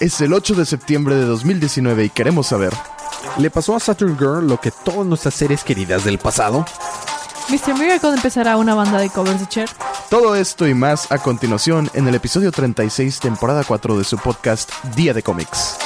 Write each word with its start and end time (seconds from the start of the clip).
Es 0.00 0.20
el 0.20 0.32
8 0.32 0.54
de 0.54 0.66
septiembre 0.66 1.14
de 1.14 1.24
2019 1.24 2.04
y 2.04 2.10
queremos 2.10 2.48
saber. 2.48 2.72
¿Le 3.38 3.50
pasó 3.50 3.74
a 3.74 3.80
Saturn 3.80 4.18
Girl 4.18 4.46
lo 4.46 4.60
que 4.60 4.70
todas 4.70 5.06
nuestras 5.06 5.34
series 5.34 5.64
queridas 5.64 6.04
del 6.04 6.18
pasado? 6.18 6.64
Mr. 7.48 7.78
Miracle 7.78 8.10
empezará 8.10 8.56
una 8.56 8.74
banda 8.74 8.98
de 8.98 9.08
covers 9.08 9.40
de 9.40 9.46
Cher. 9.46 9.68
Todo 10.10 10.34
esto 10.34 10.66
y 10.66 10.74
más 10.74 11.10
a 11.10 11.18
continuación 11.18 11.90
en 11.94 12.06
el 12.08 12.14
episodio 12.14 12.52
36, 12.52 13.20
temporada 13.20 13.64
4 13.64 13.96
de 13.98 14.04
su 14.04 14.18
podcast 14.18 14.70
Día 14.94 15.14
de 15.14 15.22
Cómics. 15.22 15.76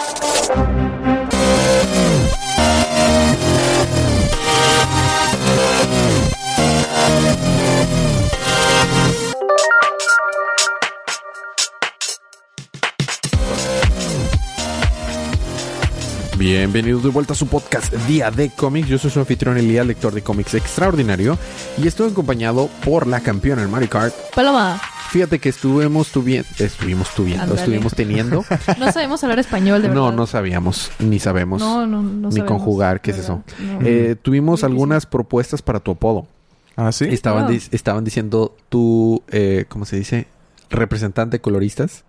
Bienvenidos 16.41 17.03
de 17.03 17.11
vuelta 17.11 17.35
a 17.35 17.37
su 17.37 17.49
podcast 17.49 17.93
Día 18.09 18.31
de 18.31 18.49
Cómics. 18.49 18.89
Yo 18.89 18.97
soy 18.97 19.11
su 19.11 19.21
anfitrión 19.21 19.59
Elías, 19.59 19.87
lector 19.87 20.15
de 20.15 20.23
cómics 20.23 20.55
extraordinario, 20.55 21.37
y 21.77 21.87
estoy 21.87 22.11
acompañado 22.11 22.71
por 22.83 23.07
la 23.07 23.21
campeona 23.21 23.63
en 23.63 23.71
Mario 23.71 23.91
Kart. 23.91 24.15
Paloma, 24.35 24.81
Fíjate 25.11 25.39
que 25.39 25.51
estuvimos 25.51 26.09
tuviendo, 26.11 26.49
estuvimos 26.59 27.15
tuviendo, 27.15 27.55
estuvimos 27.55 27.93
teniendo. 27.95 28.43
no 28.79 28.91
sabemos 28.91 29.23
hablar 29.23 29.39
español, 29.39 29.83
de 29.83 29.89
verdad. 29.89 30.03
no, 30.03 30.13
no 30.13 30.27
sabíamos, 30.27 30.91
ni 30.99 31.19
sabemos, 31.19 31.61
No, 31.61 31.87
no, 31.87 32.01
no 32.01 32.29
ni 32.29 32.37
sabemos, 32.37 32.49
conjugar, 32.59 33.03
¿qué 33.03 33.11
es 33.11 33.19
eso? 33.19 33.43
no. 33.59 33.81
Eh, 33.83 34.17
tuvimos 34.23 34.61
Difícil. 34.61 34.73
algunas 34.73 35.05
propuestas 35.05 35.61
para 35.61 35.81
tu 35.81 35.91
apodo. 35.91 36.27
¿Ah, 36.75 36.91
sí? 36.91 37.05
Estaban, 37.11 37.49
Oh. 37.49 37.59
estaban 37.71 38.03
diciendo 38.03 38.57
tu, 38.71 39.23
eh, 39.29 39.67
¿cómo 39.69 39.85
se 39.85 39.97
dice? 39.97 40.27
Representante 40.71 41.37
de 41.37 41.41
coloristas. 41.43 42.05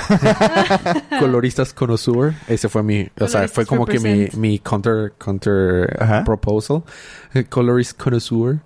coloristas 1.18 1.72
connoisseur. 1.72 2.34
Ese 2.48 2.68
fue 2.68 2.82
mi, 2.82 3.08
o 3.20 3.28
sea, 3.28 3.48
fue 3.48 3.66
como 3.66 3.86
que 3.86 3.98
mi, 4.00 4.28
mi 4.36 4.58
counter, 4.58 5.12
counter 5.18 5.96
Ajá. 6.00 6.24
proposal. 6.24 6.82
Eh, 7.34 7.44
Colorist 7.44 7.96
connoisseur. 8.00 8.58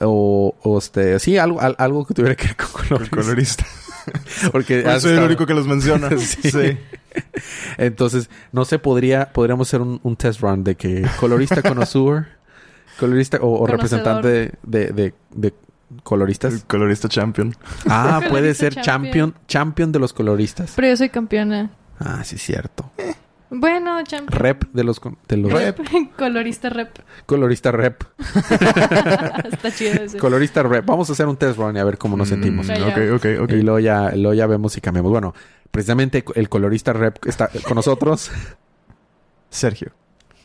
O, 0.00 0.54
o 0.62 0.78
este, 0.78 1.18
sí, 1.18 1.38
algo, 1.38 1.60
al- 1.60 1.76
algo 1.78 2.06
que 2.06 2.14
tuviera 2.14 2.36
que 2.36 2.46
ver 2.48 2.56
con 2.56 2.68
colores. 2.82 3.10
colorista. 3.10 3.66
Porque 4.52 4.82
Pues 4.82 5.02
soy 5.02 5.12
el 5.16 5.22
único 5.24 5.44
que 5.46 5.54
los 5.54 5.66
menciona. 5.66 6.08
Sí. 6.18 6.50
sí. 6.50 6.78
Entonces, 7.78 8.30
no 8.52 8.64
sé, 8.64 8.78
podría, 8.78 9.32
podríamos 9.32 9.68
hacer 9.68 9.80
un, 9.80 9.98
un 10.02 10.16
test 10.16 10.40
run 10.40 10.62
de 10.62 10.76
que 10.76 11.04
colorista 11.18 11.62
connoisseur, 11.62 12.26
colorista 12.98 13.38
o, 13.40 13.66
representante 13.66 14.52
de, 14.62 14.86
de, 14.92 15.14
de 15.34 15.54
coloristas. 16.02 16.54
El 16.54 16.62
colorista 16.64 17.08
champion. 17.08 17.54
Ah, 17.88 18.20
puede 18.28 18.54
ser 18.54 18.74
champion, 18.74 19.32
champion. 19.32 19.34
champion 19.46 19.92
de 19.92 19.98
los 19.98 20.12
coloristas. 20.12 20.72
Pero 20.76 20.88
yo 20.88 20.96
soy 20.96 21.08
campeona. 21.10 21.70
Ah, 21.98 22.22
sí, 22.24 22.38
cierto. 22.38 22.90
Bueno, 23.50 24.02
champion. 24.04 24.38
Rep 24.38 24.64
de 24.72 24.84
los, 24.84 25.00
de 25.26 25.36
los 25.38 25.50
Rep. 25.52 25.78
Colorista 26.18 26.68
rep. 26.68 26.98
colorista 27.24 27.72
rep. 27.72 28.02
Está 29.52 29.72
chido 29.74 30.02
ese. 30.04 30.18
Colorista 30.18 30.62
rep. 30.62 30.84
Vamos 30.84 31.08
a 31.08 31.12
hacer 31.14 31.26
un 31.26 31.36
test 31.36 31.58
run 31.58 31.76
y 31.76 31.78
a 31.78 31.84
ver 31.84 31.96
cómo 31.96 32.16
nos 32.16 32.28
sentimos. 32.28 32.66
Mm, 32.66 32.72
Ya, 32.74 32.86
ok, 32.88 32.98
ok, 33.14 33.26
ok. 33.44 33.52
Y 33.52 33.62
luego 33.62 33.78
ya, 33.78 34.10
luego 34.14 34.34
ya 34.34 34.46
vemos 34.46 34.74
si 34.74 34.80
cambiamos. 34.82 35.10
Bueno, 35.10 35.34
precisamente 35.70 36.22
el 36.34 36.48
colorista 36.50 36.92
rep 36.92 37.24
está 37.26 37.48
con 37.66 37.74
nosotros. 37.76 38.30
Sergio. 39.50 39.92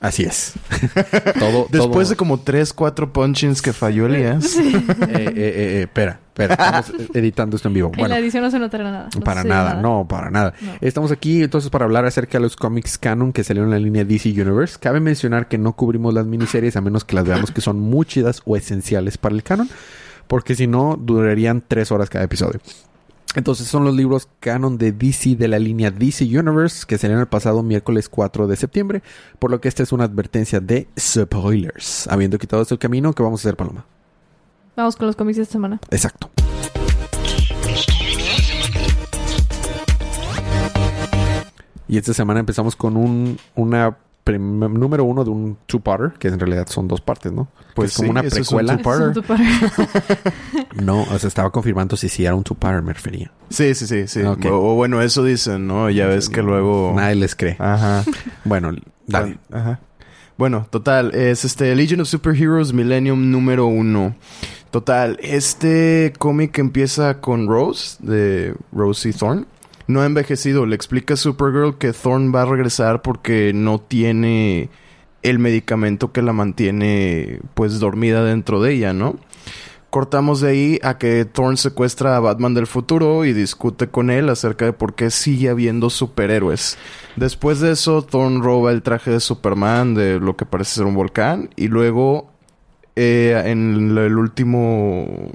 Así 0.04 0.24
es. 0.24 0.54
todo, 1.40 1.68
Después 1.72 2.08
todo- 2.08 2.10
de 2.10 2.16
como 2.18 2.40
3, 2.42 2.74
4 2.74 3.14
punchings 3.14 3.62
que 3.62 3.72
falló 3.72 4.06
Elías. 4.08 4.58
Eh, 4.58 4.62
eh, 4.68 4.84
eh, 5.10 5.34
eh, 5.36 5.82
espera, 5.84 6.20
espera. 6.28 6.54
Estamos 6.56 6.94
editando 7.16 7.56
esto 7.56 7.70
en 7.70 7.74
vivo. 7.74 7.88
en 7.94 8.00
Bueno, 8.00 8.14
la 8.14 8.20
edición 8.20 8.44
no 8.44 8.52
se 8.52 8.60
notará 8.60 8.84
nada. 8.84 9.10
No 9.16 9.22
para 9.22 9.46
nada, 9.46 9.76
no, 9.76 10.06
para 10.08 10.30
nada. 10.30 10.54
No. 10.60 10.74
Estamos 10.82 11.12
aquí 11.14 11.42
entonces 11.44 11.70
para 11.70 11.86
hablar 11.86 12.06
acerca 12.06 12.38
de 12.38 12.42
los 12.42 12.58
cómics 12.58 12.98
canon 12.98 13.32
que 13.32 13.46
salieron 13.46 13.70
en 13.74 13.80
la 13.80 13.84
línea 13.84 14.04
DC 14.04 14.30
Universe. 14.30 14.78
Cabe 14.78 15.00
mencionar 15.00 15.48
que 15.48 15.58
no 15.58 15.72
cubrimos 15.74 16.14
las 16.14 16.26
miniseries 16.26 16.76
a 16.76 16.82
menos 16.82 17.06
que 17.06 17.16
las 17.16 17.24
veamos 17.26 17.52
que 17.52 17.62
son 17.62 17.80
muy 17.80 18.06
chidas 18.06 18.42
o 18.44 18.58
esenciales 18.58 19.18
para 19.18 19.34
el 19.36 19.42
canon, 19.44 19.70
porque 20.28 20.54
si 20.56 20.68
no, 20.68 20.98
durarían 21.00 21.64
tres 21.66 21.94
horas 21.94 22.10
cada 22.10 22.26
episodio. 22.26 22.60
Entonces 23.36 23.68
son 23.68 23.84
los 23.84 23.96
libros 23.96 24.28
canon 24.40 24.78
de 24.78 24.92
DC 24.92 25.36
de 25.36 25.48
la 25.48 25.60
línea 25.60 25.90
DC 25.90 26.24
Universe 26.26 26.86
que 26.88 26.98
salieron 26.98 27.22
el 27.22 27.28
pasado 27.28 27.64
miércoles 27.64 28.10
4 28.10 28.48
de 28.48 28.56
septiembre, 28.56 29.02
por 29.40 29.50
lo 29.50 29.60
que 29.60 29.68
esta 29.68 29.82
es 29.84 29.92
una 29.92 30.04
advertencia 30.04 30.60
de 30.60 30.88
spoilers. 31.00 32.08
Habiendo 32.08 32.38
quitado 32.38 32.62
este 32.62 32.78
camino, 32.78 33.14
¿qué 33.14 33.24
vamos 33.24 33.42
a 33.42 33.48
hacer, 33.48 33.58
Paloma? 33.58 33.86
Vamos 34.76 34.96
con 34.96 35.08
los 35.08 35.16
cómics 35.16 35.38
de 35.38 35.44
esta 35.44 35.54
semana. 35.54 35.80
Exacto. 35.90 36.30
Y 41.88 41.98
esta 41.98 42.14
semana 42.14 42.40
empezamos 42.40 42.76
con 42.76 42.98
un 42.98 43.38
una 43.56 43.98
número 44.26 45.04
uno 45.04 45.24
de 45.24 45.30
un 45.30 45.58
two-parter, 45.66 46.14
que 46.18 46.30
en 46.30 46.40
realidad 46.40 46.68
son 46.68 46.88
dos 46.88 47.02
partes, 47.02 47.32
¿no? 47.32 47.50
Pues 47.76 47.92
es 47.92 47.98
como 47.98 48.12
una 48.12 48.22
eso 48.22 48.40
es 48.40 48.52
un 48.52 48.58
precuela. 48.60 48.74
es 48.74 49.08
un 49.08 49.14
two-parter. 49.14 50.34
no, 50.84 51.02
o 51.02 51.20
sea, 51.20 51.28
estaba 51.28 51.50
confirmando 51.52 51.98
si 51.98 52.10
sí 52.10 52.26
era 52.26 52.36
un 52.36 52.44
two-parter, 52.44 52.82
me 52.82 52.94
refería. 52.94 53.32
Sí, 53.50 53.76
sí, 53.76 53.88
sí, 53.88 54.08
sí. 54.08 54.22
O, 54.22 54.34
o 54.34 54.76
bueno, 54.76 55.02
eso 55.02 55.24
dicen, 55.24 55.68
¿no? 55.68 55.90
Ya 55.90 56.08
ves 56.08 56.30
que 56.30 56.42
luego... 56.42 56.94
Nadie 56.96 57.16
les 57.16 57.36
cree. 57.36 57.56
Ajá. 57.60 58.04
Bueno, 58.46 58.72
dale. 59.08 59.38
Bueno, 59.50 59.64
ajá. 59.64 59.80
Bueno, 60.38 60.68
total, 60.70 61.14
es 61.14 61.46
este 61.46 61.76
Legion 61.76 62.02
of 62.02 62.08
Superheroes 62.08 62.74
Millennium 62.74 63.32
número 63.32 63.68
uno. 63.68 64.16
Total, 64.72 65.20
este 65.22 66.14
cómic 66.18 66.58
empieza 66.58 67.22
con 67.22 67.48
Rose, 67.48 67.98
de 68.00 68.56
Rosie 68.72 69.14
Thorne. 69.14 69.46
No 69.88 70.02
ha 70.02 70.06
envejecido, 70.06 70.66
le 70.66 70.76
explica 70.76 71.16
a 71.16 71.18
Supergirl 71.18 71.78
que 71.78 71.92
Thorne 71.92 72.32
va 72.32 72.44
a 72.44 72.46
regresar 72.46 73.02
porque 73.02 73.52
no 73.54 73.80
tiene 73.80 74.70
el 75.24 75.40
medicamento 75.40 76.12
que 76.12 76.22
la 76.22 76.34
mantiene 76.34 77.40
pues 77.54 77.80
dormida 77.80 78.24
dentro 78.24 78.62
de 78.62 78.74
ella, 78.74 78.94
¿no? 78.94 79.18
Cortamos 79.90 80.42
de 80.42 80.50
ahí 80.50 80.80
a 80.82 80.98
que 80.98 81.24
Thorne 81.26 81.58
secuestra 81.58 82.16
a 82.16 82.20
Batman 82.20 82.54
del 82.54 82.66
futuro 82.66 83.26
y 83.26 83.34
discute 83.34 83.90
con 83.90 84.10
él 84.10 84.30
acerca 84.30 84.66
de 84.66 84.74
por 84.74 84.96
qué 84.96 85.12
sigue 85.12 85.50
habiendo 85.50 85.90
superhéroes. 85.90 86.78
Después 87.16 87.60
de 87.60 87.72
eso, 87.72 88.02
Thorne 88.02 88.42
roba 88.42 88.72
el 88.72 88.82
traje 88.82 89.12
de 89.12 89.20
Superman 89.20 89.94
de 89.94 90.20
lo 90.20 90.36
que 90.36 90.46
parece 90.46 90.76
ser 90.76 90.86
un 90.86 90.96
volcán 90.96 91.50
y 91.56 91.68
luego 91.68 92.32
eh, 92.96 93.42
en 93.46 93.98
el 93.98 94.18
último 94.18 95.32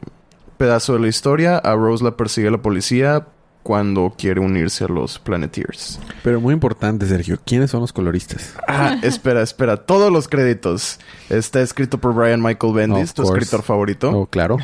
pedazo 0.57 0.95
de 0.95 1.01
la 1.01 1.09
historia, 1.09 1.59
a 1.59 1.75
Rose 1.75 2.03
la 2.03 2.17
persigue 2.17 2.51
la 2.51 2.63
policía 2.63 3.27
cuando 3.69 4.15
quiere 4.17 4.41
unirse 4.41 4.85
a 4.85 4.89
los 4.89 5.19
Planeteers. 5.19 6.01
Pero 6.23 6.41
muy 6.41 6.55
importante, 6.55 7.07
Sergio, 7.07 7.39
¿quiénes 7.45 7.71
son 7.71 7.83
los 7.83 7.93
coloristas? 7.93 8.55
Ah, 8.67 8.97
espera, 9.03 9.43
espera. 9.43 9.77
Todos 9.77 10.11
los 10.11 10.27
créditos. 10.27 10.99
Está 11.29 11.61
escrito 11.61 11.99
por 11.99 12.15
Brian 12.15 12.41
Michael 12.43 12.73
Bendis, 12.73 13.11
Of 13.11 13.13
tu 13.17 13.23
course. 13.25 13.39
escritor 13.43 13.63
favorito. 13.63 14.11
Oh, 14.11 14.25
claro. 14.25 14.57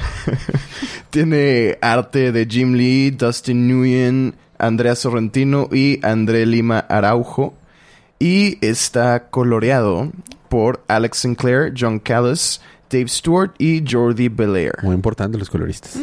Tiene 1.10 1.76
arte 1.82 2.32
de 2.32 2.46
Jim 2.46 2.72
Lee, 2.72 3.10
Dustin 3.10 3.68
Nguyen, 3.68 4.36
Andrea 4.56 4.94
Sorrentino 4.94 5.68
y 5.70 6.00
André 6.02 6.46
Lima 6.46 6.78
Araujo. 6.78 7.52
Y 8.18 8.56
está 8.66 9.28
coloreado 9.28 10.12
por 10.48 10.82
Alex 10.88 11.18
Sinclair, 11.18 11.74
John 11.78 11.98
Callis, 11.98 12.62
Dave 12.90 13.08
Stewart 13.08 13.50
y 13.58 13.84
Jordi 13.86 14.30
Belair. 14.30 14.72
Muy 14.82 14.94
importante 14.94 15.36
los 15.36 15.50
coloristas. 15.50 15.98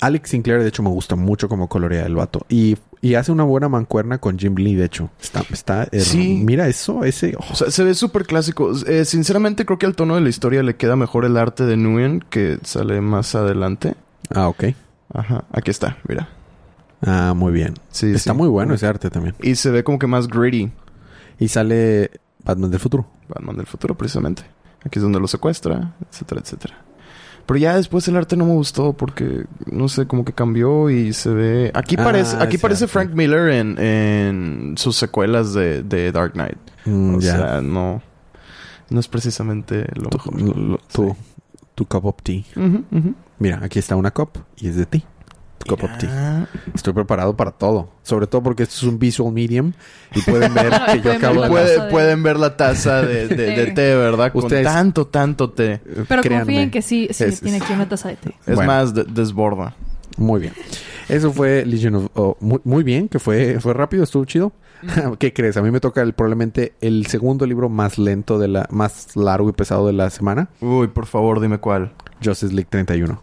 Alex 0.00 0.30
Sinclair, 0.30 0.62
de 0.62 0.68
hecho, 0.68 0.82
me 0.82 0.88
gusta 0.90 1.16
mucho 1.16 1.48
como 1.48 1.68
colorea 1.68 2.04
el 2.06 2.14
vato. 2.14 2.44
Y, 2.48 2.76
y 3.00 3.14
hace 3.14 3.32
una 3.32 3.44
buena 3.44 3.68
mancuerna 3.68 4.18
con 4.18 4.38
Jim 4.38 4.54
Lee, 4.56 4.74
de 4.74 4.86
hecho. 4.86 5.10
Está, 5.20 5.44
está 5.50 5.88
Sí. 5.92 6.40
Mira 6.44 6.68
eso, 6.68 7.04
ese. 7.04 7.34
oh, 7.38 7.44
O 7.52 7.54
sea, 7.54 7.70
se 7.70 7.84
ve 7.84 7.94
súper 7.94 8.24
clásico. 8.26 8.72
Eh, 8.86 9.04
sinceramente, 9.04 9.64
creo 9.66 9.78
que 9.78 9.86
al 9.86 9.94
tono 9.94 10.14
de 10.14 10.20
la 10.22 10.28
historia 10.28 10.62
le 10.62 10.76
queda 10.76 10.96
mejor 10.96 11.24
el 11.24 11.36
arte 11.36 11.64
de 11.64 11.76
Nguyen, 11.76 12.20
que 12.30 12.58
sale 12.62 13.00
más 13.00 13.34
adelante. 13.34 13.94
Ah, 14.34 14.48
ok. 14.48 14.64
Ajá, 15.12 15.44
aquí 15.52 15.70
está, 15.70 15.98
mira. 16.08 16.28
Ah, 17.02 17.32
muy 17.34 17.52
bien. 17.52 17.74
Sí, 17.90 18.10
está 18.12 18.32
sí. 18.32 18.36
muy 18.38 18.48
bueno 18.48 18.74
ese 18.74 18.86
arte 18.86 19.10
también. 19.10 19.34
Y 19.42 19.54
se 19.54 19.70
ve 19.70 19.82
como 19.84 19.98
que 19.98 20.06
más 20.06 20.28
gritty. 20.28 20.70
Y 21.38 21.48
sale 21.48 22.10
Batman 22.44 22.70
del 22.70 22.80
futuro. 22.80 23.06
Batman 23.28 23.56
del 23.56 23.66
futuro, 23.66 23.96
precisamente. 23.96 24.42
Aquí 24.84 24.98
es 24.98 25.02
donde 25.02 25.18
lo 25.20 25.26
secuestra, 25.26 25.94
etcétera, 26.10 26.40
etcétera. 26.42 26.84
Pero 27.50 27.58
ya 27.58 27.76
después 27.76 28.06
el 28.06 28.16
arte 28.16 28.36
no 28.36 28.46
me 28.46 28.52
gustó 28.52 28.92
porque, 28.92 29.44
no 29.66 29.88
sé, 29.88 30.06
como 30.06 30.24
que 30.24 30.32
cambió 30.32 30.88
y 30.88 31.12
se 31.12 31.30
ve... 31.30 31.70
Aquí 31.74 31.96
Ah, 31.98 32.04
parece, 32.04 32.36
aquí 32.36 32.58
parece. 32.58 32.86
Frank 32.86 33.10
Miller 33.12 33.48
en, 33.50 33.76
en 33.78 34.74
sus 34.78 34.94
secuelas 34.96 35.52
de, 35.52 35.82
de 35.82 36.12
Dark 36.12 36.34
Knight. 36.34 36.58
Mm, 36.84 37.14
o 37.16 37.20
sea, 37.20 37.60
no... 37.60 38.02
No 38.88 39.00
es 39.00 39.08
precisamente 39.08 39.86
lo 39.94 40.10
tu, 40.10 40.30
mejor. 40.32 40.56
lo- 40.56 40.78
tu, 40.92 41.16
tu 41.74 41.86
cup 41.86 42.06
of 42.06 42.16
tea. 42.22 42.42
Mira, 43.38 43.58
aquí 43.62 43.78
está 43.80 43.96
una 43.96 44.10
cup 44.12 44.30
y 44.56 44.68
es 44.68 44.76
de 44.76 44.86
ti. 44.86 45.04
Cup 45.68 45.84
of 45.84 45.90
tea. 45.98 46.48
Estoy 46.74 46.92
preparado 46.92 47.36
para 47.36 47.50
todo. 47.52 47.90
Sobre 48.02 48.26
todo 48.26 48.42
porque 48.42 48.62
esto 48.64 48.74
es 48.76 48.82
un 48.84 48.98
visual 48.98 49.32
medium 49.32 49.72
y 50.14 50.22
pueden 50.22 50.52
ver 50.54 50.70
que 50.92 50.96
yo 50.96 51.02
pueden 51.02 51.02
ver 51.02 51.16
acabo 51.16 51.42
de... 51.42 51.48
puede- 51.48 51.66
taza 51.76 51.84
de- 51.84 51.90
Pueden 51.90 52.22
ver 52.22 52.36
la 52.38 52.56
taza 52.56 53.02
de, 53.02 53.28
de- 53.28 53.36
de 53.56 53.66
té. 53.72 53.94
¿verdad? 53.94 54.32
Con 54.32 54.44
Ustedes- 54.44 54.64
tanto, 54.64 55.06
tanto 55.06 55.50
té. 55.50 55.80
Pero 56.08 56.22
Créanme. 56.22 56.44
confíen 56.46 56.70
que 56.70 56.82
sí, 56.82 57.08
sí, 57.12 57.24
Es- 57.24 57.40
tiene 57.40 57.58
aquí 57.58 57.72
una 57.72 57.88
taza 57.88 58.08
de 58.08 58.16
té. 58.16 58.30
Es 58.46 58.54
Bueno. 58.56 58.72
más, 58.72 58.94
de- 58.94 59.04
desborda. 59.04 59.74
Muy 60.16 60.40
bien. 60.40 60.52
Eso 61.08 61.32
fue 61.32 61.64
Legion 61.66 61.94
of... 61.96 62.06
oh, 62.14 62.36
muy, 62.40 62.60
muy 62.64 62.82
bien, 62.82 63.08
que 63.08 63.18
fue, 63.18 63.58
fue 63.60 63.74
rápido, 63.74 64.02
estuvo 64.04 64.24
chido. 64.24 64.52
¿Qué 65.18 65.32
crees? 65.32 65.56
A 65.56 65.62
mí 65.62 65.70
me 65.70 65.80
toca 65.80 66.00
el, 66.02 66.14
probablemente 66.14 66.72
el 66.80 67.06
segundo 67.06 67.44
libro 67.46 67.68
más 67.68 67.98
lento 67.98 68.38
de 68.38 68.48
la... 68.48 68.66
Más 68.70 69.14
largo 69.16 69.48
y 69.48 69.52
pesado 69.52 69.86
de 69.86 69.92
la 69.92 70.08
semana. 70.10 70.48
Uy, 70.60 70.88
por 70.88 71.06
favor, 71.06 71.40
dime 71.40 71.58
cuál. 71.58 71.92
Justice 72.24 72.52
League 72.54 72.68
31. 72.70 73.22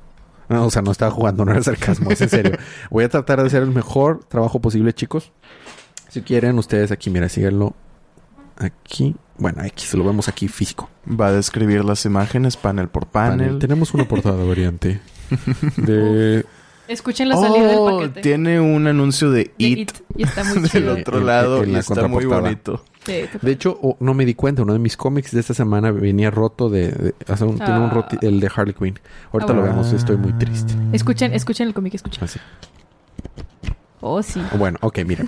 No, 0.49 0.65
o 0.65 0.71
sea, 0.71 0.81
no 0.81 0.91
estaba 0.91 1.11
jugando, 1.11 1.43
no 1.45 1.51
era 1.51 1.61
sarcasmo, 1.61 2.11
es 2.11 2.21
en 2.21 2.29
serio. 2.29 2.57
Voy 2.89 3.03
a 3.03 3.09
tratar 3.09 3.41
de 3.41 3.47
hacer 3.47 3.63
el 3.63 3.71
mejor 3.71 4.23
trabajo 4.25 4.59
posible, 4.61 4.93
chicos. 4.93 5.31
Si 6.09 6.21
quieren, 6.21 6.57
ustedes 6.57 6.91
aquí, 6.91 7.09
mira, 7.09 7.27
síganlo. 7.29 7.75
Aquí. 8.57 9.15
Bueno, 9.37 9.61
aquí 9.61 9.85
se 9.85 9.97
lo 9.97 10.03
vemos 10.03 10.27
aquí 10.29 10.47
físico. 10.47 10.89
Va 11.07 11.27
a 11.27 11.31
describir 11.31 11.85
las 11.85 12.05
imágenes 12.05 12.57
panel 12.57 12.87
por 12.87 13.07
panel. 13.07 13.59
Tenemos 13.59 13.93
una 13.93 14.07
portada 14.07 14.43
variante 14.43 14.99
de 15.77 16.45
Escuchen 16.87 17.29
la 17.29 17.35
salida 17.35 17.77
Oh, 17.77 17.99
del 17.99 18.09
paquete. 18.09 18.21
tiene 18.21 18.59
un 18.59 18.87
anuncio 18.87 19.29
de 19.31 19.43
De 19.45 19.51
It, 19.57 19.77
It, 19.79 19.91
Y 20.15 20.23
está 20.23 20.43
muy 20.43 20.59
del 20.61 20.69
chido. 20.71 20.93
otro 20.95 21.19
lado 21.19 21.63
en 21.63 21.71
y 21.71 21.75
está 21.75 22.07
muy 22.07 22.25
bonito. 22.25 22.83
Sí. 23.05 23.21
De 23.41 23.51
hecho, 23.51 23.77
oh, 23.81 23.95
no 23.99 24.13
me 24.13 24.25
di 24.25 24.33
cuenta. 24.33 24.63
Uno 24.63 24.73
de 24.73 24.79
mis 24.79 24.97
cómics 24.97 25.31
de 25.31 25.39
esta 25.39 25.53
semana 25.53 25.91
venía 25.91 26.29
roto 26.31 26.69
de... 26.69 27.13
tiene 27.25 27.45
un 27.45 27.61
Ah. 27.61 27.91
roti- 27.93 28.17
el 28.21 28.39
de 28.39 28.49
Harley 28.53 28.73
Quinn. 28.73 28.99
Ahorita 29.31 29.53
Ah, 29.53 29.55
lo 29.55 29.61
bueno. 29.61 29.77
vemos. 29.77 29.93
Estoy 29.93 30.17
muy 30.17 30.33
triste. 30.33 30.73
Escuchen, 30.93 31.33
escuchen 31.33 31.67
el 31.67 31.73
cómic, 31.73 31.93
escuchen. 31.95 32.23
Así. 32.23 32.39
Oh, 34.01 34.21
sí. 34.21 34.41
Bueno, 34.57 34.77
ok, 34.81 34.99
mira. 35.05 35.25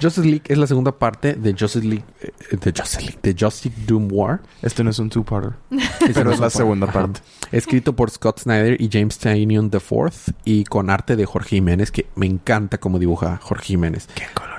Justice 0.00 0.26
League 0.26 0.42
es 0.48 0.56
la 0.56 0.66
segunda 0.66 0.92
parte 0.92 1.34
de 1.34 1.52
Justice 1.52 1.86
League... 1.86 2.04
eh, 2.22 2.30
de 2.56 2.72
Justice 2.74 3.02
League. 3.02 3.18
De 3.22 3.36
Justice 3.38 3.74
Doom 3.86 4.08
War. 4.10 4.40
Este 4.62 4.82
no 4.82 4.90
es 4.90 4.98
un 4.98 5.10
two-parter, 5.10 5.52
pero 6.14 6.24
no 6.24 6.32
es 6.32 6.40
la 6.40 6.50
segunda 6.50 6.86
Ajá. 6.86 7.00
parte. 7.00 7.20
Escrito 7.52 7.94
por 7.94 8.10
Scott 8.10 8.40
Snyder 8.40 8.80
y 8.80 8.88
James 8.90 9.18
Tynion 9.18 9.70
IV. 9.72 10.10
Y 10.44 10.64
con 10.64 10.88
arte 10.88 11.16
de 11.16 11.26
Jorge 11.26 11.56
Jiménez, 11.56 11.90
que 11.90 12.06
me 12.14 12.26
encanta 12.26 12.78
cómo 12.78 12.98
dibuja 12.98 13.38
Jorge 13.42 13.66
Jiménez. 13.66 14.08
¿Qué 14.14 14.24
colorea? 14.32 14.49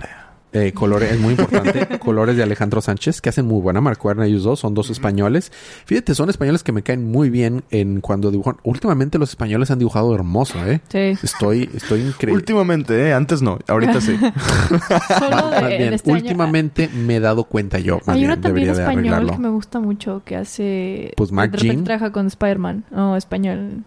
Eh, 0.53 0.74
colores, 0.74 1.12
es 1.13 1.19
muy 1.19 1.31
importante. 1.31 1.88
colores 2.00 2.36
de 2.36 2.44
Alejandro 2.44 2.81
Sánchez, 2.81 3.21
que 3.21 3.30
hacen 3.30 3.45
muy 3.48 3.62
buena 3.62 3.80
marcuerna 3.80 4.25
ellos 4.25 4.44
dos. 4.44 4.59
Son 4.59 4.74
dos 4.74 4.89
españoles. 4.89 5.51
Fíjate, 5.86 6.13
son 6.13 6.30
españoles 6.30 6.62
que 6.63 6.74
me 6.74 6.81
caen 6.83 7.09
muy 7.09 7.30
bien 7.30 7.63
en 7.71 8.01
cuando 8.01 8.31
dibujan. 8.31 8.57
Últimamente 8.63 9.18
los 9.18 9.30
españoles 9.30 9.71
han 9.71 9.80
dibujado 9.80 10.13
hermoso, 10.13 10.57
¿eh? 10.65 10.81
Sí. 10.89 11.18
Estoy, 11.24 11.69
estoy 11.74 12.01
increíble. 12.01 12.33
Últimamente, 12.33 13.07
¿eh? 13.07 13.13
Antes 13.13 13.42
no. 13.42 13.59
Ahorita 13.68 14.01
sí. 14.01 14.18
Solo 15.19 15.50
de, 15.51 15.62
Más 15.62 15.68
bien, 15.69 15.94
este 15.94 16.12
año- 16.12 16.19
últimamente 16.21 16.89
me 16.89 17.15
he 17.15 17.19
dado 17.21 17.45
cuenta 17.45 17.80
yo. 17.80 18.00
Más 18.06 18.09
Hay 18.09 18.21
bien, 18.21 18.31
uno 18.31 18.42
también 18.42 18.65
debería 18.68 18.74
de 18.74 18.81
español 18.81 19.00
arreglarlo. 19.13 19.31
que 19.33 19.39
me 19.39 19.50
gusta 19.50 19.80
mucho 19.80 20.21
que 20.25 20.36
hace. 20.36 21.13
Pues 21.15 21.31
repente 21.31 21.57
Jean. 21.59 21.83
trabaja 21.86 22.12
con 22.12 22.27
Spider-Man. 22.27 22.86
No, 22.92 23.15
español. 23.15 23.83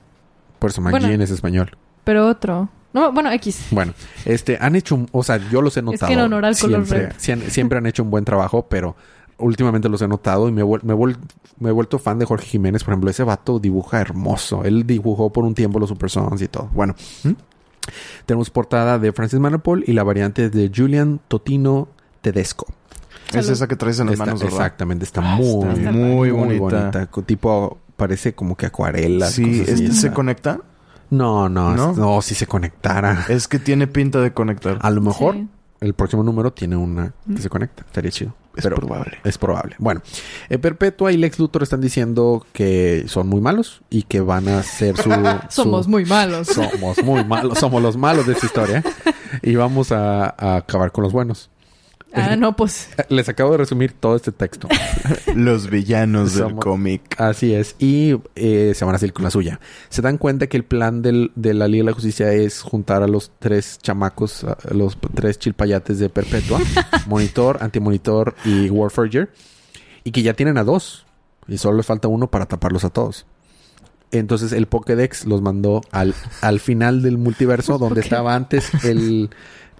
Por 0.58 0.70
eso 0.70 0.81
Bueno. 0.81 0.99
McGean 0.99 1.20
es 1.20 1.31
español. 1.31 1.76
Pero 2.05 2.26
otro. 2.28 2.69
No, 2.94 3.12
bueno, 3.12 3.31
X. 3.32 3.67
Bueno, 3.73 3.93
este, 4.25 4.56
han 4.61 4.76
hecho, 4.76 4.94
un- 4.94 5.08
o 5.12 5.23
sea, 5.23 5.37
yo 5.50 5.61
los 5.61 5.76
he 5.76 5.82
notado. 5.82 6.11
en 6.12 6.20
honor 6.20 6.44
al 6.46 6.56
color 6.56 6.87
siempre, 6.87 7.50
siempre 7.50 7.79
han 7.79 7.87
hecho 7.87 8.02
un 8.05 8.11
buen 8.11 8.25
trabajo, 8.25 8.67
pero 8.69 8.96
últimamente 9.38 9.88
los 9.88 10.00
he 10.00 10.08
notado 10.08 10.49
y 10.49 10.52
me, 10.52 10.62
me, 10.64 10.94
me 11.58 11.69
he 11.69 11.73
vuelto 11.73 11.99
fan 11.99 12.19
de 12.20 12.25
Jorge 12.25 12.46
Jiménez. 12.46 12.85
Por 12.85 12.93
ejemplo, 12.93 13.11
ese 13.11 13.25
vato 13.25 13.58
dibuja 13.58 14.00
hermoso. 14.00 14.62
Él 14.64 14.87
dibujó 14.87 15.31
por 15.32 15.44
un 15.44 15.55
tiempo 15.55 15.79
los 15.81 15.88
Super 15.91 16.08
Sons 16.08 16.41
y 16.41 16.46
todo. 16.49 16.70
Bueno, 16.73 16.94
¿Mm? 17.25 17.32
tenemos 18.26 18.49
portada 18.50 18.99
de 18.99 19.12
Francis 19.12 19.40
Manapol 19.40 19.85
y 19.87 19.93
la 19.93 20.05
variante 20.05 20.49
de 20.49 20.70
Julian 20.75 21.20
Totino 21.29 21.88
Tedesco. 22.23 22.67
es 23.26 23.32
Salud. 23.47 23.50
esa 23.50 23.67
que 23.67 23.76
traes 23.76 23.99
en 23.99 24.06
las 24.06 24.12
Está- 24.14 24.25
manos, 24.26 24.40
¿verdad? 24.40 24.56
exactamente, 24.58 25.05
está 25.05 25.20
Ah, 25.20 25.37
muy, 25.37 25.69
está 25.69 25.90
muy, 25.93 26.32
muy 26.32 26.58
bonita. 26.58 27.06
Co- 27.06 27.23
Tipo, 27.23 27.79
parece 27.97 28.35
como 28.35 28.56
que 28.56 28.67
acuarela. 28.67 29.26
Sí, 29.26 29.64
¿este 29.67 29.93
se 29.93 30.12
conecta? 30.12 30.61
No, 31.10 31.48
no, 31.48 31.74
¿No? 31.76 31.92
no, 31.92 32.22
si 32.22 32.34
se 32.34 32.46
conectara. 32.46 33.26
Es 33.28 33.48
que 33.48 33.58
tiene 33.58 33.86
pinta 33.86 34.20
de 34.20 34.32
conectar. 34.32 34.78
A 34.80 34.90
lo 34.90 35.00
mejor 35.00 35.34
Sí. 35.34 35.48
el 35.80 35.94
próximo 35.94 36.22
número 36.22 36.52
tiene 36.52 36.76
una 36.76 37.12
que 37.34 37.40
se 37.42 37.48
conecta. 37.48 37.82
Estaría 37.86 38.10
chido. 38.10 38.34
es 38.56 38.62
Pero 38.62 38.76
probable. 38.76 39.18
es 39.24 39.36
probable. 39.36 39.74
Bueno, 39.78 40.00
eh, 40.48 40.58
Perpetua 40.58 41.10
y 41.12 41.16
Lex 41.16 41.38
Luthor 41.40 41.62
están 41.64 41.80
diciendo 41.80 42.46
que 42.52 43.04
son 43.08 43.28
muy 43.28 43.40
malos 43.40 43.82
y 43.90 44.02
que 44.04 44.20
van 44.20 44.48
a 44.48 44.58
hacer 44.60 44.96
su... 44.96 45.10
Somos 45.50 45.84
su- 45.86 45.90
muy 45.90 46.04
malos. 46.04 46.46
Somos 46.48 47.02
muy 47.02 47.24
malos. 47.24 47.58
Somos 47.58 47.82
los 47.82 47.96
malos 47.96 48.26
de 48.26 48.32
esta 48.34 48.46
historia. 48.46 48.82
Y 49.42 49.56
vamos 49.56 49.90
a, 49.90 50.26
a 50.38 50.56
acabar 50.58 50.92
con 50.92 51.02
los 51.02 51.12
buenos. 51.12 51.50
Ah, 52.14 52.37
no, 52.37 52.55
pues. 52.56 52.88
Eh, 52.99 53.05
Les 53.08 53.28
acabo 53.28 53.50
de 53.52 53.58
resumir 53.58 53.93
todo 53.93 54.16
este 54.16 54.32
texto. 54.32 54.69
Los 55.34 55.69
villanos 55.69 56.34
del 56.34 56.44
Somos- 56.44 56.64
cómic. 56.64 57.02
Así 57.20 57.55
es. 57.55 57.76
Y 57.78 58.16
eh, 58.37 58.72
se 58.75 58.84
van 58.84 58.94
a 58.94 58.99
salir 58.99 59.12
con 59.12 59.25
la 59.25 59.31
suya. 59.31 59.61
Se 59.88 60.00
dan 60.02 60.19
cuenta 60.19 60.46
que 60.46 60.56
el 60.56 60.64
plan 60.64 61.02
del- 61.02 61.32
de 61.34 61.55
la 61.55 61.66
Liga 61.69 61.82
de 61.84 61.90
la 61.90 61.94
Justicia 61.94 62.32
es 62.32 62.61
juntar 62.62 63.02
a 63.02 63.08
los 63.08 63.32
tres 63.38 63.78
chamacos, 63.82 64.44
a 64.44 64.56
los 64.72 64.96
tres 65.14 65.38
chilpayates 65.38 65.99
de 65.99 66.08
Perpetua. 66.08 66.61
Monitor, 67.06 67.58
Antimonitor 67.61 68.34
y 68.44 68.70
Warforger. 68.70 69.31
Y 70.05 70.12
que 70.12 70.22
ya 70.22 70.34
tienen 70.34 70.58
a 70.58 70.64
dos. 70.64 71.06
Y 71.49 71.58
solo 71.58 71.76
les 71.78 71.87
falta 71.87 72.08
uno 72.08 72.31
para 72.31 72.46
taparlos 72.46 72.84
a 72.84 72.90
todos. 72.90 73.26
Entonces 74.12 74.52
el 74.52 74.66
Pokédex 74.66 75.25
los 75.26 75.43
mandó 75.43 75.81
al, 75.90 76.14
al 76.40 76.61
final 76.61 77.02
del 77.02 77.19
multiverso 77.19 77.78
donde 77.78 78.00
estaba 78.00 78.34
antes 78.37 78.70
el... 78.84 79.31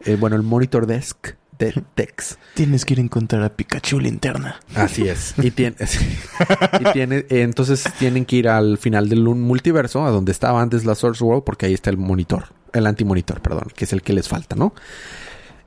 eh, 0.05 0.17
bueno, 0.19 0.35
el 0.35 0.43
Monitor 0.43 0.87
Desk 0.87 1.37
de 1.59 1.83
Tex. 1.95 2.39
Tienes 2.55 2.85
que 2.85 2.95
ir 2.95 3.01
a 3.01 3.03
encontrar 3.03 3.43
a 3.43 3.51
Pikachu 3.51 4.01
linterna. 4.01 4.61
Así 4.75 5.09
es. 5.09 5.35
Y 5.45 5.51
tiene, 5.51 5.77
y 6.81 6.93
tiene, 6.93 7.27
entonces 7.29 7.85
tienen 7.99 8.25
que 8.25 8.37
ir 8.37 8.49
al 8.49 8.79
final 8.79 9.09
del 9.09 9.23
multiverso, 9.23 10.05
a 10.05 10.11
donde 10.11 10.33
estaba 10.33 10.61
antes 10.63 10.85
la 10.85 10.95
Source 10.95 11.23
World, 11.23 11.45
porque 11.45 11.67
ahí 11.67 11.75
está 11.75 11.91
el 11.91 11.99
monitor, 11.99 12.47
el 12.73 12.87
antimonitor, 12.87 13.41
perdón, 13.41 13.69
que 13.75 13.85
es 13.85 13.93
el 13.93 14.03
que 14.03 14.13
les 14.13 14.29
falta, 14.29 14.57
¿no? 14.57 14.75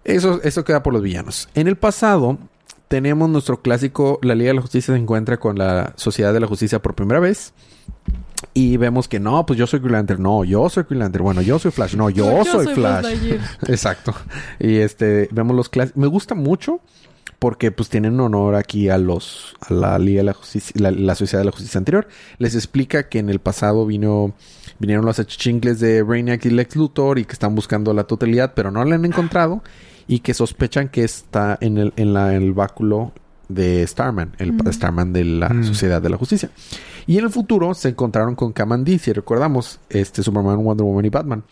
Eso, 0.04 0.42
eso 0.44 0.64
queda 0.64 0.84
por 0.84 0.94
los 0.94 1.02
villanos. 1.02 1.50
En 1.54 1.68
el 1.68 1.76
pasado, 1.76 2.38
tenemos 2.88 3.30
nuestro 3.30 3.62
clásico, 3.62 4.20
la 4.22 4.36
Liga 4.36 4.50
de 4.50 4.56
la 4.56 4.62
Justicia 4.62 4.94
se 4.94 5.00
encuentra 5.00 5.38
con 5.38 5.58
la 5.58 5.94
Sociedad 5.98 6.34
de 6.34 6.40
la 6.40 6.48
Justicia 6.48 6.82
por 6.82 6.96
primera 6.96 7.20
vez. 7.20 7.54
Y 8.54 8.78
vemos 8.78 9.08
que 9.08 9.20
no, 9.20 9.46
pues 9.46 9.58
yo 9.58 9.68
soy 9.68 9.80
Green 9.80 9.94
Lantern. 9.94 10.22
No, 10.22 10.44
yo 10.44 10.70
soy 10.70 10.84
Green 10.84 11.00
Lantern. 11.00 11.24
Bueno, 11.24 11.42
yo 11.42 11.60
soy 11.60 11.72
Flash. 11.72 11.96
No, 11.96 12.10
yo, 12.10 12.44
soy, 12.52 12.68
Flash. 12.68 13.06
Exacto. 13.68 14.14
Y 14.60 14.78
este, 14.78 15.28
vemos 15.32 15.56
los 15.56 15.70
clásicos. 15.70 16.00
Me 16.00 16.08
gusta 16.08 16.36
mucho 16.36 16.82
porque 17.40 17.72
pues 17.72 17.90
tienen 17.90 18.20
honor 18.20 18.56
aquí 18.56 18.90
a 18.90 18.98
los, 18.98 19.56
a 19.62 19.74
la 19.74 20.00
Liga 20.00 20.20
de 20.20 20.26
la 20.26 20.34
Justicia, 20.34 20.74
la, 20.80 20.92
la 20.92 21.16
Sociedad 21.16 21.42
de 21.42 21.46
la 21.46 21.52
Justicia 21.52 21.78
anterior. 21.78 22.08
Les 22.38 22.56
explica 22.56 23.10
que 23.10 23.20
en 23.20 23.30
el 23.30 23.40
pasado 23.40 23.86
vino, 23.86 24.34
vinieron 24.80 25.06
los 25.06 25.20
achichincles 25.20 25.80
de 25.80 26.02
Brainiac 26.02 26.46
y 26.46 26.50
Lex 26.50 26.76
Luthor 26.76 27.20
y 27.20 27.26
que 27.26 27.34
están 27.34 27.56
buscando 27.56 27.94
la 27.94 28.06
totalidad, 28.06 28.54
pero 28.56 28.72
no 28.72 28.84
la 28.84 28.96
han 28.96 29.06
encontrado 29.06 29.62
y 30.08 30.20
que 30.20 30.34
sospechan 30.34 30.90
que 30.90 31.04
está 31.04 31.58
en 31.62 31.78
el, 31.78 31.94
en 31.96 32.14
la, 32.14 32.36
en 32.36 32.44
el 32.44 32.54
báculo 32.54 33.14
de 33.50 33.86
Starman, 33.88 34.34
el 34.40 34.54
Mm. 34.54 34.72
Starman 34.72 35.14
de 35.14 35.24
la 35.26 35.50
Mm. 35.50 35.64
Sociedad 35.64 36.02
de 36.02 36.10
la 36.10 36.18
Justicia. 36.18 36.50
Y 37.06 37.18
en 37.18 37.24
el 37.24 37.30
futuro 37.30 37.74
se 37.74 37.90
encontraron 37.90 38.36
con 38.36 38.52
Kamandi, 38.52 39.00
si 39.00 39.14
recordamos, 39.14 39.80
este 39.90 40.24
Superman, 40.24 40.64
Wonder 40.64 40.86
Woman 40.86 41.06
y 41.06 41.10
Batman. 41.10 41.44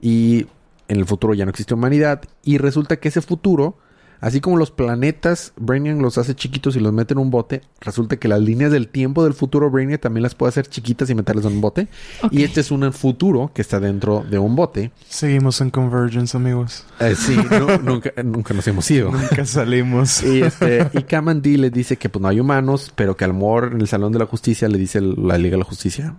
Y 0.00 0.46
en 0.88 0.96
el 0.98 1.06
futuro 1.06 1.34
ya 1.34 1.44
no 1.44 1.50
existe 1.50 1.74
humanidad. 1.74 2.22
Y 2.42 2.58
resulta 2.58 2.96
que 2.96 3.08
ese 3.08 3.20
futuro, 3.20 3.76
así 4.20 4.40
como 4.40 4.56
los 4.56 4.70
planetas, 4.70 5.52
Brainiac 5.56 5.98
los 6.00 6.18
hace 6.18 6.34
chiquitos 6.34 6.76
y 6.76 6.80
los 6.80 6.92
mete 6.92 7.14
en 7.14 7.18
un 7.18 7.30
bote. 7.30 7.62
Resulta 7.80 8.16
que 8.16 8.28
las 8.28 8.40
líneas 8.40 8.72
del 8.72 8.88
tiempo 8.88 9.24
del 9.24 9.34
futuro 9.34 9.70
Brainiac 9.70 10.00
también 10.00 10.22
las 10.22 10.34
puede 10.34 10.48
hacer 10.50 10.66
chiquitas 10.66 11.08
y 11.10 11.14
meterlas 11.14 11.44
en 11.44 11.52
un 11.52 11.60
bote. 11.60 11.88
Y 12.30 12.42
este 12.42 12.60
es 12.60 12.70
un 12.70 12.92
futuro 12.92 13.50
que 13.54 13.62
está 13.62 13.80
dentro 13.80 14.24
de 14.28 14.38
un 14.38 14.56
bote. 14.56 14.90
Seguimos 15.08 15.60
en 15.60 15.70
Convergence, 15.70 16.36
amigos. 16.36 16.84
Eh, 17.00 17.14
sí, 17.16 17.36
no- 17.50 17.78
nunca, 17.82 18.10
nunca 18.22 18.54
nos 18.54 18.66
hemos 18.68 18.90
ido. 18.90 19.10
Nunca 19.10 19.44
salimos. 19.44 20.22
Y, 20.22 20.42
este, 20.42 20.88
y 20.92 21.02
Kamandi 21.02 21.56
le 21.56 21.70
dice 21.70 21.96
que 21.96 22.08
pues 22.08 22.20
no 22.22 22.28
hay 22.28 22.40
humanos, 22.40 22.92
pero 22.94 23.16
que 23.16 23.24
al 23.24 23.30
amor 23.30 23.70
en 23.72 23.80
el 23.80 23.88
Salón 23.88 24.12
de 24.12 24.18
la 24.18 24.26
Justicia 24.26 24.68
le 24.68 24.78
dice 24.78 25.00
la 25.00 25.38
Liga 25.38 25.52
de 25.52 25.58
la 25.58 25.64
Justicia 25.64 26.14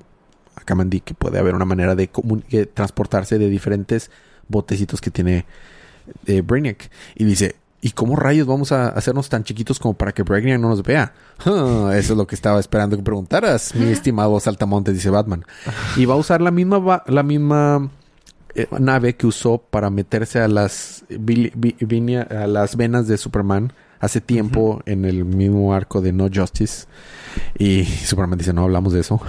a 0.55 0.61
Kamandi 0.61 0.99
que 1.01 1.13
puede 1.13 1.39
haber 1.39 1.55
una 1.55 1.65
manera 1.65 1.95
de 1.95 2.09
transportarse 2.73 3.37
de 3.37 3.49
diferentes 3.49 4.11
botecitos 4.47 4.99
que 4.99 5.11
tiene 5.11 5.45
eh, 6.25 6.41
Brainiac. 6.41 6.89
Y 7.15 7.23
dice, 7.25 7.55
¿y 7.81 7.91
cómo 7.91 8.15
rayos 8.15 8.47
vamos 8.47 8.71
a 8.71 8.89
hacernos 8.89 9.29
tan 9.29 9.43
chiquitos 9.43 9.79
como 9.79 9.93
para 9.93 10.11
que 10.11 10.23
Brainiac 10.23 10.59
no 10.59 10.69
nos 10.69 10.83
vea? 10.83 11.13
Eso 11.39 11.93
es 11.93 12.09
lo 12.09 12.27
que 12.27 12.35
estaba 12.35 12.59
esperando 12.59 12.97
que 12.97 13.03
preguntaras, 13.03 13.73
mi 13.75 13.89
estimado 13.89 14.39
Saltamonte, 14.39 14.91
dice 14.91 15.09
Batman. 15.09 15.45
Y 15.95 16.05
va 16.05 16.15
a 16.15 16.17
usar 16.17 16.41
la 16.41 16.51
misma, 16.51 17.03
la 17.07 17.23
misma 17.23 17.89
eh, 18.55 18.67
nave 18.79 19.15
que 19.15 19.27
usó 19.27 19.57
para 19.57 19.89
meterse 19.89 20.39
a 20.39 20.47
las, 20.47 21.03
a 22.29 22.47
las 22.47 22.75
venas 22.75 23.07
de 23.07 23.17
Superman 23.17 23.73
hace 23.99 24.21
tiempo 24.21 24.81
en 24.85 25.05
el 25.05 25.25
mismo 25.25 25.73
arco 25.73 26.01
de 26.01 26.11
No 26.13 26.29
Justice. 26.33 26.87
Y 27.57 27.83
Superman 27.85 28.37
dice, 28.37 28.53
no 28.53 28.63
hablamos 28.63 28.93
de 28.93 29.01
eso. 29.01 29.21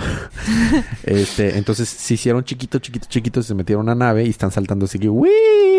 este, 1.05 1.59
entonces 1.59 1.89
se 1.89 2.15
hicieron 2.15 2.45
chiquitos, 2.45 2.81
chiquitos, 2.81 3.09
chiquitos, 3.09 3.47
se 3.47 3.55
metieron 3.55 3.89
a 3.89 3.93
una 3.93 4.07
nave 4.07 4.25
y 4.25 4.31
están 4.31 4.51
saltando 4.51 4.85
así 4.87 4.99
que 4.99 5.09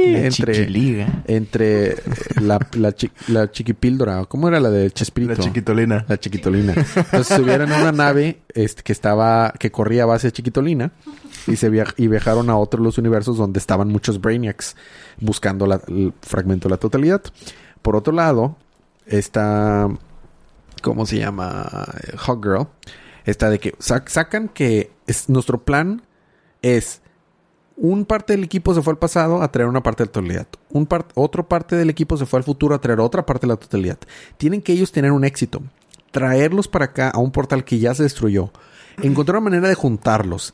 entre 0.03 0.53
chiquiliga. 0.53 1.23
entre 1.27 1.95
la, 2.41 2.59
la, 2.73 2.93
chi- 2.93 3.11
la 3.27 3.51
chiquipíldora. 3.51 4.25
¿Cómo 4.25 4.47
era 4.47 4.59
la 4.59 4.69
de 4.69 4.91
Chespirito? 4.91 5.33
La 5.33 5.39
chiquitolina. 5.43 6.05
La 6.07 6.19
chiquitolina. 6.19 6.73
Entonces 6.73 7.27
subieron 7.37 7.71
a 7.71 7.81
una 7.81 7.91
nave 7.91 8.39
este, 8.53 8.81
que 8.83 8.91
estaba, 8.93 9.53
que 9.59 9.71
corría 9.71 10.03
a 10.03 10.07
base 10.07 10.27
de 10.27 10.31
chiquitolina 10.33 10.91
y 11.47 11.55
se 11.55 11.69
via- 11.69 11.93
y 11.97 12.07
viajaron 12.07 12.49
a 12.49 12.57
otros 12.57 12.83
los 12.83 12.97
universos 12.97 13.37
donde 13.37 13.59
estaban 13.59 13.87
muchos 13.89 14.19
Brainiacs 14.21 14.75
buscando 15.19 15.65
la- 15.67 15.81
el 15.87 16.13
fragmento 16.21 16.67
de 16.67 16.71
la 16.73 16.77
totalidad. 16.77 17.21
Por 17.81 17.95
otro 17.95 18.13
lado, 18.13 18.57
está, 19.05 19.87
¿cómo 20.81 21.05
se 21.05 21.19
llama? 21.19 21.85
Hot 22.17 22.43
Girl. 22.43 22.67
Está 23.25 23.49
de 23.49 23.59
que 23.59 23.73
sac- 23.77 24.09
sacan 24.09 24.47
que 24.49 24.91
es, 25.07 25.29
nuestro 25.29 25.63
plan 25.63 26.01
es 26.61 27.01
un 27.77 28.05
parte 28.05 28.33
del 28.33 28.43
equipo 28.43 28.73
se 28.75 28.81
fue 28.81 28.93
al 28.93 28.99
pasado 28.99 29.41
a 29.41 29.51
traer 29.51 29.67
una 29.69 29.81
parte 29.81 30.03
de 30.03 30.07
la 30.07 30.11
totalidad. 30.11 30.47
Un 30.69 30.85
par- 30.85 31.07
otro 31.15 31.47
parte 31.47 31.75
del 31.75 31.89
equipo 31.89 32.17
se 32.17 32.25
fue 32.25 32.37
al 32.39 32.43
futuro 32.43 32.75
a 32.75 32.81
traer 32.81 32.99
otra 32.99 33.25
parte 33.25 33.47
de 33.47 33.53
la 33.53 33.57
totalidad. 33.57 33.97
Tienen 34.37 34.61
que 34.61 34.73
ellos 34.73 34.91
tener 34.91 35.11
un 35.11 35.23
éxito. 35.23 35.61
Traerlos 36.11 36.67
para 36.67 36.85
acá 36.85 37.09
a 37.09 37.19
un 37.19 37.31
portal 37.31 37.63
que 37.63 37.79
ya 37.79 37.93
se 37.95 38.03
destruyó. 38.03 38.51
Encontrar 39.01 39.37
una 39.37 39.49
manera 39.49 39.67
de 39.69 39.75
juntarlos. 39.75 40.53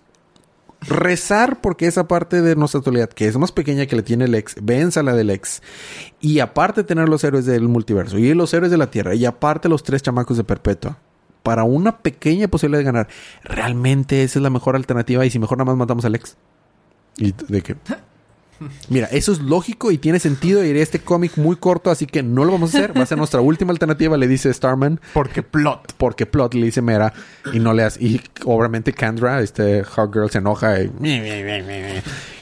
Rezar 0.82 1.60
porque 1.62 1.88
esa 1.88 2.08
parte 2.08 2.42
de 2.42 2.56
nuestra 2.56 2.82
totalidad, 2.82 3.10
que 3.10 3.28
es 3.28 3.38
más 3.38 3.52
pequeña 3.52 3.88
que 3.88 3.96
la 3.96 4.04
tiene 4.04 4.26
el 4.26 4.36
ex, 4.36 4.56
venza 4.62 5.02
la 5.02 5.16
del 5.16 5.32
ex. 5.32 5.62
Y 6.22 6.40
aparte 6.40 6.84
tener 6.84 7.10
los 7.10 7.24
héroes 7.24 7.46
del 7.46 7.68
multiverso. 7.68 8.18
Y 8.18 8.34
los 8.34 8.54
héroes 8.54 8.72
de 8.72 8.78
la 8.78 8.92
Tierra. 8.92 9.16
Y 9.16 9.26
aparte 9.26 9.70
los 9.70 9.84
tres 9.84 10.02
chamacos 10.02 10.38
de 10.38 10.44
Perpetua. 10.44 10.98
Para 11.44 11.64
una 11.64 11.98
pequeña 11.98 12.48
posibilidad 12.48 12.80
de 12.80 12.86
ganar. 12.86 13.08
Realmente 13.44 14.24
esa 14.24 14.40
es 14.40 14.44
la 14.44 14.50
mejor 14.50 14.76
alternativa. 14.76 15.26
Y 15.26 15.30
si 15.30 15.40
mejor 15.40 15.58
nada 15.58 15.66
más 15.66 15.78
matamos 15.78 16.06
al 16.06 16.16
ex. 16.16 16.38
Y 17.18 17.34
de 17.48 17.62
que. 17.62 17.76
Mira, 18.90 19.08
eso 19.08 19.32
es 19.32 19.40
lógico 19.40 19.92
y 19.92 19.98
tiene 19.98 20.20
sentido. 20.20 20.64
Y 20.66 20.70
este 20.80 21.00
cómic 21.00 21.38
muy 21.38 21.56
corto, 21.56 21.92
así 21.92 22.06
que 22.06 22.24
no 22.24 22.46
lo 22.46 22.54
vamos 22.54 22.74
a 22.74 22.78
hacer. 22.78 22.98
Va 22.98 23.04
a 23.04 23.06
ser 23.06 23.18
nuestra 23.18 23.42
última 23.42 23.72
alternativa, 23.72 24.18
le 24.18 24.28
dice 24.28 24.54
Starman. 24.54 25.00
Porque 25.14 25.44
plot. 25.44 25.94
Porque 25.98 26.26
plot 26.26 26.54
le 26.54 26.66
dice 26.66 26.82
Mera 26.82 27.14
y 27.54 27.60
no 27.60 27.74
le 27.74 27.84
hace. 27.84 28.04
Y 28.04 28.22
obviamente 28.46 28.94
Kendra, 28.94 29.42
este 29.42 29.84
Hot 29.84 30.14
Girl, 30.14 30.30
se 30.30 30.40
enoja 30.40 30.82
y, 30.82 30.92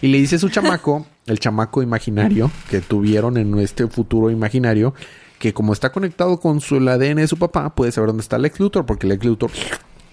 y 0.02 0.08
le 0.08 0.18
dice 0.18 0.36
a 0.36 0.40
su 0.40 0.50
chamaco, 0.50 1.06
el 1.26 1.40
chamaco 1.40 1.82
imaginario 1.82 2.52
que 2.70 2.82
tuvieron 2.82 3.38
en 3.38 3.58
este 3.60 3.88
futuro 3.88 4.30
imaginario, 4.30 4.94
que 5.40 5.54
como 5.54 5.74
está 5.74 5.92
conectado 5.92 6.40
con 6.40 6.62
su, 6.62 6.78
el 6.78 6.88
ADN 6.88 7.16
de 7.18 7.28
su 7.28 7.38
papá, 7.38 7.74
puede 7.76 7.92
saber 7.92 8.08
dónde 8.08 8.22
está 8.22 8.38
Lex 8.38 8.60
Luthor, 8.60 8.86
porque 8.86 9.08
Lex 9.08 9.26
Luthor 9.26 9.52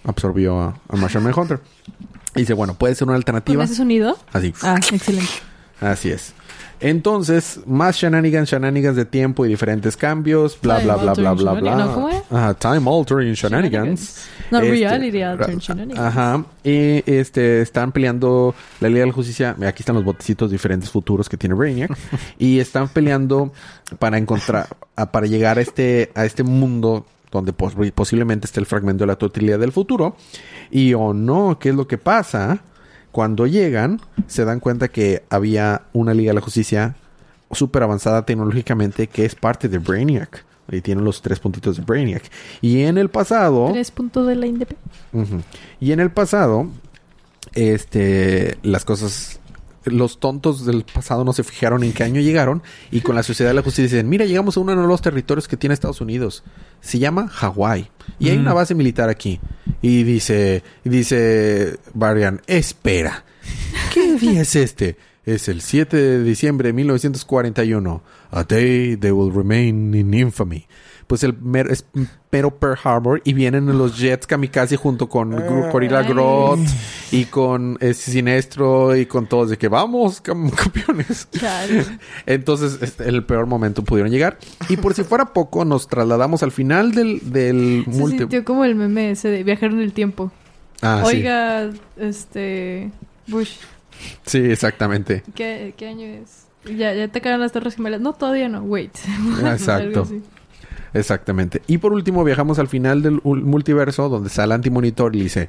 absorbió 0.05 0.59
a, 0.61 0.81
a 0.89 0.97
Martian 0.97 1.23
Manhunter. 1.23 1.61
Y 2.35 2.41
dice, 2.41 2.55
bueno, 2.55 2.75
puede 2.75 2.95
ser 2.95 3.05
una 3.05 3.13
¿Con 3.13 3.19
alternativa. 3.19 3.65
ese 3.65 3.75
sonido? 3.75 4.17
Así. 4.33 4.55
Ah, 4.63 4.77
excelente. 4.91 5.29
Así 5.83 6.11
es. 6.11 6.33
Entonces, 6.81 7.61
más 7.65 7.97
shenanigans, 7.97 8.51
shenanigans 8.51 8.97
de 8.97 9.05
tiempo 9.05 9.47
y 9.47 9.49
diferentes 9.49 9.97
cambios, 9.97 10.59
bla, 10.61 10.79
Time 10.81 10.85
bla, 10.95 10.97
bla, 10.97 11.13
bla, 11.15 11.33
bla, 11.53 11.75
bla. 11.77 11.95
¿Cómo 11.95 12.09
era? 12.09 12.23
Ajá, 12.29 12.55
time 12.55 12.91
altering 12.91 13.35
shenanigans. 13.35 14.25
No, 14.51 14.59
Este, 14.59 14.71
reality 14.71 15.23
altering 15.23 15.59
shenanigans. 15.61 16.01
Ajá. 16.05 16.45
Y 16.65 17.05
este, 17.09 17.63
están 17.63 17.93
peleando 17.93 18.55
la 18.81 18.89
Liga 18.89 19.01
de 19.03 19.07
la 19.07 19.13
Justicia. 19.13 19.57
Aquí 19.65 19.83
están 19.83 19.95
los 19.95 20.05
botecitos 20.05 20.51
diferentes 20.51 20.91
futuros 20.91 21.29
que 21.29 21.37
tiene 21.37 21.55
Brainiac. 21.55 21.97
y 22.39 22.59
están 22.59 22.89
peleando 22.89 23.53
para 24.01 24.19
encontrar, 24.19 24.67
a- 24.97 25.13
para 25.13 25.27
llegar 25.27 25.59
a 25.59 25.61
este, 25.61 26.11
a 26.17 26.25
este 26.25 26.43
mundo 26.43 27.07
donde 27.31 27.53
pos- 27.53 27.75
posiblemente 27.95 28.47
esté 28.47 28.59
el 28.59 28.67
fragmento 28.67 29.05
de 29.05 29.07
la 29.07 29.17
totalidad 29.17 29.61
del 29.61 29.71
futuro. 29.71 30.17
Y 30.73 30.95
o 30.95 31.15
no, 31.15 31.59
¿qué 31.61 31.69
es 31.69 31.75
lo 31.77 31.87
que 31.87 31.97
pasa? 31.97 32.61
Cuando 33.13 33.47
llegan, 33.47 34.01
se 34.27 34.45
dan 34.45 34.59
cuenta 34.59 34.89
que 34.89 35.23
había 35.31 35.83
una 35.93 36.15
Liga 36.15 36.31
de 36.31 36.35
la 36.35 36.41
Justicia 36.41 36.97
súper 37.51 37.83
avanzada 37.83 38.25
tecnológicamente 38.25 39.07
que 39.07 39.25
es 39.27 39.35
parte 39.35 39.69
de 39.69 39.79
Brainiac. 39.79 40.45
Y 40.71 40.81
tiene 40.81 41.03
los 41.03 41.21
tres 41.21 41.39
puntitos 41.39 41.77
de 41.77 41.83
Brainiac. 41.83 42.23
Y 42.63 42.83
en 42.85 42.97
el 42.97 43.11
pasado... 43.11 43.69
Tres 43.73 43.91
puntos 43.91 44.27
de 44.27 44.35
la 44.37 44.47
independencia. 44.47 45.45
Y 45.81 45.93
en 45.93 46.01
el 46.01 46.11
pasado, 46.11 46.69
este, 47.55 48.57
las 48.63 48.85
cosas, 48.85 49.41
los 49.85 50.19
tontos 50.21 50.65
del 50.65 50.85
pasado 50.85 51.25
no 51.25 51.33
se 51.33 51.45
fijaron 51.45 51.83
en 51.85 51.93
qué 51.93 52.05
año 52.05 52.21
llegaron 52.21 52.63
y 52.91 53.01
con 53.01 53.15
la 53.17 53.23
Sociedad 53.23 53.51
de 53.51 53.55
la 53.55 53.63
Justicia 53.63 53.85
dicen, 53.85 54.09
mira, 54.09 54.25
llegamos 54.25 54.57
a 54.57 54.61
uno 54.61 54.75
de 54.75 54.87
los 54.87 55.03
territorios 55.03 55.49
que 55.49 55.57
tiene 55.57 55.75
Estados 55.75 56.01
Unidos. 56.01 56.43
Se 56.81 56.99
llama 56.99 57.29
Hawái 57.29 57.91
y 58.19 58.31
hay 58.31 58.39
Mm. 58.39 58.43
una 58.43 58.55
base 58.55 58.75
militar 58.75 59.09
aquí. 59.11 59.41
Y 59.83 60.05
dice, 60.05 60.63
dice 60.85 61.77
Varian, 61.93 62.41
espera, 62.47 63.25
¿qué 63.93 64.15
día 64.21 64.43
es 64.43 64.57
este? 64.57 64.97
Es 65.25 65.49
el 65.49 65.61
7 65.61 65.97
de 65.97 66.25
diciembre 66.25 66.69
de 66.69 66.73
1941. 66.73 68.03
A 68.31 68.45
day 68.45 68.97
they 68.97 69.11
will 69.11 69.33
remain 69.33 69.95
in 69.95 70.15
infamy. 70.15 70.67
Pues 71.13 71.25
el 71.25 71.37
mer- 71.43 71.71
es 71.71 71.85
mero 72.31 72.59
Pearl 72.59 72.79
Harbor 72.83 73.21
y 73.23 73.35
vienen 73.35 73.67
los 73.77 73.99
jets 73.99 74.27
kamikaze 74.27 74.79
junto 74.79 75.11
con 75.11 75.31
Gorilla 75.71 75.99
Ay. 75.99 76.09
Grodd 76.09 76.59
y 77.11 77.27
con 77.27 77.77
eh, 77.83 77.93
Sinestro 77.93 78.97
y 78.97 79.05
con 79.05 79.27
todos 79.27 79.51
de 79.51 79.59
que 79.59 79.69
vamos, 79.69 80.23
cam- 80.23 80.51
campeones. 80.55 81.29
Chale. 81.31 81.85
Entonces, 82.25 82.79
es 82.81 82.99
el 83.01 83.27
peor 83.27 83.45
momento 83.45 83.85
pudieron 83.85 84.11
llegar. 84.11 84.39
Y 84.71 84.79
por 84.79 84.95
si 84.95 85.05
fuera 85.05 85.35
poco, 85.35 85.67
nos 85.67 85.87
trasladamos 85.87 86.43
al 86.43 86.51
final 86.51 86.93
del, 86.93 87.21
del 87.31 87.83
Se 87.85 87.91
multi... 87.91 88.19
sintió 88.21 88.43
como 88.43 88.65
el 88.65 88.75
meme 88.75 89.11
ese 89.11 89.29
de 89.29 89.45
viajar 89.45 89.71
en 89.73 89.81
el 89.81 89.93
tiempo. 89.93 90.33
Ah, 90.81 91.03
sí. 91.07 91.17
Oiga, 91.17 91.69
este... 91.99 92.91
Bush, 93.27 93.57
Sí, 94.25 94.39
exactamente. 94.39 95.25
¿qué, 95.35 95.75
qué 95.77 95.89
año 95.89 96.07
es? 96.07 96.47
Ya, 96.75 96.95
ya 96.95 97.09
te 97.09 97.21
caen 97.21 97.39
las 97.39 97.53
torres 97.53 97.75
gemelas. 97.77 98.01
No, 98.01 98.15
todavía 98.15 98.49
no. 98.49 98.63
Wait. 98.63 98.97
Exacto. 99.45 100.09
Exactamente. 100.95 101.63
Y 101.67 101.79
por 101.79 101.93
último, 101.93 102.23
viajamos 102.25 102.59
al 102.59 102.69
final 102.69 103.03
del 103.03 103.23
ul- 103.23 103.43
multiverso 103.43 104.09
donde 104.09 104.29
sale 104.31 104.55
Antimonitor 104.55 105.15
y 105.15 105.19
le 105.19 105.25
dice: 105.25 105.49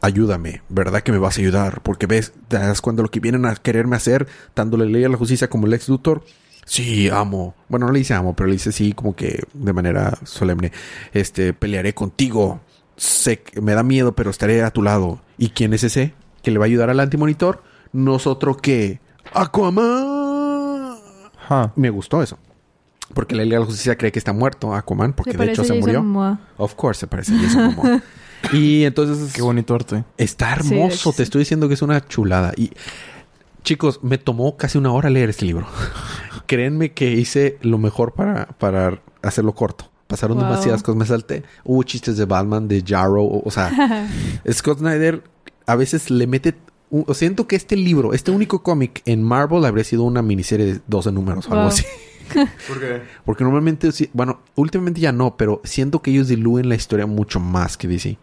Ayúdame, 0.00 0.62
¿verdad 0.68 1.02
que 1.02 1.12
me 1.12 1.18
vas 1.18 1.38
a 1.38 1.40
ayudar? 1.40 1.80
Porque 1.82 2.06
ves, 2.06 2.32
te 2.48 2.58
das 2.58 2.80
cuenta 2.80 3.00
de 3.00 3.04
lo 3.04 3.10
que 3.10 3.20
vienen 3.20 3.46
a 3.46 3.54
quererme 3.56 3.96
hacer, 3.96 4.26
dándole 4.54 4.86
ley 4.86 5.04
a 5.04 5.08
la 5.08 5.16
justicia 5.16 5.48
como 5.48 5.66
el 5.66 5.74
ex 5.74 5.88
Luthor. 5.88 6.24
Sí, 6.64 7.08
amo. 7.08 7.54
Bueno, 7.68 7.86
no 7.86 7.92
le 7.92 7.98
dice 8.00 8.14
amo, 8.14 8.36
pero 8.36 8.46
le 8.48 8.52
dice 8.54 8.70
sí, 8.72 8.92
como 8.92 9.16
que 9.16 9.42
de 9.52 9.72
manera 9.72 10.16
solemne. 10.24 10.70
Este, 11.12 11.52
pelearé 11.54 11.92
contigo. 11.94 12.60
Sé 12.96 13.40
que 13.40 13.60
me 13.60 13.74
da 13.74 13.82
miedo, 13.82 14.12
pero 14.14 14.30
estaré 14.30 14.62
a 14.62 14.70
tu 14.70 14.82
lado. 14.82 15.20
¿Y 15.38 15.48
quién 15.50 15.72
es 15.74 15.82
ese? 15.82 16.14
¿Que 16.42 16.50
le 16.50 16.58
va 16.58 16.66
a 16.66 16.66
ayudar 16.66 16.90
al 16.90 17.00
antimonitor? 17.00 17.62
Nosotros 17.92 18.58
que. 18.58 19.00
Aquaman. 19.32 20.96
Me 21.76 21.90
gustó 21.90 22.22
eso. 22.22 22.38
Porque 23.14 23.34
la 23.34 23.44
Liga 23.44 23.56
de 23.56 23.60
la 23.60 23.66
Justicia 23.66 23.96
cree 23.96 24.10
que 24.12 24.18
está 24.18 24.32
muerto 24.32 24.74
Aquaman, 24.74 25.12
porque 25.12 25.32
Se 25.32 25.38
de 25.38 25.44
hecho 25.52 25.62
se 25.64 25.68
Jason 25.68 25.80
murió. 25.80 26.02
Momoa. 26.02 26.40
Of 26.56 26.74
course, 26.74 27.00
se 27.00 27.06
parece 27.06 27.34
a 27.34 27.38
Jason 27.38 27.74
Momoa. 27.74 28.02
y 28.52 28.84
entonces 28.84 29.32
Qué 29.32 29.42
bonito 29.42 29.74
arte. 29.74 30.04
está 30.18 30.52
hermoso. 30.52 31.10
Te 31.10 31.16
sí. 31.18 31.22
estoy 31.24 31.40
diciendo 31.40 31.68
que 31.68 31.74
es 31.74 31.82
una 31.82 32.06
chulada. 32.06 32.52
Y 32.56 32.70
chicos, 33.64 34.00
me 34.02 34.18
tomó 34.18 34.56
casi 34.56 34.78
una 34.78 34.92
hora 34.92 35.10
leer 35.10 35.28
este 35.30 35.44
libro. 35.44 35.66
Créanme 36.46 36.92
que 36.92 37.12
hice 37.12 37.58
lo 37.62 37.78
mejor 37.78 38.12
para, 38.12 38.46
para 38.58 39.00
hacerlo 39.22 39.54
corto. 39.54 39.90
Pasaron 40.06 40.38
Wow. 40.38 40.46
demasiadas 40.48 40.82
cosas. 40.82 40.98
Me 40.98 41.06
salté. 41.06 41.42
Hubo 41.64 41.82
chistes 41.84 42.16
de 42.16 42.24
Batman, 42.24 42.68
de 42.68 42.82
Jarrow. 42.86 43.24
O, 43.26 43.42
o 43.46 43.50
sea, 43.50 43.70
Scott 44.50 44.78
Snyder 44.78 45.22
a 45.66 45.76
veces 45.76 46.10
le 46.10 46.26
mete... 46.26 46.54
siento 47.14 47.46
que 47.46 47.56
este 47.56 47.76
libro, 47.76 48.12
este 48.12 48.30
único 48.30 48.62
cómic 48.62 49.02
en 49.06 49.22
Marvel 49.22 49.64
habría 49.64 49.84
sido 49.84 50.02
una 50.02 50.20
miniserie 50.20 50.66
de 50.66 50.80
12 50.86 51.12
números 51.12 51.46
o 51.48 51.52
algo 51.52 51.68
así. 51.68 51.84
¿Por 52.68 52.80
qué? 52.80 53.02
Porque 53.24 53.44
normalmente, 53.44 53.90
bueno, 54.12 54.40
últimamente 54.54 55.00
ya 55.00 55.12
no, 55.12 55.36
pero 55.36 55.60
siento 55.64 56.02
que 56.02 56.10
ellos 56.10 56.28
diluyen 56.28 56.68
la 56.68 56.74
historia 56.74 57.06
mucho 57.06 57.40
más 57.40 57.76
que 57.76 57.88
DC. 57.88 58.18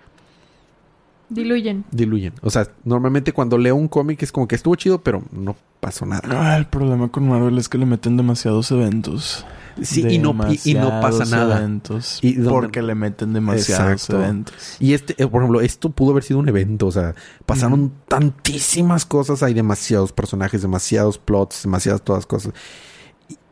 Diluyen. 1.30 1.86
Diluyen. 1.92 2.34
O 2.42 2.50
sea, 2.50 2.68
normalmente 2.84 3.34
cuando 3.34 3.58
leo 3.60 3.76
un 3.76 3.88
cómic 3.88 4.24
es 4.24 4.32
como 4.32 4.48
que 4.48 4.56
estuvo 4.56 4.74
chido, 4.76 5.02
pero 5.02 5.22
no 5.32 5.56
pasó 5.80 6.08
nada. 6.08 6.24
Ah, 6.28 6.58
el 6.58 6.66
problema 6.66 7.10
con 7.10 7.30
Marvel 7.30 7.56
es 7.60 7.70
que 7.70 7.78
le 7.78 7.86
meten 7.86 8.18
demasiados 8.18 8.72
eventos. 8.72 9.46
Sí, 9.80 10.04
y 10.10 10.18
no, 10.18 10.36
y, 10.50 10.60
y 10.72 10.74
no 10.74 10.90
pasa 11.02 11.26
nada. 11.26 11.60
Eventos 11.60 12.18
Y 12.24 12.34
donde- 12.34 12.50
porque 12.50 12.82
le 12.82 12.96
meten 12.96 13.32
demasiados 13.34 13.92
Exacto. 14.02 14.24
eventos. 14.24 14.56
Y 14.80 14.94
este, 14.94 15.14
eh, 15.22 15.28
por 15.28 15.42
ejemplo, 15.44 15.62
esto 15.62 15.92
pudo 15.92 16.12
haber 16.12 16.24
sido 16.24 16.40
un 16.40 16.50
evento. 16.50 16.88
O 16.88 16.92
sea, 16.92 17.14
pasaron 17.46 17.92
tantísimas 18.08 19.06
cosas. 19.06 19.44
Hay 19.44 19.54
demasiados 19.54 20.12
personajes, 20.12 20.64
demasiados 20.64 21.20
plots, 21.20 21.62
demasiadas 21.64 22.02
todas 22.02 22.26
cosas. 22.26 22.54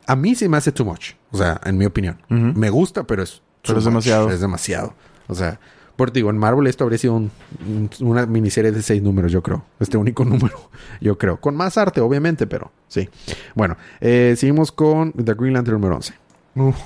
A 0.08 0.16
mí 0.16 0.34
se 0.36 0.50
me 0.50 0.58
hace 0.58 0.72
too 0.72 0.86
much. 0.86 1.12
O 1.32 1.38
sea, 1.38 1.60
en 1.66 1.78
mi 1.78 1.86
opinión. 1.86 2.18
Me 2.30 2.70
gusta, 2.70 3.04
pero 3.04 3.22
es... 3.24 3.42
Pero 3.62 3.80
es 3.80 3.84
much. 3.86 3.92
demasiado. 3.94 4.30
Es 4.32 4.40
demasiado. 4.40 4.94
O 5.28 5.36
sea, 5.36 5.60
por 5.98 6.12
digo, 6.14 6.30
en 6.30 6.38
Marvel 6.38 6.68
esto 6.68 6.84
habría 6.86 6.98
sido 6.98 7.16
un- 7.16 7.32
un- 7.68 7.90
una 8.00 8.26
miniserie 8.26 8.72
de 8.72 8.82
seis 8.82 9.02
números, 9.02 9.32
yo 9.32 9.44
creo. 9.44 9.66
Este 9.80 9.98
único 9.98 10.24
número, 10.26 10.70
yo 11.02 11.18
creo. 11.18 11.40
Con 11.42 11.56
más 11.56 11.78
arte, 11.78 12.00
obviamente, 12.02 12.48
pero 12.48 12.72
sí. 12.88 13.10
Bueno, 13.56 13.76
eh, 14.00 14.36
seguimos 14.38 14.72
con 14.72 15.12
The 15.12 15.34
Green 15.34 15.54
Lantern 15.54 15.76
número 15.76 15.96
11. 15.96 16.14
Uf. 16.56 16.78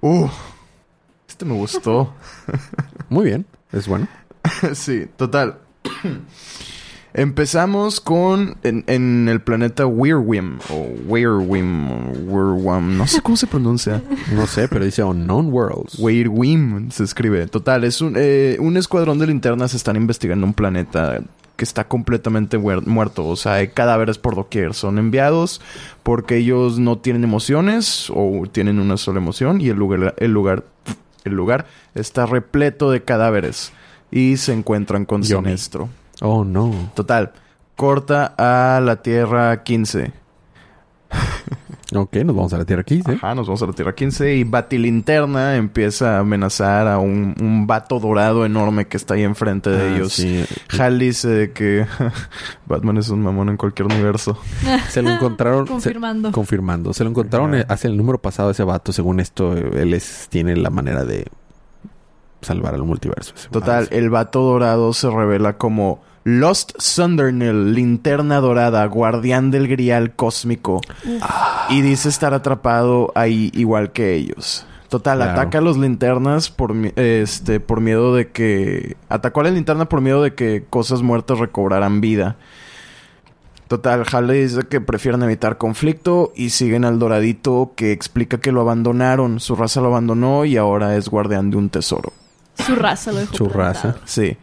Uh, 0.00 0.28
este 1.28 1.44
me 1.44 1.54
gustó. 1.54 2.12
Muy 3.08 3.26
bien. 3.26 3.46
Es 3.70 3.86
bueno. 3.86 4.08
sí, 4.74 5.06
total. 5.16 5.58
Empezamos 7.14 8.00
con 8.00 8.56
en, 8.62 8.84
en 8.86 9.28
el 9.28 9.40
planeta 9.40 9.84
Weirwim 9.86 10.58
o 10.70 10.86
Weirwim, 11.06 12.26
Weirwam, 12.28 12.96
no 12.96 13.06
sé 13.06 13.20
cómo 13.20 13.36
se 13.36 13.46
pronuncia. 13.46 14.02
No 14.34 14.46
sé, 14.46 14.66
pero 14.68 14.84
dice 14.84 15.02
Unknown 15.04 15.52
Worlds. 15.52 15.98
Weirwim 15.98 16.90
se 16.90 17.04
escribe. 17.04 17.46
Total, 17.48 17.84
es 17.84 18.00
un, 18.00 18.14
eh, 18.16 18.56
un 18.60 18.76
escuadrón 18.76 19.18
de 19.18 19.26
linternas 19.26 19.74
están 19.74 19.96
investigando 19.96 20.46
un 20.46 20.54
planeta 20.54 21.20
que 21.56 21.64
está 21.64 21.84
completamente 21.86 22.58
muer- 22.58 22.86
muerto. 22.86 23.26
O 23.28 23.36
sea, 23.36 23.54
hay 23.54 23.68
cadáveres 23.68 24.16
por 24.16 24.34
doquier. 24.34 24.72
Son 24.72 24.98
enviados 24.98 25.60
porque 26.02 26.36
ellos 26.38 26.78
no 26.78 26.96
tienen 26.98 27.24
emociones 27.24 28.10
o 28.14 28.44
tienen 28.50 28.78
una 28.80 28.96
sola 28.96 29.18
emoción 29.20 29.60
y 29.60 29.68
el 29.68 29.76
lugar, 29.76 30.14
el 30.16 30.32
lugar, 30.32 30.64
el 31.24 31.34
lugar 31.34 31.66
está 31.94 32.24
repleto 32.24 32.90
de 32.90 33.02
cadáveres 33.02 33.70
y 34.10 34.38
se 34.38 34.54
encuentran 34.54 35.04
con 35.04 35.22
Yummy. 35.22 35.44
Sinestro. 35.48 35.90
Oh, 36.22 36.44
no. 36.44 36.72
Total, 36.94 37.32
corta 37.76 38.34
a 38.38 38.80
la 38.80 39.02
Tierra 39.02 39.62
15. 39.62 40.12
Ok, 41.94 42.16
nos 42.24 42.34
vamos 42.34 42.52
a 42.54 42.58
la 42.58 42.64
Tierra 42.64 42.84
15. 42.84 43.12
Ajá, 43.12 43.34
nos 43.34 43.46
vamos 43.46 43.60
a 43.62 43.66
la 43.66 43.72
Tierra 43.74 43.94
15 43.94 44.34
y 44.36 44.44
Batilinterna 44.44 45.56
empieza 45.56 46.16
a 46.16 46.20
amenazar 46.20 46.88
a 46.88 46.98
un, 46.98 47.34
un 47.38 47.66
vato 47.66 48.00
dorado 48.00 48.46
enorme 48.46 48.86
que 48.86 48.96
está 48.96 49.12
ahí 49.12 49.24
enfrente 49.24 49.68
de 49.68 49.82
Ah, 49.90 49.94
ellos. 49.96 50.14
sí. 50.14 50.42
Hal 50.78 50.98
dice 50.98 51.52
que 51.52 51.84
Batman 52.66 52.96
es 52.96 53.10
un 53.10 53.20
mamón 53.20 53.50
en 53.50 53.58
cualquier 53.58 53.86
universo. 53.92 54.38
Se 54.88 55.02
lo 55.02 55.10
encontraron. 55.10 55.66
se- 55.66 55.72
Confirmando. 55.72 56.32
confirmando. 56.32 56.94
Se 56.94 57.04
lo 57.04 57.10
encontraron 57.10 57.54
Ajá. 57.56 57.64
hace 57.68 57.88
el 57.88 57.96
número 57.98 58.16
pasado 58.22 58.50
ese 58.52 58.64
vato. 58.64 58.90
Según 58.94 59.20
esto, 59.20 59.52
él 59.54 59.92
es, 59.92 60.28
tiene 60.30 60.56
la 60.56 60.70
manera 60.70 61.04
de 61.04 61.26
salvar 62.40 62.72
al 62.74 62.84
multiverso. 62.84 63.34
Total, 63.50 63.88
el 63.90 64.08
vato 64.08 64.40
dorado 64.40 64.94
se 64.94 65.10
revela 65.10 65.58
como 65.58 66.00
Lost 66.24 66.72
Sundernil, 66.78 67.74
linterna 67.74 68.36
dorada, 68.40 68.84
guardián 68.86 69.50
del 69.50 69.66
grial 69.68 70.14
cósmico. 70.14 70.80
Y 71.68 71.80
dice 71.82 72.08
estar 72.08 72.32
atrapado 72.34 73.10
ahí 73.14 73.50
igual 73.54 73.92
que 73.92 74.14
ellos. 74.14 74.64
Total, 74.88 75.18
Claro. 75.18 75.32
ataca 75.32 75.58
a 75.58 75.60
los 75.62 75.78
linternas 75.78 76.50
por, 76.50 76.74
este, 76.96 77.60
por 77.60 77.80
miedo 77.80 78.14
de 78.14 78.30
que... 78.30 78.96
Atacó 79.08 79.40
a 79.40 79.44
la 79.44 79.50
linterna 79.50 79.86
por 79.88 80.00
miedo 80.02 80.22
de 80.22 80.34
que 80.34 80.64
cosas 80.68 81.00
muertas 81.02 81.38
recobraran 81.38 82.00
vida. 82.02 82.36
Total, 83.68 84.04
Hal 84.12 84.26
le 84.26 84.34
dice 84.34 84.60
que 84.68 84.82
prefieren 84.82 85.22
evitar 85.22 85.56
conflicto 85.56 86.30
y 86.36 86.50
siguen 86.50 86.84
al 86.84 86.98
doradito 86.98 87.72
que 87.74 87.90
explica 87.92 88.38
que 88.38 88.52
lo 88.52 88.60
abandonaron. 88.60 89.40
Su 89.40 89.56
raza 89.56 89.80
lo 89.80 89.86
abandonó 89.88 90.44
y 90.44 90.58
ahora 90.58 90.94
es 90.96 91.08
guardián 91.08 91.50
de 91.50 91.56
un 91.56 91.70
tesoro. 91.70 92.12
Su 92.58 92.74
raza 92.76 93.12
lo 93.12 93.20
dejó 93.20 93.34
Su 93.34 93.48
plantado. 93.48 93.92
raza. 93.94 93.96
Sí. 94.04 94.36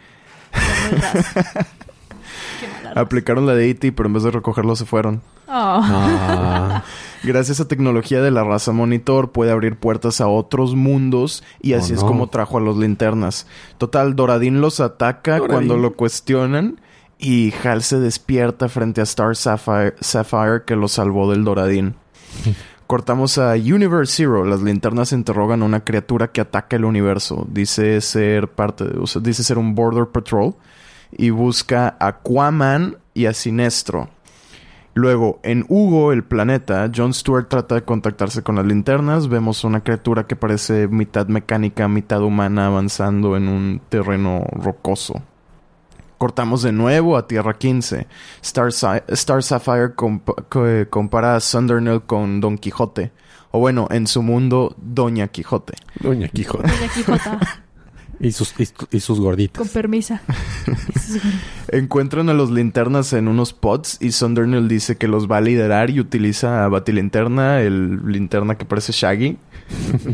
Qué 2.60 2.68
mala. 2.84 3.02
Aplicaron 3.02 3.46
la 3.46 3.54
de 3.56 3.70
E.T., 3.70 3.92
pero 3.94 4.08
en 4.08 4.14
vez 4.14 4.24
de 4.24 4.32
recogerlo 4.32 4.76
se 4.76 4.86
fueron. 4.86 5.22
Oh. 5.48 5.52
Ah, 5.52 6.84
Gracias 7.24 7.60
a 7.60 7.68
tecnología 7.68 8.22
de 8.22 8.32
la 8.32 8.44
raza 8.44 8.72
Monitor 8.72 9.32
puede 9.32 9.52
abrir 9.52 9.78
puertas 9.78 10.22
a 10.22 10.28
otros 10.28 10.76
mundos 10.76 11.44
y 11.62 11.74
Oh, 11.74 11.78
así 11.80 11.94
es 11.94 12.02
no. 12.02 12.08
como 12.08 12.28
trajo 12.28 12.58
a 12.58 12.62
los 12.62 12.78
linternas. 12.78 13.46
Total, 13.78 14.16
Doradín 14.16 14.62
los 14.62 14.80
ataca 14.80 15.38
Doradín. 15.38 15.48
cuando 15.54 15.78
lo 15.78 15.94
cuestionan 15.94 16.80
y 17.18 17.54
Hal 17.64 17.84
se 17.84 18.00
despierta 18.00 18.70
frente 18.70 19.02
a 19.02 19.04
Star 19.04 19.36
Sapphire, 19.36 19.96
Sapphire 20.00 20.64
que 20.66 20.76
lo 20.76 20.88
salvó 20.88 21.30
del 21.32 21.44
Doradín. 21.44 21.96
Cortamos 22.88 23.38
a 23.38 23.54
Universe 23.54 24.14
Zero. 24.16 24.46
Las 24.46 24.62
linternas 24.62 25.12
interrogan 25.12 25.62
a 25.62 25.66
una 25.66 25.84
criatura 25.84 26.32
que 26.32 26.42
ataca 26.42 26.76
el 26.76 26.86
universo. 26.86 27.46
Dice 27.52 28.00
ser 28.02 28.48
parte 28.48 28.86
de, 28.86 28.98
o 28.98 29.06
sea, 29.08 29.22
dice 29.22 29.44
ser 29.44 29.58
un 29.58 29.76
Border 29.76 30.08
Patrol 30.08 30.56
y 31.12 31.30
busca 31.32 31.96
a 32.00 32.08
Aquaman 32.08 32.98
y 33.14 33.26
a 33.26 33.34
Sinestro. 33.34 34.10
Luego, 34.96 35.40
en 35.44 35.66
Hugo, 35.70 36.12
el 36.12 36.24
planeta, 36.24 36.90
John 36.94 37.14
Stewart 37.14 37.48
trata 37.48 37.76
de 37.76 37.84
contactarse 37.84 38.42
con 38.44 38.56
las 38.56 38.66
linternas. 38.66 39.30
Vemos 39.30 39.64
una 39.64 39.82
criatura 39.82 40.26
que 40.28 40.36
parece 40.36 40.88
mitad 40.88 41.28
mecánica, 41.28 41.88
mitad 41.88 42.22
humana 42.22 42.66
avanzando 42.68 43.38
en 43.38 43.48
un 43.48 43.82
terreno 43.88 44.44
rocoso. 44.52 45.22
Cortamos 46.18 46.64
de 46.64 46.74
nuevo 46.74 47.16
a 47.16 47.28
Tierra 47.28 47.54
15. 47.58 48.08
Star, 48.42 48.74
Sa- 48.74 49.04
Star 49.08 49.42
Sapphire 49.42 49.96
comp- 49.96 50.46
co- 50.50 50.90
compara 50.90 51.36
a 51.38 51.40
Sundernil 51.40 52.02
con 52.02 52.42
Don 52.42 52.58
Quijote. 52.58 53.12
O 53.52 53.60
bueno, 53.60 53.88
en 53.92 54.06
su 54.06 54.22
mundo, 54.22 54.76
Doña 54.78 55.30
Quijote. 55.30 55.76
Doña 56.02 56.28
Quijote. 56.28 56.68
Doña 56.68 56.94
Quijota, 56.94 57.40
Y 58.20 58.32
sus, 58.34 58.54
y, 58.60 58.68
y 58.92 59.00
sus 59.00 59.20
gorditas. 59.20 59.58
con 59.58 59.68
permisa. 59.70 60.22
Encuentran 61.70 62.30
a 62.30 62.34
los 62.34 62.52
linternas 62.52 63.14
en 63.14 63.28
unos 63.28 63.54
pods 63.54 63.98
y 64.02 64.12
Sundernil 64.12 64.68
dice 64.68 64.98
que 64.98 65.08
los 65.08 65.30
va 65.30 65.38
a 65.38 65.42
liderar 65.42 65.90
y 65.90 66.00
utiliza 66.00 66.66
a 66.66 66.68
Batilinterna, 66.68 67.62
el 67.62 68.06
linterna 68.06 68.58
que 68.58 68.66
parece 68.66 68.92
Shaggy. 68.92 69.38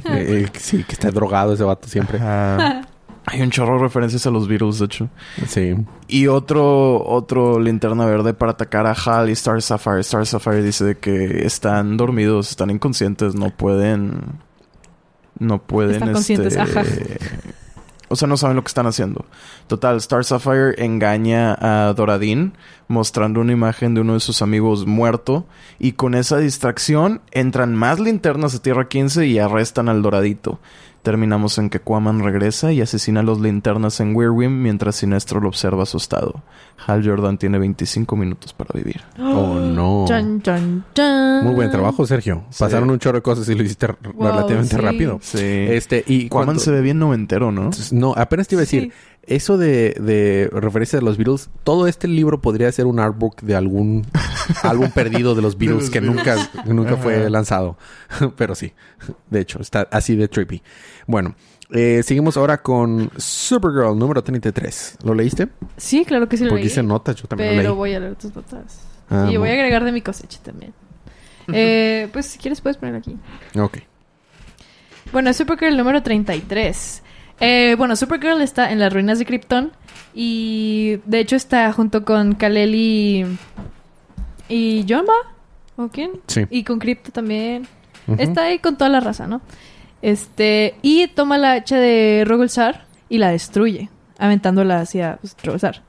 Eh, 0.06 0.46
eh, 0.46 0.60
sí, 0.60 0.84
que 0.84 0.94
está 0.94 1.10
drogado 1.12 1.54
ese 1.54 1.64
vato 1.64 1.88
siempre. 1.88 2.20
Ajá. 2.20 2.82
Hay 3.28 3.42
un 3.42 3.50
chorro 3.50 3.78
de 3.78 3.84
referencias 3.84 4.28
a 4.28 4.30
los 4.30 4.48
Beatles, 4.48 4.80
de 4.80 4.86
hecho. 4.86 5.10
Sí. 5.48 5.76
Y 6.08 6.28
otro, 6.28 7.04
otro 7.04 7.60
linterna 7.60 8.06
verde 8.06 8.36
para 8.36 8.52
atacar 8.52 8.86
a 8.86 8.92
Hal 8.92 9.30
y 9.30 9.34
Star 9.34 9.62
Sapphire. 9.62 10.02
Star 10.02 10.28
Sapphire 10.28 10.62
dice 10.62 10.86
de 10.86 10.98
que 10.98 11.44
están 11.46 11.98
dormidos, 11.98 12.52
están 12.52 12.70
inconscientes, 12.70 13.34
no 13.34 13.50
pueden. 13.50 14.40
No 15.40 15.60
pueden. 15.60 15.94
Están 15.94 16.14
conscientes, 16.14 16.56
este, 16.56 16.62
ajá. 16.62 16.84
O 18.08 18.16
sea, 18.16 18.28
no 18.28 18.38
saben 18.38 18.56
lo 18.56 18.64
que 18.64 18.70
están 18.70 18.88
haciendo. 18.88 19.26
Total, 19.68 19.98
Star 19.98 20.24
Sapphire 20.24 20.76
engaña 20.78 21.58
a 21.60 21.94
Doradin 21.94 22.54
mostrando 22.88 23.42
una 23.42 23.52
imagen 23.52 23.96
de 23.96 24.02
uno 24.02 24.14
de 24.14 24.20
sus 24.20 24.42
amigos 24.42 24.86
muerto. 24.86 25.46
Y 25.80 25.94
con 25.94 26.16
esa 26.16 26.38
distracción 26.38 27.22
entran 27.32 27.76
más 27.76 28.00
linternas 28.00 28.56
a 28.56 28.62
Tierra 28.62 28.88
15 28.88 29.26
y 29.26 29.40
arrestan 29.40 29.90
al 29.90 30.02
Doradito. 30.02 30.60
Terminamos 31.06 31.60
en 31.60 31.70
que 31.70 31.80
Quaman 31.80 32.24
regresa 32.24 32.74
y 32.74 32.82
asesina 32.82 33.20
a 33.20 33.24
los 33.24 33.40
linternas 33.40 34.00
en 34.00 34.16
Weirwim 34.16 34.64
mientras 34.64 34.96
Sinestro 34.96 35.40
lo 35.40 35.50
observa 35.50 35.84
asustado. 35.84 36.42
Hal 36.88 37.08
Jordan 37.08 37.38
tiene 37.38 37.60
25 37.60 38.16
minutos 38.16 38.54
para 38.54 38.72
vivir. 38.74 39.02
Oh, 39.20 39.60
no. 39.60 40.06
Chan, 40.08 40.42
chan, 40.42 40.84
chan. 40.96 41.44
Muy 41.46 41.54
buen 41.54 41.70
trabajo, 41.70 42.08
Sergio. 42.08 42.46
Sí. 42.50 42.58
Pasaron 42.60 42.90
un 42.90 42.98
chorro 42.98 43.20
de 43.20 43.22
cosas 43.22 43.48
y 43.50 43.54
lo 43.54 43.62
hiciste 43.62 43.86
Wow, 44.16 44.28
relativamente 44.32 44.76
sí. 44.76 44.82
rápido. 44.82 45.20
Sí. 45.22 45.38
Este, 45.40 46.04
y 46.08 46.28
Quaman 46.28 46.60
se 46.60 46.72
ve 46.72 46.82
bien 46.82 46.98
noventero, 46.98 47.52
¿no? 47.52 47.70
No, 47.92 48.14
apenas 48.18 48.48
te 48.48 48.56
iba 48.56 48.62
a 48.62 48.66
decir, 48.66 48.82
Sí. 48.92 48.92
Eso 49.28 49.58
de, 49.58 49.96
de 50.00 50.50
referencia 50.52 51.00
de 51.00 51.06
los 51.06 51.18
Beatles, 51.18 51.50
todo 51.64 51.88
este 51.88 52.08
libro 52.08 52.42
podría 52.42 52.72
ser 52.72 52.86
un 52.86 53.00
artbook 53.00 53.42
de 53.42 53.56
algún 53.56 54.06
álbum 54.64 54.90
perdido 54.92 55.36
de 55.36 55.42
los 55.42 55.58
Beatles 55.58 55.84
los 55.84 55.90
que 55.90 56.00
Beatles. 56.00 56.26
nunca, 56.26 56.64
nunca 56.66 56.98
fue 56.98 57.30
lanzado. 57.30 57.78
Pero 58.38 58.56
sí, 58.56 58.74
de 59.30 59.40
hecho, 59.42 59.62
está 59.62 59.88
así 59.92 60.16
de 60.16 60.28
trippy. 60.28 60.62
Bueno, 61.08 61.36
eh, 61.72 62.02
seguimos 62.04 62.38
ahora 62.38 62.62
con 62.62 63.10
Supergirl 63.18 63.98
número 63.98 64.24
33. 64.24 64.98
¿Lo 65.04 65.14
leíste? 65.14 65.48
Sí, 65.78 66.06
claro 66.06 66.30
que 66.30 66.38
sí 66.38 66.44
lo 66.44 66.50
Porque 66.50 66.64
leí. 66.64 66.72
hice 66.72 66.84
notas, 66.84 67.16
yo 67.16 67.28
también 67.28 67.52
lo 67.52 67.56
Pero 67.58 67.70
leí. 67.70 67.78
voy 67.78 67.94
a 67.96 68.00
leer 68.00 68.16
tus 68.16 68.36
notas. 68.36 68.82
Ah, 69.10 69.28
y 69.32 69.38
voy 69.38 69.50
a 69.50 69.54
agregar 69.54 69.84
de 69.84 69.92
mi 69.92 70.02
cosecha 70.02 70.40
también. 70.44 70.74
Eh, 71.54 72.10
pues 72.12 72.26
si 72.26 72.40
quieres 72.40 72.60
puedes 72.62 72.78
ponerlo 72.78 73.00
aquí. 73.00 73.16
Ok. 73.60 73.78
Bueno, 75.12 75.32
Supergirl 75.34 75.78
número 75.78 76.02
33. 76.02 77.04
Eh, 77.40 77.76
bueno, 77.78 77.96
Supergirl 77.96 78.42
está 78.42 78.72
en 78.72 78.80
las 78.80 78.92
ruinas 78.92 79.20
de 79.20 79.26
Krypton. 79.26 79.72
Y 80.14 81.00
de 81.06 81.20
hecho 81.20 81.36
está 81.36 81.72
junto 81.74 82.06
con 82.06 82.36
Kal-El 82.36 82.76
y. 82.76 83.26
¿Y 84.48 84.86
John 84.88 85.06
Va? 85.08 85.34
¿O 85.76 85.90
quién? 85.90 86.12
Sí. 86.28 86.46
Y 86.50 86.64
con 86.64 86.80
Krypto 86.80 87.12
también. 87.12 87.68
Está 88.18 88.46
ahí 88.46 88.60
con 88.60 88.78
toda 88.78 88.90
la 88.90 89.00
raza, 89.00 89.28
¿no? 89.28 89.42
Este. 90.02 90.76
Y 90.82 91.08
toma 91.08 91.38
la 91.38 91.54
hacha 91.54 91.78
de 91.78 92.24
Rogulzar 92.26 92.86
y 93.10 93.18
la 93.18 93.32
destruye. 93.32 93.90
Aventándola 94.18 94.80
hacia 94.80 95.18
pues, 95.20 95.36
Rogulzar. 95.44 95.82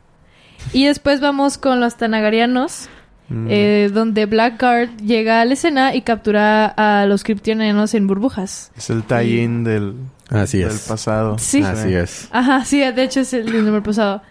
Y 0.72 0.86
después 0.86 1.20
vamos 1.20 1.58
con 1.58 1.80
los 1.80 1.96
Tanagarianos. 1.96 2.88
Mm. 3.28 3.48
eh, 3.50 3.90
donde 3.92 4.24
Blackguard 4.26 4.98
llega 4.98 5.40
a 5.40 5.44
la 5.44 5.54
escena 5.54 5.96
y 5.96 6.02
captura 6.02 6.66
a 6.66 7.06
los 7.06 7.24
kryptonianos 7.24 7.92
en 7.94 8.06
burbujas. 8.06 8.70
es 8.76 8.88
el 8.88 9.02
tie-in 9.02 9.64
del, 9.64 9.96
Así 10.30 10.58
del 10.58 10.68
es. 10.68 10.88
pasado. 10.88 11.38
Sí. 11.38 11.62
Así 11.62 11.94
es. 11.94 12.28
Ajá, 12.32 12.64
sí, 12.64 12.80
de 12.80 13.02
hecho 13.02 13.20
es 13.20 13.32
el 13.32 13.46
número 13.64 13.82
pasado. 13.82 14.22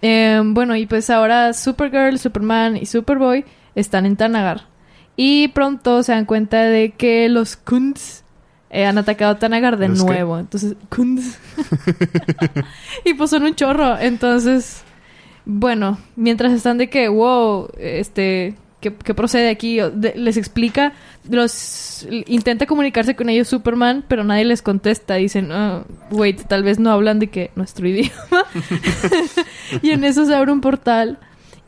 Eh, 0.00 0.40
bueno, 0.44 0.74
y 0.76 0.86
pues 0.86 1.10
ahora 1.10 1.52
Supergirl, 1.52 2.18
Superman 2.18 2.76
y 2.76 2.86
Superboy 2.86 3.44
están 3.74 4.04
en 4.06 4.16
Tanagar. 4.16 4.66
Y 5.16 5.48
pronto 5.48 6.02
se 6.02 6.12
dan 6.12 6.24
cuenta 6.24 6.64
de 6.64 6.92
que 6.92 7.28
los 7.28 7.56
Kunds 7.56 8.24
eh, 8.70 8.86
han 8.86 8.98
atacado 8.98 9.36
Tanagar 9.36 9.76
de 9.76 9.88
nuevo. 9.90 10.38
Entonces, 10.38 10.74
Kunds. 10.88 11.38
y 13.04 13.14
pues 13.14 13.30
son 13.30 13.44
un 13.44 13.54
chorro. 13.54 13.98
Entonces, 13.98 14.82
bueno, 15.44 15.98
mientras 16.16 16.52
están 16.52 16.78
de 16.78 16.88
que, 16.88 17.08
wow, 17.08 17.68
este, 17.78 18.56
¿qué, 18.82 18.92
qué 18.92 19.14
procede 19.14 19.48
aquí? 19.48 19.78
Les 20.14 20.36
explica, 20.36 20.92
los 21.30 22.06
intenta 22.26 22.66
comunicarse 22.66 23.16
con 23.16 23.30
ellos 23.30 23.48
Superman, 23.48 24.04
pero 24.06 24.24
nadie 24.24 24.44
les 24.44 24.60
contesta. 24.60 25.14
Dicen, 25.14 25.50
ah, 25.52 25.84
wait, 26.10 26.42
tal 26.46 26.62
vez 26.62 26.78
no 26.78 26.90
hablan 26.90 27.18
de 27.18 27.28
que 27.28 27.50
nuestro 27.54 27.88
idioma. 27.88 28.44
y 29.80 29.90
en 29.90 30.04
eso 30.04 30.26
se 30.26 30.34
abre 30.34 30.52
un 30.52 30.60
portal 30.60 31.18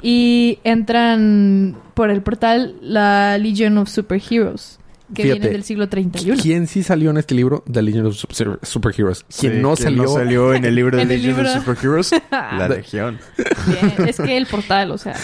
y 0.03 0.59
entran 0.64 1.77
por 1.94 2.11
el 2.11 2.20
portal 2.20 2.74
la 2.83 3.38
Legion 3.38 3.79
of 3.79 3.88
Superheroes, 3.88 4.79
que 5.14 5.22
Fíjate, 5.22 5.38
vienen 5.40 5.52
del 5.52 5.64
siglo 5.64 5.88
31. 5.88 6.40
¿Quién 6.42 6.66
sí 6.66 6.82
salió 6.82 7.10
en 7.10 7.18
este 7.18 7.34
libro? 7.34 7.62
The 7.70 7.82
Legend 7.82 8.06
of 8.06 8.14
Super- 8.16 8.58
Superheroes. 8.62 9.26
Sí, 9.28 9.48
¿Quién 9.48 9.60
no 9.62 9.74
¿quién 9.74 9.84
salió? 10.06 10.54
en 10.54 10.64
el 10.64 10.74
libro 10.74 10.96
de 10.96 11.04
Legion 11.04 11.44
of. 11.44 11.52
Superheroes? 11.52 12.10
La 12.30 12.68
Legión. 12.68 13.18
Bien, 13.66 14.08
Es 14.08 14.16
que 14.16 14.36
el 14.36 14.46
portal, 14.46 14.90
o 14.92 14.98
sea, 14.98 15.14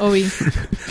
obvio. 0.00 0.26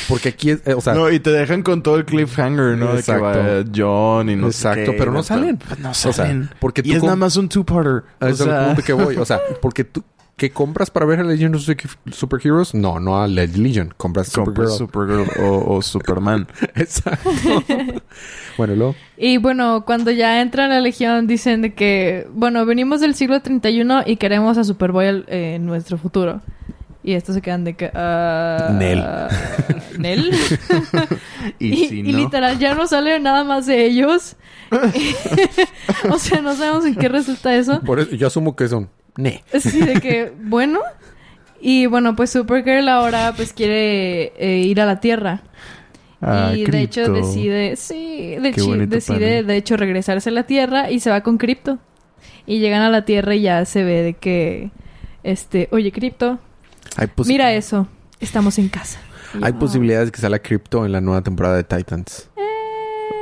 Porque 0.08 0.30
aquí 0.30 0.50
es... 0.52 0.62
eh, 0.66 0.74
o 0.74 0.82
sea, 0.82 0.94
no, 0.96 1.12
y 1.12 1.20
te 1.20 1.30
dejan 1.32 1.62
con 1.62 1.84
todo 1.84 1.98
el 1.98 2.06
cliffhanger, 2.06 2.78
¿no? 2.78 2.88
De 2.88 2.94
que 3.04 3.12
Exacto. 3.12 3.24
va 3.24 3.64
John 3.76 4.30
y 4.30 4.36
no 4.36 4.52
sé 4.52 4.68
Exacto, 4.70 4.92
qué, 4.92 4.98
pero 4.98 5.12
no 5.12 5.22
salen. 5.24 5.58
pues 5.58 5.80
no 5.80 5.92
O 5.92 5.94
sea, 5.94 6.12
salen. 6.14 6.50
porque 6.60 6.82
y 6.82 6.90
tú 6.90 6.94
es 6.94 7.00
com- 7.00 7.08
nada 7.08 7.16
más 7.18 7.36
un 7.38 7.48
two-parter. 7.48 8.04
a 8.20 8.26
O 8.26 8.28
ese 8.28 8.34
es 8.34 8.40
el 8.42 8.46
sea, 8.48 8.66
punto 8.68 8.82
que 8.84 8.94
voy. 8.94 9.16
O 9.18 9.26
sea, 9.26 9.40
porque 9.62 9.84
tú... 9.84 10.04
¿Qué 10.42 10.50
compras 10.50 10.90
para 10.90 11.06
ver 11.06 11.20
a 11.20 11.24
Legend 11.24 11.54
of 11.54 11.62
Super- 11.62 11.92
Superheroes? 12.12 12.74
No, 12.74 13.00
no 13.00 13.22
a 13.22 13.28
Legion. 13.28 13.94
Compras 13.96 14.32
compras 14.32 14.76
Supergirl. 14.76 15.28
O, 15.40 15.76
o 15.76 15.82
Superman. 15.84 16.48
Exacto. 16.74 17.30
bueno, 18.58 18.74
y 18.74 18.76
luego... 18.76 18.96
Y 19.18 19.38
bueno, 19.38 19.84
cuando 19.86 20.10
ya 20.10 20.42
entra 20.42 20.68
la 20.68 20.80
Legión, 20.80 21.28
dicen 21.28 21.62
de 21.62 21.76
que, 21.76 22.28
bueno, 22.34 22.66
venimos 22.66 23.02
del 23.02 23.14
siglo 23.14 23.40
31 23.40 24.02
y 24.08 24.16
queremos 24.16 24.58
a 24.58 24.64
Superboy 24.64 25.26
eh, 25.28 25.54
en 25.58 25.68
nuestro 25.68 26.00
futuro. 26.00 26.42
Y 27.04 27.14
estos 27.14 27.36
se 27.36 27.44
quedan 27.44 27.64
de 27.64 27.76
que... 27.76 27.92
ah, 27.94 28.70
Nel. 28.74 29.04
Nel. 30.00 30.32
Y, 31.60 31.68
Y, 31.68 31.88
si 31.88 32.00
y 32.00 32.14
literal, 32.14 32.58
ya 32.58 32.74
no 32.74 32.88
sale 32.88 33.20
nada 33.20 33.44
más 33.44 33.68
de 33.68 33.86
ellos. 33.86 34.38
o 36.10 36.18
sea, 36.18 36.42
no 36.42 36.56
sabemos 36.56 36.84
en 36.86 36.96
qué 36.96 37.10
resulta 37.10 37.54
eso. 37.56 37.80
Por 37.82 38.00
eso, 38.00 38.16
yo 38.16 38.26
asumo 38.26 38.56
que 38.56 38.68
son... 38.68 38.90
Ne. 39.18 39.44
Así 39.54 39.82
de 39.82 40.00
que, 40.00 40.34
bueno. 40.42 40.80
Y 41.60 41.86
bueno, 41.86 42.16
pues 42.16 42.32
Supergirl 42.32 42.90
ahora 42.90 43.34
pues 43.36 43.54
quiere 43.54 44.34
eh, 44.38 44.64
ir 44.66 44.82
a 44.82 44.86
la 44.86 45.00
Tierra. 45.00 45.44
Ah, 46.22 46.54
y 46.56 46.66
de 46.66 46.82
hecho 46.82 47.12
decide, 47.12 47.76
sí, 47.76 48.36
de 48.36 48.54
bonito 48.64 48.96
decide 48.96 49.16
panel. 49.16 49.48
de 49.48 49.58
hecho 49.58 49.76
regresarse 49.76 50.30
a 50.30 50.32
la 50.32 50.44
Tierra 50.44 50.92
y 50.92 51.00
se 51.00 51.10
va 51.10 51.22
con 51.22 51.38
Crypto. 51.38 51.80
Y 52.46 52.60
llegan 52.60 52.82
a 52.82 52.90
la 52.90 53.06
Tierra 53.06 53.36
y 53.36 53.42
ya 53.42 53.66
se 53.66 53.84
ve 53.84 54.04
de 54.04 54.14
que, 54.14 54.72
este, 55.24 55.68
oye 55.72 55.92
Crypto, 55.92 56.40
mira 57.26 57.54
eso, 57.54 57.88
estamos 58.20 58.58
en 58.60 58.70
casa. 58.70 59.00
Y 59.34 59.44
hay 59.44 59.54
yo, 59.54 59.60
posibilidades 59.60 60.08
de 60.08 60.12
que 60.12 60.22
salga 60.22 60.40
Crypto 60.40 60.86
en 60.86 60.92
la 60.92 61.02
nueva 61.02 61.22
temporada 61.22 61.56
de 61.58 61.64
Titans. 61.64 62.30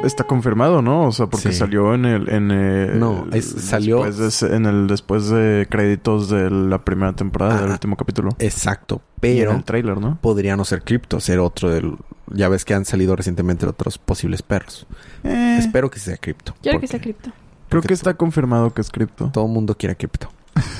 Está 0.03 0.23
confirmado, 0.23 0.81
¿no? 0.81 1.07
O 1.07 1.11
sea, 1.11 1.27
porque 1.27 1.51
Sí. 1.51 1.57
salió 1.59 1.93
en 1.93 2.05
el... 2.05 2.29
En 2.29 2.51
el 2.51 2.99
No, 2.99 3.27
es- 3.33 3.45
salió- 3.49 3.97
Después 4.03 4.17
de, 4.17 4.27
ese- 4.27 4.55
en 4.55 4.65
el, 4.65 4.87
después 4.87 5.29
de 5.29 5.67
créditos 5.69 6.29
de 6.29 6.49
la 6.49 6.83
primera 6.85 7.13
temporada, 7.13 7.59
del 7.61 7.69
Ah, 7.69 7.73
último 7.73 7.95
capítulo. 7.97 8.29
Exacto. 8.39 9.01
Y 9.21 9.27
en 9.27 9.37
Pero 9.37 9.51
el 9.51 9.63
trailer, 9.63 9.97
¿no? 9.99 10.17
podría 10.21 10.55
no 10.55 10.63
ser 10.65 10.83
Crypto, 10.83 11.19
ser 11.19 11.39
otro 11.39 11.69
del... 11.69 11.95
Ya 12.31 12.47
ves 12.47 12.63
que 12.63 12.73
han 12.73 12.85
salido 12.85 13.15
recientemente 13.15 13.65
otros 13.65 13.97
posibles 13.97 14.41
perros. 14.41 14.87
Eh, 15.23 15.57
Espero 15.59 15.89
que 15.91 15.99
sea 15.99 16.15
Crypto. 16.17 16.55
Quiero 16.61 16.79
que 16.79 16.87
sea 16.87 17.01
Crypto. 17.01 17.31
creo 17.67 17.81
que 17.81 17.93
está 17.93 18.13
confirmado 18.13 18.73
que 18.73 18.81
es 18.81 18.89
cripto. 18.91 19.29
Todo 19.33 19.45
el 19.47 19.51
mundo 19.51 19.75
quiere 19.77 19.95
Crypto. 19.97 20.29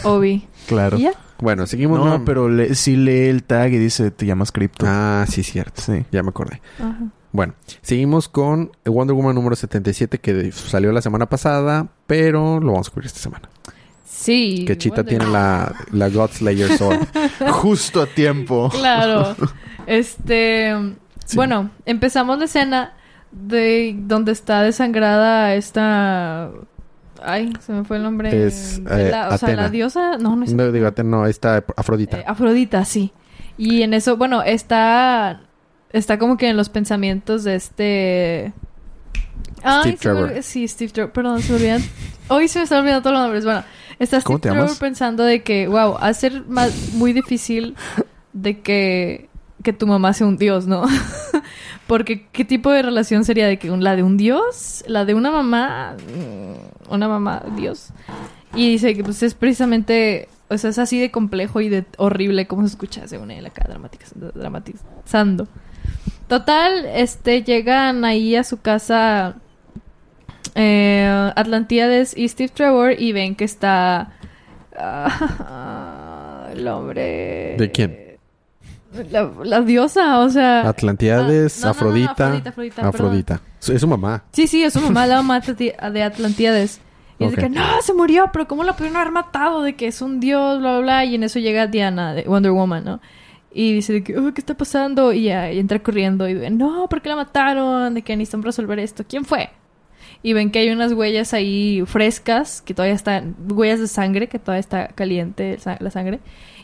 Obi. 0.04 0.48
Claro. 0.67 0.98
¿Y 0.98 1.04
ya? 1.04 1.12
Bueno, 1.39 1.65
seguimos. 1.67 2.00
No, 2.00 2.06
nueva- 2.06 2.24
pero 2.26 2.50
le, 2.50 2.76
sí 2.76 2.95
lee 2.95 3.28
el 3.30 3.43
tag 3.43 3.72
y 3.74 3.78
dice, 3.78 4.12
te 4.12 4.26
llamas 4.26 4.52
cripto. 4.52 4.86
Ah, 4.88 5.26
sí, 5.28 5.41
cierto. 5.43 5.82
Sí. 5.82 6.06
Ya 6.12 6.22
me 6.24 6.30
acordé. 6.30 6.62
Ajá. 6.80 7.00
Bueno, 7.32 7.54
seguimos 7.82 8.28
con 8.28 8.72
Wonder 8.86 9.15
Woman 9.15 9.36
número 9.36 9.56
77 9.56 10.18
que 10.20 10.52
salió 10.52 10.92
la 10.92 11.02
semana 11.02 11.28
pasada, 11.30 11.88
pero 12.08 12.60
lo 12.60 12.72
vamos 12.72 12.88
a 12.88 12.92
cubrir 12.92 13.06
esta 13.08 13.20
semana. 13.20 13.50
Sí. 14.06 14.65
que 14.65 14.78
Chita 14.78 14.98
Wonder- 15.04 15.06
tiene 15.08 15.28
la, 15.28 15.74
la 15.92 16.10
God 16.10 16.32
Slayer 16.32 16.78
Sword. 16.78 17.00
Justo 17.52 18.02
a 18.02 18.06
tiempo. 18.08 18.70
Claro. 18.70 19.36
Este. 19.88 20.72
Sí. 21.26 21.36
Bueno, 21.36 21.72
empezamos 21.86 22.38
la 22.38 22.46
escena 22.46 22.94
de 23.32 23.96
donde 23.98 24.32
está 24.32 24.62
desangrada 24.62 25.56
esta. 25.56 26.52
Ay, 27.24 27.54
se 27.60 27.72
me 27.74 27.84
fue 27.84 27.98
el 27.98 28.04
nombre. 28.04 28.46
Es, 28.48 28.80
eh, 28.89 29.10
la- 29.12 29.30
o 29.30 29.38
sea, 29.39 29.56
la 29.56 29.70
diosa. 29.70 30.18
No, 30.18 30.36
no 30.36 30.46
es. 30.46 30.54
no, 30.54 30.72
dígate, 30.72 31.04
no, 31.04 31.26
está 31.26 31.63
Afrodita. 31.76 32.20
eh, 32.20 32.24
Afrodita, 32.28 32.86
sí. 32.86 33.12
Y 33.58 33.82
en 33.82 33.94
eso, 33.96 34.15
bueno, 34.15 34.44
está. 34.44 35.42
Está 35.91 36.19
como 36.19 36.38
que 36.38 36.49
en 36.49 36.58
los 36.58 36.69
pensamientos 36.69 37.43
de 37.43 37.56
este. 37.56 38.54
Ay, 39.63 39.82
Steve 39.82 39.91
me 39.93 39.97
Trevor. 39.97 40.43
Sí, 40.43 40.67
Steve 40.67 40.91
Trevor. 40.91 41.12
Perdón, 41.12 41.41
se 41.41 41.52
me 41.52 41.58
olvidan. 41.60 41.82
Hoy 42.28 42.47
se 42.47 42.60
me 42.60 42.63
están 42.63 42.80
olvidando 42.82 43.02
todos 43.02 43.13
los 43.15 43.23
nombres. 43.23 43.45
Bueno, 43.45 43.63
está 43.97 44.19
Steve 44.19 44.23
¿Cómo 44.23 44.39
te 44.39 44.49
Trevor 44.49 44.67
llamas? 44.67 44.80
pensando 44.80 45.23
de 45.23 45.41
que, 45.43 45.67
wow, 45.67 45.93
va 45.93 45.99
a 46.08 46.13
ser 46.13 46.45
más, 46.47 46.93
muy 46.93 47.13
difícil 47.13 47.75
de 48.34 48.60
que, 48.62 49.30
que 49.63 49.73
tu 49.73 49.88
mamá 49.88 50.13
sea 50.13 50.28
un 50.28 50.38
dios, 50.38 50.67
¿no? 50.67 50.84
Porque, 51.88 52.28
¿qué 52.32 52.45
tipo 52.45 52.69
de 52.69 52.84
relación 52.84 53.25
sería 53.25 53.47
de 53.47 53.58
que 53.58 53.69
la 53.69 53.95
de 53.95 54.04
un 54.04 54.15
dios? 54.15 54.84
¿La 54.88 55.06
de 55.06 55.15
una 55.15 55.32
mamá? 55.32 55.95
Mm, 55.97 56.93
Una 56.93 57.08
mamá, 57.08 57.43
dios. 57.56 57.89
Y 58.54 58.69
dice 58.71 58.95
que 58.95 59.04
pues 59.04 59.23
es 59.23 59.34
precisamente, 59.34 60.28
o 60.49 60.58
sea, 60.60 60.69
es 60.69 60.78
así 60.78 60.99
de 60.99 61.10
complejo 61.10 61.62
y 61.62 61.69
de 61.69 61.86
horrible 61.97 62.45
como 62.47 62.62
se 62.62 62.67
escucha 62.67 63.08
según 63.08 63.32
él 63.32 63.45
acá 63.47 63.67
dramatizando. 64.36 65.47
Total, 66.28 66.86
este, 66.94 67.44
llegan 67.44 68.06
ahí 68.06 68.36
a 68.36 68.44
su 68.44 68.62
casa 68.62 69.36
eh, 70.56 71.32
Atlantiades 71.36 72.15
y 72.15 72.28
Steve 72.30 72.52
Trevor 72.54 72.94
y 73.00 73.12
ven 73.13 73.36
que 73.36 73.46
está 73.46 74.12
ah, 74.78 76.48
el 76.54 76.68
hombre... 76.68 77.56
¿De 77.58 77.72
quién? 77.72 77.98
La, 79.12 79.32
la 79.44 79.62
diosa, 79.62 80.20
o 80.20 80.30
sea... 80.30 80.68
Atlantiades, 80.68 81.63
Ah, 81.63 81.68
no, 81.68 81.74
no, 81.74 81.74
no, 81.74 81.78
Afrodita. 81.80 82.34
Afrodita, 82.50 82.88
Afrodita. 82.88 83.42
Es 83.68 83.82
su 83.82 83.88
mamá. 83.88 84.24
Sí, 84.32 84.48
sí, 84.48 84.63
es 84.63 84.74
su 84.74 84.82
mamá, 84.82 85.06
la 85.06 85.18
mamá 85.18 85.39
de 85.42 85.76
de 85.92 86.04
Atlantiades. 86.04 86.82
Y 87.20 87.26
Ok. 87.26 87.32
dice 87.32 87.42
que 87.44 87.50
no, 87.50 87.82
se 87.82 87.94
murió, 87.94 88.30
pero 88.32 88.48
¿cómo 88.48 88.63
la 88.63 88.74
pudieron 88.74 88.98
haber 88.98 89.12
matado? 89.12 89.62
De 89.62 89.76
que 89.76 89.88
es 89.88 90.02
un 90.02 90.20
dios, 90.20 90.60
bla, 90.60 90.72
bla, 90.74 90.80
bla. 90.82 91.06
Y 91.06 91.15
en 91.15 91.24
eso 91.24 91.38
llega 91.39 91.68
Diana, 91.68 92.13
de 92.13 92.24
Wonder 92.24 92.52
Woman, 92.52 92.84
¿no? 92.86 93.02
Y 93.52 93.74
dice 93.74 93.94
de 93.94 94.04
que, 94.04 94.18
oh, 94.18 94.34
¿qué 94.34 94.42
está 94.42 94.56
pasando? 94.56 95.12
Y 95.12 95.24
ya 95.24 95.52
y 95.52 95.60
entra 95.60 95.80
corriendo 95.80 96.28
y 96.28 96.36
dice, 96.36 96.50
no, 96.52 96.88
¿por 96.88 97.02
qué 97.02 97.10
la 97.10 97.16
mataron? 97.16 97.94
De 97.94 98.02
que 98.02 98.16
necesitan 98.16 98.44
resolver 98.44 98.80
esto. 98.80 99.04
¿Quién 99.08 99.26
fue? 99.26 99.50
Y 100.22 100.34
ven 100.34 100.52
que 100.52 100.60
hay 100.60 100.70
unas 100.70 100.94
huellas 100.94 101.34
ahí 101.34 101.84
frescas, 101.86 102.62
que 102.62 102.74
todavía 102.74 102.96
están, 102.96 103.36
huellas 103.48 103.80
de 103.80 103.88
sangre, 103.88 104.28
que 104.28 104.38
todavía 104.38 104.60
está 104.60 104.88
caliente 104.90 105.58
la 105.80 105.92
sangre. 105.92 106.20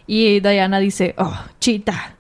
Y 0.08 0.40
Diana 0.42 0.80
dice, 0.80 1.16
oh, 1.18 1.38
chita. 1.60 2.16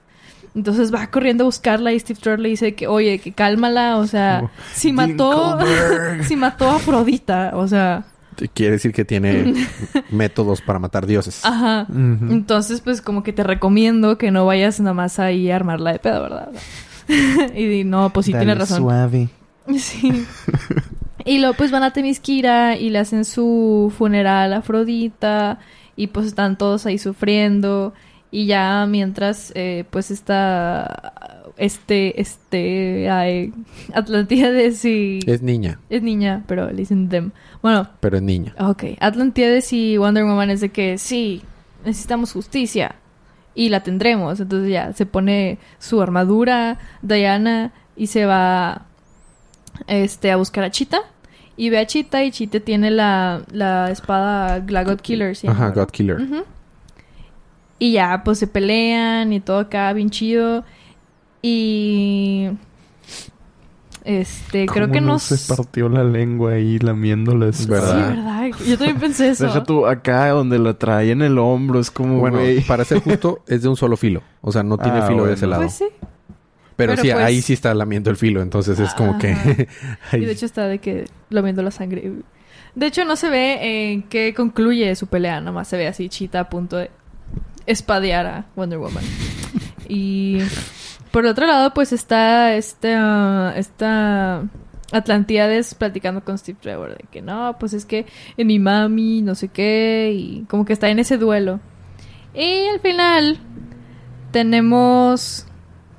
Entonces 0.56 0.94
va 0.94 1.08
corriendo 1.08 1.44
a 1.44 1.46
buscarla 1.46 1.92
y 1.92 2.00
Steve 2.00 2.20
Trevor 2.22 2.40
le 2.40 2.50
dice 2.50 2.76
que, 2.76 2.88
oye, 2.88 3.20
que 3.20 3.34
cálmala, 3.34 3.98
o 3.98 4.08
sea, 4.08 4.50
si 4.74 4.94
mató, 4.94 5.60
si 6.24 6.38
mató 6.38 6.70
a 6.70 6.78
Afrodita, 6.78 7.52
o 7.56 7.68
sea, 7.68 8.06
Quiere 8.54 8.74
decir 8.74 8.92
que 8.94 9.06
tiene 9.06 9.54
métodos 10.12 10.62
para 10.62 10.80
matar 10.80 11.06
dioses. 11.06 11.44
ajá. 11.44 11.88
Entonces, 11.90 12.82
pues 12.82 13.02
como 13.02 13.24
que 13.24 13.34
te 13.34 13.44
recomiendo 13.44 14.18
que 14.18 14.32
no 14.32 14.46
vayas 14.46 14.80
nada 14.80 14.94
más 14.94 15.20
ahí 15.20 15.50
a 15.52 15.56
armarla 15.56 15.94
de 15.94 16.00
pedo, 16.00 16.22
¿verdad? 16.24 16.50
y 17.56 17.66
di, 17.66 17.84
no, 17.84 18.12
pues 18.12 18.26
sí 18.26 18.32
Dale 18.34 18.46
tienes 18.46 18.60
razón. 18.60 18.78
Suave. 18.84 19.30
Sí. 19.78 20.26
y 21.26 21.40
luego 21.40 21.56
pues 21.56 21.72
van 21.72 21.84
a 21.84 21.92
Temisquira 21.92 22.78
y 22.78 22.90
le 22.90 23.00
hacen 23.00 23.26
su 23.26 23.92
funeral 23.98 24.54
a 24.54 24.58
Afrodita 24.58 25.60
y 25.96 26.08
pues 26.08 26.28
están 26.28 26.58
todos 26.58 26.86
ahí 26.86 26.98
sufriendo 27.00 27.94
y 28.32 28.46
ya 28.48 28.86
mientras 28.88 29.52
eh, 29.56 29.86
pues 29.90 30.12
está 30.12 31.35
este 31.58 32.20
este 32.20 33.10
ay, 33.10 33.54
Atlantiades 33.94 34.84
y 34.86 35.20
Es 35.26 35.42
niña, 35.42 35.80
es 35.90 36.02
niña 36.02 36.44
pero 36.48 36.68
le 36.70 36.78
dicen 36.78 37.10
them 37.10 37.32
bueno 37.62 37.88
pero 38.00 38.18
es 38.18 38.24
niña. 38.24 38.54
ok 38.60 38.84
Atlantiades 39.00 39.72
y 39.74 39.98
Wonder 39.98 40.24
Woman 40.26 40.50
es 40.50 40.62
de 40.62 40.70
que 40.70 40.98
sí 40.98 41.42
necesitamos 41.86 42.34
justicia 42.34 42.96
y 43.54 43.70
la 43.70 43.82
tendremos 43.84 44.40
entonces 44.40 44.70
ya 44.72 44.92
se 44.94 45.06
pone 45.06 45.58
su 45.80 46.02
armadura 46.02 46.78
Diana 47.02 47.72
y 47.96 48.08
se 48.08 48.26
va 48.26 48.86
este 49.88 50.32
a 50.32 50.36
buscar 50.36 50.64
a 50.66 50.72
Chita 50.72 51.00
y 51.58 51.70
ve 51.70 51.78
a 51.80 51.86
Chita 51.88 52.24
y 52.26 52.32
Chita 52.32 52.60
tiene 52.60 52.92
la, 52.92 53.44
la 53.52 53.90
espada 53.92 54.60
Glagot 54.60 55.02
Killer 55.02 55.36
¿sí? 55.38 55.48
Ajá. 55.48 55.70
God 55.70 55.88
Killer. 55.90 56.18
Y 57.80 57.94
ya, 57.94 58.22
pues 58.24 58.40
se 58.40 58.48
pelean 58.48 59.34
y 59.34 59.40
todo 59.42 59.60
acá 59.60 59.92
bien 59.94 60.10
chido. 60.10 60.64
Y. 61.48 62.50
Este, 64.04 64.68
creo 64.68 64.86
¿Cómo 64.86 64.94
que 64.94 65.02
no 65.02 65.08
no. 65.14 65.20
se 65.20 65.36
partió 65.56 65.90
la 65.90 66.04
lengua 66.04 66.54
ahí 66.54 66.78
lamiéndoles. 66.80 67.58
Sí, 67.58 67.68
¿Verdad? 67.68 68.10
¿verdad? 68.10 68.52
Yo 68.68 68.78
también 68.78 69.00
pensé 69.00 69.30
eso. 69.30 69.46
Deja 69.46 69.64
tú 69.64 69.86
acá 69.88 70.30
donde 70.30 70.60
la 70.60 70.76
trae 70.76 71.12
en 71.12 71.22
el 71.24 71.38
hombro. 71.40 71.80
Es 71.80 71.90
como, 71.92 72.20
Bueno, 72.20 72.40
para 72.68 72.86
ser 72.86 73.00
justo, 73.02 73.40
es 73.48 73.64
de 73.64 73.68
un 73.70 73.76
solo 73.76 73.98
filo. 73.98 74.22
O 74.42 74.52
sea, 74.52 74.62
no 74.64 74.78
tiene 74.78 75.00
Ah, 75.00 75.08
filo 75.08 75.26
de 75.26 75.34
ese 75.34 75.48
lado. 75.48 75.64
Pues 75.64 75.74
sí. 75.74 75.86
Pero, 76.76 76.92
Pero 76.94 77.02
sí, 77.02 77.10
pues- 77.12 77.24
ahí 77.24 77.42
sí 77.42 77.54
está 77.54 77.74
lamiendo 77.74 78.10
el 78.12 78.18
filo, 78.18 78.42
entonces 78.42 78.78
es 78.80 78.94
como 78.96 79.18
que... 79.18 79.30
ahí- 80.12 80.22
Y 80.22 80.26
de 80.26 80.32
hecho 80.34 80.46
está 80.46 80.68
de 80.68 80.80
que 80.80 81.06
lamiendo 81.30 81.62
la 81.64 81.72
sangre. 81.72 82.12
De 82.76 82.86
hecho 82.88 83.06
no 83.06 83.16
se 83.16 83.30
ve 83.30 83.92
en 83.94 84.04
qué 84.04 84.34
concluye 84.36 84.94
su 84.96 85.08
pelea, 85.08 85.42
nomás 85.42 85.68
se 85.70 85.78
ve 85.78 85.88
así 85.88 86.10
Chita 86.10 86.42
a 86.42 86.50
punto 86.50 86.76
de 86.78 86.92
espadear 87.66 88.26
a 88.26 88.46
Wonder 88.56 88.78
Woman. 88.80 89.04
y 89.88 90.40
por 91.16 91.24
el 91.24 91.32
otro 91.32 91.46
lado 91.48 91.74
pues 91.74 91.94
está 91.94 92.56
esta, 92.56 93.56
esta 93.58 94.44
Atlantiades 94.92 95.74
platicando 95.74 96.24
con 96.26 96.38
Steve 96.38 96.58
Trevor 96.62 96.90
de 96.98 97.06
que 97.10 97.22
no, 97.22 97.56
pues 97.58 97.72
es 97.74 97.86
que 97.86 98.06
en 98.36 98.48
mi 98.48 98.60
mami, 98.60 99.22
no 99.22 99.34
sé 99.34 99.48
qué, 99.48 100.12
y 100.14 100.42
como 100.50 100.66
que 100.66 100.74
está 100.74 100.90
en 100.90 101.00
ese 101.00 101.18
duelo. 101.18 101.62
Y 102.34 102.68
al 102.68 102.82
final 102.82 103.40
tenemos... 104.32 105.48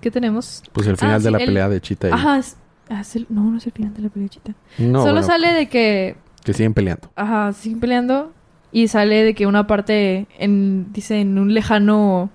¿Qué 0.01 0.11
tenemos? 0.11 0.63
Pues 0.73 0.87
el 0.87 0.97
final 0.97 1.15
Ah, 1.15 1.19
de 1.19 1.25
sí, 1.25 1.31
la 1.31 1.39
el- 1.39 1.47
pelea 1.47 1.69
de 1.69 1.81
Chita 1.81 2.09
y... 2.09 2.13
Ajá, 2.13 2.39
es- 2.39 2.57
ah, 2.91 3.01
es 3.01 3.17
el- 3.17 3.27
no, 3.31 3.43
no 3.51 3.57
es 3.59 3.67
el 3.67 3.73
final 3.73 3.95
de 3.95 4.03
la 4.03 4.09
pelea 4.11 4.25
de 4.25 4.29
Chita. 4.29 4.53
No, 4.79 5.01
Solo 5.01 5.13
bueno, 5.15 5.27
sale 5.27 5.49
de 5.53 5.69
que, 5.69 6.17
que 6.45 6.53
siguen 6.53 6.75
peleando. 6.75 7.11
ajá, 7.17 7.53
siguen 7.55 7.81
peleando 7.81 8.33
y 8.71 8.89
sale 8.89 9.25
de 9.25 9.35
que 9.35 9.47
una 9.47 9.67
parte, 9.67 10.27
en, 10.39 10.93
dice, 10.93 11.21
en 11.21 11.39
un 11.39 11.55
lejano 11.55 12.31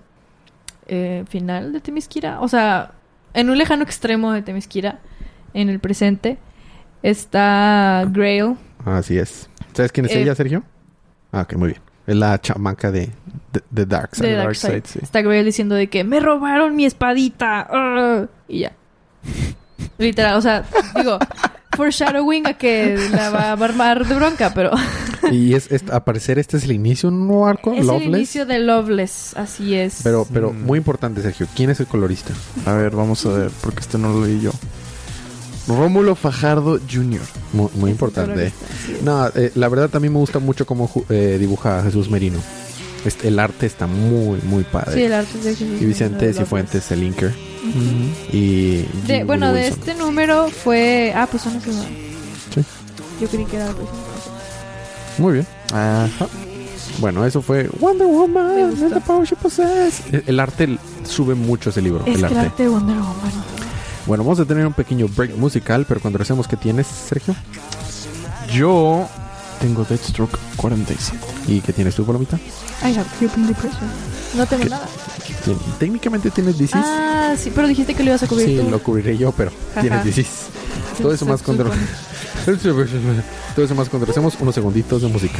eh, 0.91 1.23
final 1.27 1.71
de 1.73 1.79
Temisquira, 1.79 2.39
o 2.41 2.47
sea, 2.47 2.91
en 3.33 3.49
un 3.49 3.57
lejano 3.57 3.81
extremo 3.83 4.31
de 4.33 4.41
Temisquira, 4.43 4.99
en 5.53 5.69
el 5.69 5.79
presente, 5.79 6.37
está 7.01 8.05
Grail. 8.09 8.55
Así 8.85 9.17
es. 9.17 9.49
¿Sabes 9.73 9.91
quién 9.91 10.05
es 10.05 10.11
Eh, 10.11 10.21
ella, 10.21 10.35
Sergio? 10.35 10.63
Ah, 11.31 11.41
ok, 11.41 11.53
muy 11.55 11.69
bien. 11.69 11.81
Es 12.07 12.15
la 12.15 12.39
chamaca 12.41 12.91
de, 12.91 13.09
de, 13.53 13.61
de 13.69 13.85
Darkseid. 13.85 14.27
de 14.29 14.35
Darkseid, 14.35 14.71
Darkseid. 14.73 14.91
sí. 14.93 14.99
Está 15.01 15.21
Grail 15.21 15.45
diciendo 15.45 15.75
de 15.75 15.87
que 15.87 16.03
me 16.03 16.19
robaron 16.19 16.75
mi 16.75 16.85
espadita. 16.85 17.67
ugh", 17.71 18.29
y 18.47 18.59
ya. 18.59 18.73
Literal, 19.97 20.35
o 20.35 20.41
sea, 20.41 20.63
digo, 20.95 21.17
foreshadowing 21.81 22.45
a 22.47 22.53
que 22.53 22.95
la 23.11 23.29
va 23.31 23.39
a 23.49 23.51
armar 23.53 24.05
de 24.07 24.15
bronca, 24.15 24.53
pero 24.53 24.71
Y 25.31 25.53
es, 25.55 25.71
es- 25.71 25.89
a 25.91 26.03
parecer 26.03 26.37
este 26.39 26.57
es 26.57 26.63
el 26.65 26.73
inicio 26.73 27.09
de 27.09 27.15
un 27.15 27.27
nuevo 27.27 27.47
arco, 27.47 27.73
es 27.73 27.85
Loveless. 27.85 28.07
el 28.07 28.15
inicio 28.15 28.45
de 28.45 28.59
Loveless, 28.59 29.35
así 29.35 29.75
es. 29.75 29.99
Pero, 30.03 30.27
pero 30.31 30.51
Mm. 30.51 30.63
muy 30.65 30.77
importante, 30.77 31.21
Sergio. 31.21 31.47
¿Quién 31.55 31.69
es 31.69 31.79
el 31.79 31.87
colorista? 31.87 32.33
A 32.65 32.73
ver, 32.73 32.91
vamos 32.95 33.25
a 33.25 33.29
ver, 33.29 33.49
porque 33.61 33.79
este 33.79 33.97
no 33.97 34.09
lo 34.13 34.25
leí 34.25 34.41
yo. 34.41 34.51
Rómulo 35.67 36.15
Fajardo 36.15 36.79
Jr. 36.91 37.21
Muy, 37.53 37.69
muy 37.75 37.91
importante. 37.91 38.47
Es. 38.47 38.53
No, 39.03 39.27
eh, 39.35 39.51
la 39.55 39.69
verdad 39.69 39.89
también 39.89 40.11
me 40.13 40.19
gusta 40.19 40.39
mucho 40.39 40.65
cómo 40.65 40.89
eh, 41.09 41.37
dibuja 41.39 41.79
a 41.79 41.83
Jesús 41.83 42.09
Merino. 42.09 42.39
Este, 43.05 43.27
el 43.29 43.39
arte 43.39 43.65
está 43.67 43.87
muy, 43.87 44.39
muy 44.43 44.63
padre. 44.63 44.93
Sí, 44.95 45.03
el 45.03 45.13
arte 45.13 45.37
es 45.37 45.43
de 45.43 45.55
Jesús 45.55 45.81
y 45.81 45.85
Vicente 45.85 46.33
Cifuentes, 46.33 46.91
el 46.91 47.03
inker. 47.03 47.31
Loveless. 47.63 48.33
Y 48.33 48.85
De, 49.07 49.23
bueno, 49.23 49.53
de 49.53 49.67
este 49.67 49.95
número 49.95 50.49
fue... 50.49 51.13
Ah, 51.15 51.27
pues 51.29 51.43
son 51.43 51.53
las 51.53 51.63
Sí. 51.63 52.63
Yo 53.21 53.27
creí 53.27 53.45
que 53.45 53.57
era. 53.57 53.69
Muy 55.17 55.33
bien. 55.33 55.47
Ajá. 55.73 56.27
Bueno, 56.99 57.25
eso 57.25 57.41
fue 57.41 57.69
Wonder 57.79 58.07
Woman. 58.07 58.75
The 58.75 58.99
power 59.01 59.25
she 59.25 59.35
possess. 59.35 60.01
El, 60.11 60.23
el 60.27 60.39
arte 60.39 60.77
sube 61.03 61.35
mucho 61.35 61.69
ese 61.69 61.81
libro. 61.81 62.03
Es 62.05 62.17
el 62.17 62.25
arte. 62.25 62.35
el 62.39 62.45
arte 62.45 62.63
de 62.63 62.69
Wonder 62.69 62.97
Woman. 62.97 63.31
Bueno, 64.05 64.23
vamos 64.23 64.39
a 64.39 64.45
tener 64.45 64.65
un 64.65 64.73
pequeño 64.73 65.07
break 65.07 65.35
musical, 65.37 65.85
pero 65.87 66.01
cuando 66.01 66.17
regresemos, 66.17 66.47
¿qué 66.47 66.57
tienes, 66.57 66.87
Sergio? 66.87 67.35
Yo 68.51 69.07
tengo 69.59 69.85
Deathstroke 69.85 70.37
47. 70.57 71.19
¿Y 71.47 71.61
qué 71.61 71.71
tienes 71.71 71.95
tú, 71.95 72.05
Palomita? 72.05 72.37
I 72.83 72.97
have 72.97 73.05
depression. 73.19 73.89
No 74.35 74.45
tengo 74.45 74.65
nada. 74.65 74.87
Tien- 75.41 75.57
Técnicamente 75.79 76.31
tienes 76.31 76.57
disease. 76.57 76.87
Ah, 76.87 77.33
sí, 77.37 77.51
pero 77.53 77.67
dijiste 77.67 77.93
que 77.93 78.03
lo 78.03 78.09
ibas 78.11 78.23
a 78.23 78.27
cubrir 78.27 78.47
sí, 78.47 78.57
tú. 78.63 78.69
lo 78.69 78.81
cubriré 78.81 79.17
yo, 79.17 79.31
pero 79.31 79.51
Ajá. 79.71 79.81
tienes 79.81 80.03
disease. 80.03 80.29
Todo 81.01 81.13
eso 81.13 81.25
más 81.25 81.41
cuando... 81.41 81.65
Todo 82.45 83.65
eso 83.65 83.75
más 83.75 83.89
cuando 83.89 84.05
regresemos 84.05 84.35
unos 84.39 84.55
segunditos 84.55 85.01
de 85.01 85.07
música. 85.09 85.39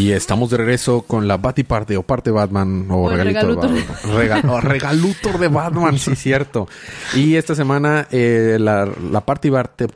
Y 0.00 0.12
estamos 0.12 0.48
de 0.48 0.56
regreso 0.56 1.02
con 1.02 1.28
la 1.28 1.36
Batiparte 1.36 1.94
o 1.98 2.02
parte 2.02 2.30
Batman 2.30 2.86
o, 2.90 3.02
O 3.04 3.10
el 3.10 3.18
regalito 3.18 3.60
de 3.60 3.68
regalutor. 3.68 3.86
Batman. 4.02 4.16
Rega- 4.16 4.52
o 4.52 4.60
regalutor 4.62 5.38
de 5.38 5.48
Batman, 5.48 5.98
sí, 5.98 6.16
cierto. 6.16 6.68
Y 7.14 7.34
esta 7.34 7.54
semana 7.54 8.06
eh, 8.10 8.56
la, 8.58 8.88
la 9.10 9.20
Partibarte, 9.20 9.88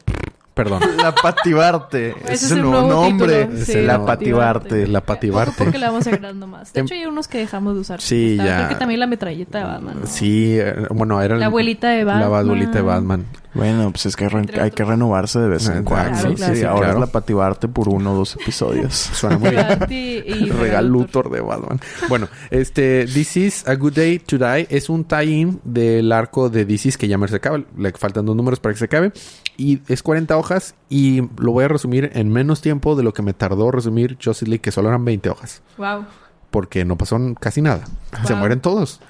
perdón, 0.55 0.81
La 1.03 1.15
Patibarte. 1.15 2.11
Ese 2.25 2.33
Ese 2.33 2.47
es 2.47 2.53
un 2.53 2.63
nuevo 2.63 2.89
nombre. 2.89 3.45
título. 3.47 3.65
Sí, 3.65 3.83
la 3.83 4.05
Patibarte. 4.05 4.87
la 4.87 5.01
Patibarte. 5.01 5.65
Porque 5.65 5.79
le 5.79 5.87
vamos 5.87 6.07
agregando 6.07 6.47
más. 6.47 6.73
De 6.73 6.81
Em- 6.81 6.87
hecho, 6.87 6.95
hay 6.95 7.07
unos 7.07 7.29
que 7.29 7.39
dejamos 7.39 7.75
de 7.75 7.81
usar. 7.81 8.01
Sí, 8.01 8.37
ya. 8.37 8.57
Creo 8.59 8.69
que 8.71 8.75
también 8.77 9.01
la 9.01 9.07
metralleta 9.07 9.59
de 9.59 9.65
Batman. 9.65 9.97
¿no? 10.01 10.07
Sí, 10.07 10.57
eh, 10.59 10.87
bueno, 10.91 11.21
era 11.21 11.37
La 11.37 11.47
abuelita 11.47 11.89
de 11.91 12.05
Batman. 12.05 12.31
La 12.31 12.39
abuelita 12.39 12.73
de 12.73 12.83
Batman. 12.83 13.27
Bueno, 13.55 13.93
pues 13.93 14.07
es 14.07 14.17
que 14.17 14.29
hay 14.61 14.71
que 14.73 14.83
renovarse 14.85 15.39
de 15.39 15.47
vez 15.49 15.69
en 15.69 15.85
cuando. 15.85 16.11
Claro, 16.19 16.29
Sí, 16.31 16.35
claro. 16.35 16.55
sí, 16.55 16.61
Sí, 16.61 16.67
ahora 16.67 16.79
claro. 16.87 16.95
es 16.95 17.01
la 17.01 17.07
Patibarte 17.13 17.69
por 17.69 17.89
uno 17.89 18.13
o 18.13 18.17
dos 18.17 18.35
episodios. 18.41 18.95
Suena 19.13 19.39
muy 19.39 19.51
bien. 19.51 20.51
Regalutor 20.61 21.31
de 21.31 21.41
Batman. 21.41 21.81
Bueno, 22.09 22.29
este 22.51 23.07
This 23.07 23.37
is 23.37 23.69
a 23.69 23.75
Good 23.77 23.93
Day 23.95 24.19
to 24.19 24.39
Die 24.39 24.67
es 24.71 24.89
un 24.89 25.05
tie-in 25.05 25.61
del 25.63 26.11
arco 26.11 26.49
de 26.51 26.65
This 26.65 26.87
is 26.87 26.99
que 26.99 27.07
ya 27.07 27.17
me 27.17 27.29
se 27.29 27.37
acaba. 27.37 27.61
Le 27.79 27.93
faltan 27.93 28.27
dos 28.27 28.35
números 28.35 28.59
para 28.59 28.73
que 28.73 28.79
se 28.81 28.85
acabe. 28.87 29.13
Y 29.57 29.81
es 29.89 30.03
40 30.03 30.37
hojas 30.37 30.75
y 30.89 31.21
lo 31.39 31.53
voy 31.53 31.65
a 31.65 31.69
resumir 31.69 32.11
en 32.15 32.29
menos 32.33 32.61
tiempo 32.61 32.97
de 32.97 33.03
lo 33.05 33.13
que 33.13 33.23
me 33.23 33.35
tardó 33.35 33.71
resumir 33.71 34.19
Justice 34.23 34.47
League, 34.51 34.61
que 34.61 34.73
solo 34.73 34.89
eran 34.89 35.05
20 35.05 35.31
hojas. 35.31 35.63
Wow. 35.79 36.05
Porque 36.51 36.85
no 36.85 36.97
pasó 36.97 37.19
casi 37.41 37.63
nada. 37.63 37.85
Se 38.27 38.35
mueren 38.35 38.61
todos. 38.61 39.01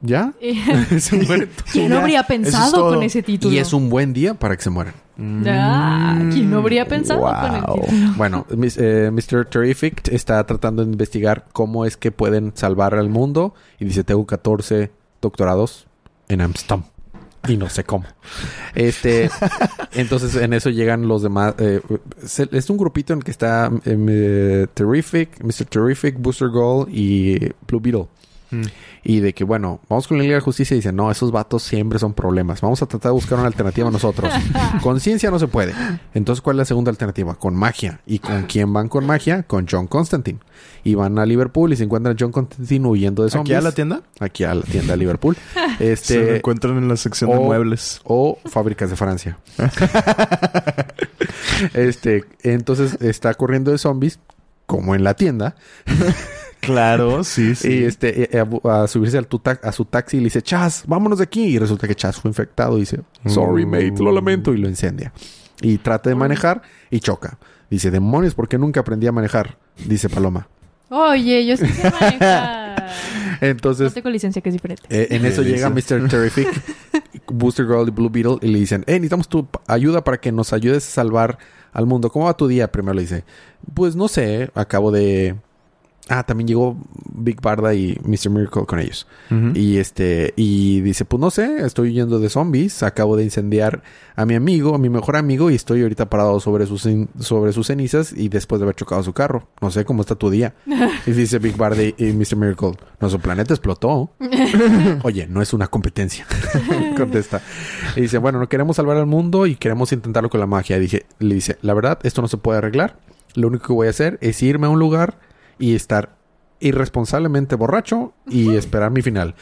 ¿Ya? 0.00 0.32
se 0.98 1.16
mueren 1.16 1.48
todos. 1.50 1.70
¿Quién 1.72 1.90
no 1.90 1.98
habría 1.98 2.20
es 2.20 2.26
pensado 2.26 2.88
con 2.94 3.02
ese 3.02 3.22
título? 3.22 3.52
Y 3.54 3.58
es 3.58 3.72
un 3.72 3.90
buen 3.90 4.12
día 4.12 4.34
para 4.34 4.56
que 4.56 4.62
se 4.62 4.70
mueran. 4.70 4.94
Ah, 5.46 6.16
¿Quién 6.32 6.48
no 6.50 6.58
habría 6.58 6.86
pensado 6.86 7.20
con 7.22 7.54
el 7.54 7.60
título? 7.64 8.12
Bueno, 8.16 8.46
mis- 8.56 8.78
eh, 8.78 9.10
Mr. 9.12 9.46
Terrific 9.46 10.06
está 10.08 10.44
tratando 10.46 10.84
de 10.84 10.92
investigar 10.92 11.46
cómo 11.52 11.84
es 11.84 11.96
que 11.96 12.12
pueden 12.12 12.52
salvar 12.54 12.94
al 12.94 13.08
mundo. 13.08 13.52
Y 13.80 13.84
dice, 13.86 14.04
tengo 14.04 14.24
14 14.26 14.92
doctorados 15.20 15.86
en 16.28 16.40
Amsterdam. 16.40 16.84
Y 17.48 17.56
no 17.56 17.68
sé 17.68 17.82
cómo. 17.84 18.04
Este, 18.74 19.30
entonces 19.94 20.36
en 20.36 20.52
eso 20.52 20.70
llegan 20.70 21.08
los 21.08 21.22
demás. 21.22 21.54
eh, 21.58 21.80
es 22.52 22.70
un 22.70 22.76
grupito 22.76 23.12
en 23.14 23.20
el 23.20 23.24
que 23.24 23.30
está 23.30 23.70
eh, 23.84 24.66
Terrific, 24.74 25.42
Mr. 25.42 25.64
Terrific, 25.64 26.16
Booster 26.18 26.48
Gold 26.48 26.88
y 26.92 27.38
Blue 27.66 27.80
Beetle. 27.80 28.06
Mm. 28.50 28.62
Y 29.04 29.20
de 29.20 29.34
que, 29.34 29.44
bueno, 29.44 29.80
vamos 29.88 30.08
con 30.08 30.18
la 30.18 30.24
Liga 30.24 30.36
de 30.36 30.40
Justicia 30.40 30.74
y 30.74 30.78
dice, 30.78 30.92
no, 30.92 31.10
esos 31.10 31.30
vatos 31.32 31.62
siempre 31.62 31.98
son 31.98 32.14
problemas. 32.14 32.60
Vamos 32.60 32.82
a 32.82 32.86
tratar 32.86 33.10
de 33.10 33.14
buscar 33.14 33.38
una 33.38 33.46
alternativa 33.46 33.90
nosotros. 33.90 34.32
con 34.82 35.00
ciencia 35.00 35.30
no 35.30 35.38
se 35.38 35.48
puede. 35.48 35.74
Entonces, 36.14 36.42
¿cuál 36.42 36.56
es 36.56 36.58
la 36.58 36.64
segunda 36.64 36.90
alternativa? 36.90 37.34
Con 37.34 37.54
magia. 37.54 38.00
¿Y 38.06 38.18
con 38.18 38.44
quién 38.44 38.72
van 38.72 38.88
con 38.88 39.06
magia? 39.06 39.42
Con 39.42 39.66
John 39.70 39.86
Constantine. 39.86 40.38
Y 40.84 40.94
van 40.94 41.18
a 41.18 41.26
Liverpool 41.26 41.72
y 41.72 41.76
se 41.76 41.84
encuentran 41.84 42.14
a 42.14 42.16
John 42.18 42.32
Constantine 42.32 42.86
huyendo 42.86 43.24
de 43.24 43.30
zombies. 43.30 43.56
¿Aquí 43.56 43.58
a 43.58 43.62
la 43.68 43.72
tienda? 43.72 44.02
Aquí 44.20 44.44
a 44.44 44.54
la 44.54 44.62
tienda 44.62 44.92
de 44.94 44.98
Liverpool. 44.98 45.36
Se 45.78 45.84
lo 45.84 45.90
Este... 45.92 46.36
encuentran 46.36 46.76
en 46.78 46.88
la 46.88 46.96
sección 46.96 47.30
de 47.30 47.38
muebles. 47.38 48.00
O 48.04 48.38
fábricas 48.46 48.90
de 48.90 48.96
Francia. 48.96 49.38
este, 51.74 52.24
entonces 52.42 52.98
está 53.00 53.34
corriendo 53.34 53.70
de 53.70 53.78
zombies, 53.78 54.18
como 54.66 54.94
en 54.94 55.04
la 55.04 55.14
tienda. 55.14 55.56
Claro, 56.60 57.24
sí, 57.24 57.54
sí. 57.56 57.68
Y 57.80 57.84
este, 57.84 58.30
a, 58.64 58.82
a 58.82 58.86
subirse 58.88 59.18
al 59.18 59.26
tu 59.26 59.38
ta- 59.38 59.60
a 59.62 59.72
su 59.72 59.84
taxi 59.84 60.16
y 60.16 60.20
le 60.20 60.24
dice, 60.24 60.42
Chas, 60.42 60.84
vámonos 60.86 61.18
de 61.18 61.24
aquí. 61.24 61.44
Y 61.44 61.58
resulta 61.58 61.86
que 61.88 61.94
Chas 61.94 62.16
fue 62.20 62.28
infectado. 62.30 62.76
Y 62.76 62.80
dice, 62.80 63.00
sorry, 63.26 63.64
Mm. 63.66 63.70
mate, 63.70 64.02
lo 64.02 64.12
lamento. 64.12 64.52
Y 64.54 64.58
lo 64.58 64.68
incendia. 64.68 65.12
Y 65.60 65.78
trata 65.78 66.08
de 66.10 66.16
manejar 66.16 66.62
y 66.90 67.00
choca. 67.00 67.38
Dice, 67.70 67.90
demonios, 67.90 68.34
¿por 68.34 68.48
qué 68.48 68.58
nunca 68.58 68.80
aprendí 68.80 69.06
a 69.06 69.12
manejar? 69.12 69.58
Dice 69.86 70.08
Paloma. 70.08 70.48
Oye, 70.90 71.44
yo 71.46 71.56
sí 71.56 71.66
sé 71.66 71.90
manejar. 71.90 72.68
No 73.40 73.46
Entonces, 73.46 73.92
tengo 73.92 74.08
licencia, 74.08 74.40
que 74.42 74.48
es 74.48 74.54
diferente. 74.54 74.82
eh, 74.88 75.08
en 75.10 75.24
eso 75.26 75.42
llega. 75.42 75.68
Mr. 75.68 76.08
Terrific, 76.08 76.48
Booster 77.28 77.66
Girl 77.66 77.86
y 77.86 77.90
Blue 77.90 78.08
Beetle 78.10 78.38
y 78.40 78.48
le 78.48 78.58
dicen, 78.58 78.82
eh, 78.86 78.94
necesitamos 78.94 79.28
tu 79.28 79.46
ayuda 79.66 80.02
para 80.02 80.16
que 80.18 80.32
nos 80.32 80.52
ayudes 80.54 80.86
a 80.88 80.90
salvar 80.90 81.38
al 81.72 81.84
mundo. 81.86 82.10
¿Cómo 82.10 82.24
va 82.24 82.36
tu 82.36 82.48
día? 82.48 82.72
Primero 82.72 82.94
le 82.94 83.02
dice, 83.02 83.24
pues 83.74 83.94
no 83.94 84.08
sé, 84.08 84.50
acabo 84.54 84.90
de 84.90 85.36
Ah, 86.08 86.22
también 86.24 86.48
llegó 86.48 86.76
Big 87.12 87.40
Barda 87.40 87.74
y 87.74 87.98
Mr. 88.02 88.30
Miracle 88.30 88.64
con 88.64 88.78
ellos. 88.78 89.06
Y 89.54 89.76
este, 89.76 90.32
y 90.36 90.80
dice, 90.80 91.04
pues 91.04 91.20
no 91.20 91.30
sé, 91.30 91.66
estoy 91.66 91.90
huyendo 91.90 92.18
de 92.18 92.30
zombies, 92.30 92.82
acabo 92.82 93.16
de 93.16 93.24
incendiar 93.24 93.82
a 94.16 94.24
mi 94.24 94.34
amigo, 94.34 94.74
a 94.74 94.78
mi 94.78 94.88
mejor 94.88 95.16
amigo, 95.16 95.50
y 95.50 95.54
estoy 95.54 95.82
ahorita 95.82 96.08
parado 96.08 96.40
sobre 96.40 96.66
sus, 96.66 96.88
sobre 97.20 97.52
sus 97.52 97.66
cenizas 97.66 98.12
y 98.16 98.28
después 98.28 98.58
de 98.58 98.64
haber 98.64 98.74
chocado 98.74 99.02
su 99.02 99.12
carro. 99.12 99.48
No 99.60 99.70
sé 99.70 99.84
cómo 99.84 100.00
está 100.00 100.14
tu 100.14 100.30
día. 100.30 100.54
y 101.06 101.10
dice 101.10 101.38
Big 101.38 101.56
Barda 101.56 101.82
y, 101.82 101.94
y 101.98 102.12
Mr. 102.12 102.36
Miracle, 102.36 102.72
nuestro 103.00 103.20
planeta 103.20 103.52
explotó. 103.52 104.10
Oye, 105.02 105.26
no 105.26 105.42
es 105.42 105.52
una 105.52 105.68
competencia. 105.68 106.26
Contesta. 106.96 107.42
Y 107.96 108.02
dice, 108.02 108.16
bueno, 108.18 108.38
no 108.38 108.48
queremos 108.48 108.76
salvar 108.76 108.96
al 108.96 109.06
mundo 109.06 109.46
y 109.46 109.56
queremos 109.56 109.92
intentarlo 109.92 110.30
con 110.30 110.40
la 110.40 110.46
magia. 110.46 110.78
Y 110.78 110.80
dije, 110.80 111.06
le 111.18 111.34
dice, 111.34 111.58
la 111.60 111.74
verdad, 111.74 111.98
esto 112.02 112.22
no 112.22 112.28
se 112.28 112.38
puede 112.38 112.58
arreglar. 112.58 112.98
Lo 113.34 113.48
único 113.48 113.66
que 113.66 113.72
voy 113.74 113.86
a 113.88 113.90
hacer 113.90 114.18
es 114.22 114.42
irme 114.42 114.66
a 114.66 114.70
un 114.70 114.78
lugar 114.78 115.27
y 115.58 115.74
estar 115.74 116.16
irresponsablemente 116.60 117.54
borracho 117.54 118.12
y 118.26 118.54
esperar 118.56 118.90
mi 118.90 119.02
final. 119.02 119.34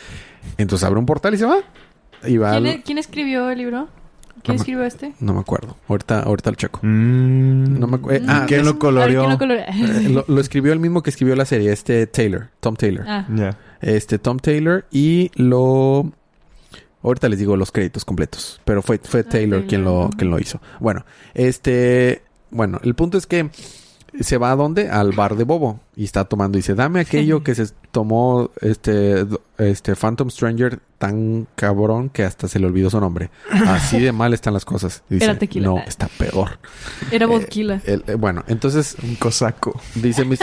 Entonces 0.59 0.87
abre 0.87 0.98
un 0.98 1.07
portal 1.07 1.35
y 1.35 1.38
se 1.38 1.46
va. 1.46 1.59
Y 2.24 2.37
va 2.38 2.52
¿Quién, 2.52 2.66
al- 2.66 2.83
quién 2.83 2.98
escribió 2.98 3.50
el 3.50 3.59
libro? 3.59 3.88
No 4.37 4.42
¿Quién 4.42 4.55
me- 4.55 4.57
escribió 4.57 4.85
este? 4.85 5.14
No 5.20 5.33
me 5.35 5.40
acuerdo. 5.40 5.76
Ahorita, 5.88 6.20
ahorita 6.20 6.50
lo 6.50 6.57
checo. 6.57 6.81
Mm. 6.83 7.79
No 7.79 7.87
me 7.87 7.96
eh, 8.14 8.22
ah, 8.29 8.44
¿Quién 8.46 8.64
lo 8.64 8.79
coloreó? 8.79 9.20
¿quién 9.22 9.31
lo 9.33 9.38
coloreó? 9.38 9.64
Eh, 9.72 10.09
lo, 10.11 10.24
lo 10.29 10.40
escribió 10.40 10.72
el 10.72 10.79
mismo 10.79 11.02
que 11.02 11.11
escribió 11.11 11.35
la 11.37 11.44
serie, 11.46 11.72
este 11.72 12.07
Taylor, 12.07 12.48
Tom 12.61 12.76
Taylor. 12.76 13.05
ah. 13.09 13.26
Ya. 13.35 13.59
Este 13.81 14.18
Tom 14.18 14.38
Taylor 14.38 14.85
y 14.90 15.31
lo 15.37 16.12
ahorita 17.02 17.29
les 17.29 17.38
digo 17.38 17.57
los 17.57 17.72
créditos 17.72 18.05
completos, 18.05 18.61
pero 18.64 18.83
fue 18.83 18.98
fue 18.98 19.22
Taylor 19.22 19.61
Taylor, 19.61 19.66
quien 19.68 19.85
lo 19.85 20.11
quien 20.16 20.31
lo 20.31 20.38
hizo. 20.38 20.61
Bueno, 20.81 21.05
este 21.35 22.22
bueno, 22.50 22.81
el 22.83 22.94
punto 22.94 23.18
es 23.18 23.26
que 23.26 23.50
se 24.20 24.38
va 24.38 24.50
a 24.52 24.57
dónde? 24.57 24.90
Al 24.90 25.12
bar 25.12 25.37
de 25.37 25.44
Bobo 25.44 25.81
y 25.96 26.05
está 26.05 26.24
tomando 26.24 26.59
y 26.59 26.61
dice, 26.61 26.74
"Dame 26.74 27.00
aquello 27.00 27.42
que 27.42 27.55
se 27.55 27.66
tomó 27.90 28.50
este 28.61 29.26
este 29.59 29.94
Phantom 29.96 30.31
Stranger 30.31 30.79
tan 30.98 31.46
cabrón 31.55 32.09
que 32.11 32.24
hasta 32.24 32.48
se 32.48 32.59
le 32.59 32.66
olvidó 32.66 32.90
su 32.90 33.00
nombre. 33.00 33.31
Así 33.66 33.98
de 34.00 34.12
mal 34.12 34.35
están 34.35 34.55
las 34.55 34.64
cosas." 34.64 35.02
Y 35.11 35.14
dice, 35.14 35.24
Era 35.26 35.38
tequila. 35.38 35.66
No, 35.68 35.79
está 35.79 36.09
peor. 36.18 36.59
Era 37.11 37.26
vodquila. 37.26 37.81
El- 37.85 38.05
eh, 38.07 38.14
bueno, 38.14 38.44
entonces 38.48 38.96
Un 39.02 39.16
cosaco. 39.16 39.81
Dice, 39.94 40.24
mis- 40.24 40.40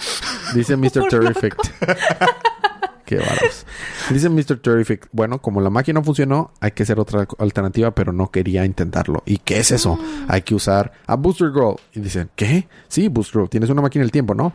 dice 0.54 0.76
Mr. 0.76 1.08
Terrific. 1.08 1.56
Qué 3.04 3.16
bárbaros. 3.18 3.64
Dice 4.10 4.28
Mr. 4.28 4.58
Terrific. 4.58 5.08
Bueno, 5.12 5.40
como 5.40 5.60
la 5.60 5.70
máquina 5.70 6.00
no 6.00 6.04
funcionó, 6.04 6.52
hay 6.60 6.70
que 6.72 6.84
hacer 6.84 6.98
otra 7.00 7.26
alternativa, 7.38 7.90
pero 7.92 8.12
no 8.12 8.30
quería 8.30 8.64
intentarlo. 8.64 9.22
¿Y 9.26 9.38
qué 9.38 9.58
es 9.58 9.72
eso? 9.72 9.98
Hay 10.28 10.42
que 10.42 10.54
usar 10.54 10.92
a 11.06 11.16
Booster 11.16 11.50
Girl. 11.52 11.76
Y 11.94 12.00
dicen, 12.00 12.30
¿qué? 12.36 12.68
Sí, 12.88 13.08
Booster 13.08 13.40
Girl. 13.40 13.50
Tienes 13.50 13.70
una 13.70 13.82
máquina 13.82 14.02
del 14.04 14.12
tiempo, 14.12 14.34
¿no? 14.34 14.52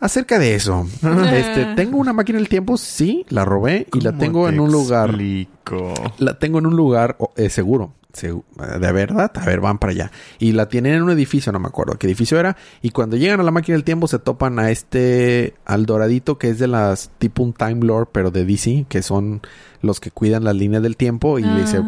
Acerca 0.00 0.38
de 0.38 0.54
eso. 0.54 0.86
este, 1.32 1.74
tengo 1.74 1.98
una 1.98 2.12
máquina 2.12 2.38
del 2.38 2.48
tiempo, 2.48 2.76
sí, 2.76 3.26
la 3.30 3.44
robé 3.44 3.86
y 3.92 4.00
la 4.00 4.10
¿Cómo 4.10 4.20
tengo 4.20 4.46
te 4.46 4.54
en 4.54 4.60
un 4.60 4.70
lugar. 4.70 5.08
explico? 5.10 5.94
La 6.18 6.38
tengo 6.38 6.58
en 6.60 6.66
un 6.66 6.76
lugar 6.76 7.16
eh, 7.36 7.50
seguro. 7.50 7.94
De 8.12 8.92
verdad, 8.92 9.30
a 9.34 9.44
ver, 9.44 9.60
van 9.60 9.78
para 9.78 9.92
allá. 9.92 10.10
Y 10.38 10.52
la 10.52 10.68
tienen 10.68 10.94
en 10.94 11.02
un 11.02 11.10
edificio, 11.10 11.52
no 11.52 11.60
me 11.60 11.68
acuerdo 11.68 11.98
qué 11.98 12.06
edificio 12.06 12.40
era. 12.40 12.56
Y 12.80 12.90
cuando 12.90 13.16
llegan 13.16 13.40
a 13.40 13.42
la 13.42 13.50
máquina 13.50 13.76
del 13.76 13.84
tiempo, 13.84 14.08
se 14.08 14.18
topan 14.18 14.58
a 14.58 14.70
este, 14.70 15.54
al 15.66 15.84
doradito, 15.84 16.38
que 16.38 16.48
es 16.48 16.58
de 16.58 16.68
las, 16.68 17.10
tipo 17.18 17.42
un 17.42 17.52
Time 17.52 17.84
Lord, 17.84 18.08
pero 18.10 18.30
de 18.30 18.44
DC, 18.44 18.86
que 18.88 19.02
son 19.02 19.42
los 19.82 20.00
que 20.00 20.10
cuidan 20.10 20.44
las 20.44 20.56
líneas 20.56 20.82
del 20.82 20.96
tiempo. 20.96 21.38
Y 21.38 21.42
le 21.42 21.60
dice. 21.60 21.82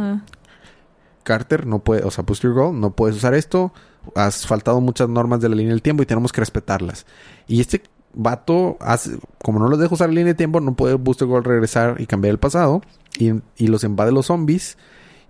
Carter, 1.22 1.66
no 1.66 1.80
puede, 1.80 2.02
o 2.04 2.11
sea, 2.11 2.24
Booster 2.24 2.52
Girl, 2.52 2.78
no 2.78 2.90
puedes 2.90 3.16
usar 3.16 3.35
esto. 3.35 3.72
Has 4.14 4.46
faltado 4.46 4.80
muchas 4.80 5.09
normas 5.09 5.40
de 5.40 5.48
la 5.48 5.54
línea 5.54 5.72
del 5.72 5.83
tiempo 5.83 6.02
y 6.02 6.06
tenemos 6.06 6.33
que 6.33 6.40
respetarlas. 6.40 7.06
Y 7.46 7.61
este 7.61 7.83
vato, 8.14 8.76
hace, 8.80 9.18
como 9.42 9.59
no 9.59 9.68
los 9.68 9.78
deja 9.78 9.94
usar 9.94 10.09
la 10.09 10.14
línea 10.14 10.33
de 10.33 10.37
tiempo, 10.37 10.61
no 10.61 10.74
puede 10.74 10.94
Booster 10.94 11.28
Girl 11.28 11.44
regresar 11.44 12.00
y 12.00 12.06
cambiar 12.06 12.33
el 12.33 12.38
pasado. 12.38 12.83
Y, 13.18 13.33
y 13.56 13.68
los 13.68 13.85
invade 13.85 14.12
los 14.12 14.26
zombies. 14.26 14.76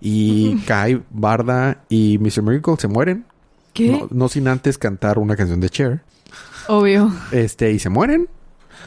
Y 0.01 0.57
Kai, 0.65 1.01
Barda 1.11 1.83
y 1.89 2.17
Mr. 2.19 2.41
Miracle 2.41 2.75
se 2.77 2.87
mueren. 2.87 3.25
¿Qué? 3.73 3.91
No, 3.91 4.07
no 4.11 4.27
sin 4.29 4.47
antes 4.47 4.77
cantar 4.77 5.19
una 5.19 5.35
canción 5.35 5.59
de 5.61 5.69
Cher. 5.69 6.01
Obvio. 6.67 7.11
Este, 7.31 7.71
y 7.71 7.79
se 7.79 7.89
mueren. 7.89 8.27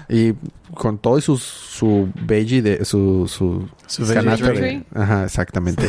Y 0.08 0.32
con 0.74 0.98
todo 0.98 1.16
y 1.18 1.22
su, 1.22 1.36
su 1.38 2.08
veggie 2.26 2.60
de 2.60 2.84
su, 2.84 3.26
su, 3.28 3.66
Su 3.86 4.04
canasta 4.12 4.50
de-. 4.50 4.84
Ajá, 4.94 5.24
exactamente. 5.24 5.88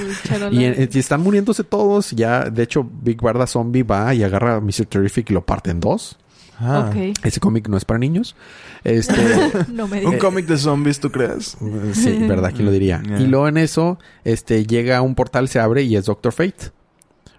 Y, 0.52 0.64
en- 0.64 0.90
y 0.94 1.00
están 1.00 1.22
muriéndose 1.22 1.64
todos. 1.64 2.12
Ya, 2.12 2.50
de 2.50 2.64
hecho, 2.64 2.88
Big 3.02 3.20
Barda 3.22 3.48
Zombie 3.48 3.84
va 3.84 4.14
y 4.14 4.24
agarra 4.24 4.56
a 4.58 4.62
Mr. 4.62 4.86
Terrific 4.88 5.32
y 5.32 5.34
lo 5.34 5.44
parte 5.46 5.72
en 5.72 5.80
dos. 5.80 6.18
Ah. 6.60 6.92
Ese 7.24 7.40
cómic 7.40 7.68
no 7.68 7.78
es 7.78 7.86
para 7.86 8.00
niños. 8.00 8.36
Este, 8.84 9.14
No 9.68 9.88
me 9.88 10.06
Un 10.06 10.18
cómic 10.18 10.46
de 10.46 10.58
zombies, 10.58 11.00
¿tú 11.00 11.12
crees? 11.12 11.58
sí, 11.94 12.18
verdad, 12.28 12.52
¿quién 12.54 12.66
lo 12.66 12.72
diría? 12.72 13.02
Y 13.20 13.28
luego 13.28 13.48
en 13.48 13.58
eso, 13.58 14.00
este, 14.24 14.66
llega 14.66 15.02
un 15.02 15.16
portal, 15.16 15.48
se 15.50 15.60
abre 15.60 15.84
y 15.84 15.96
es 15.96 16.06
Doctor 16.06 16.32
Fate. 16.32 16.72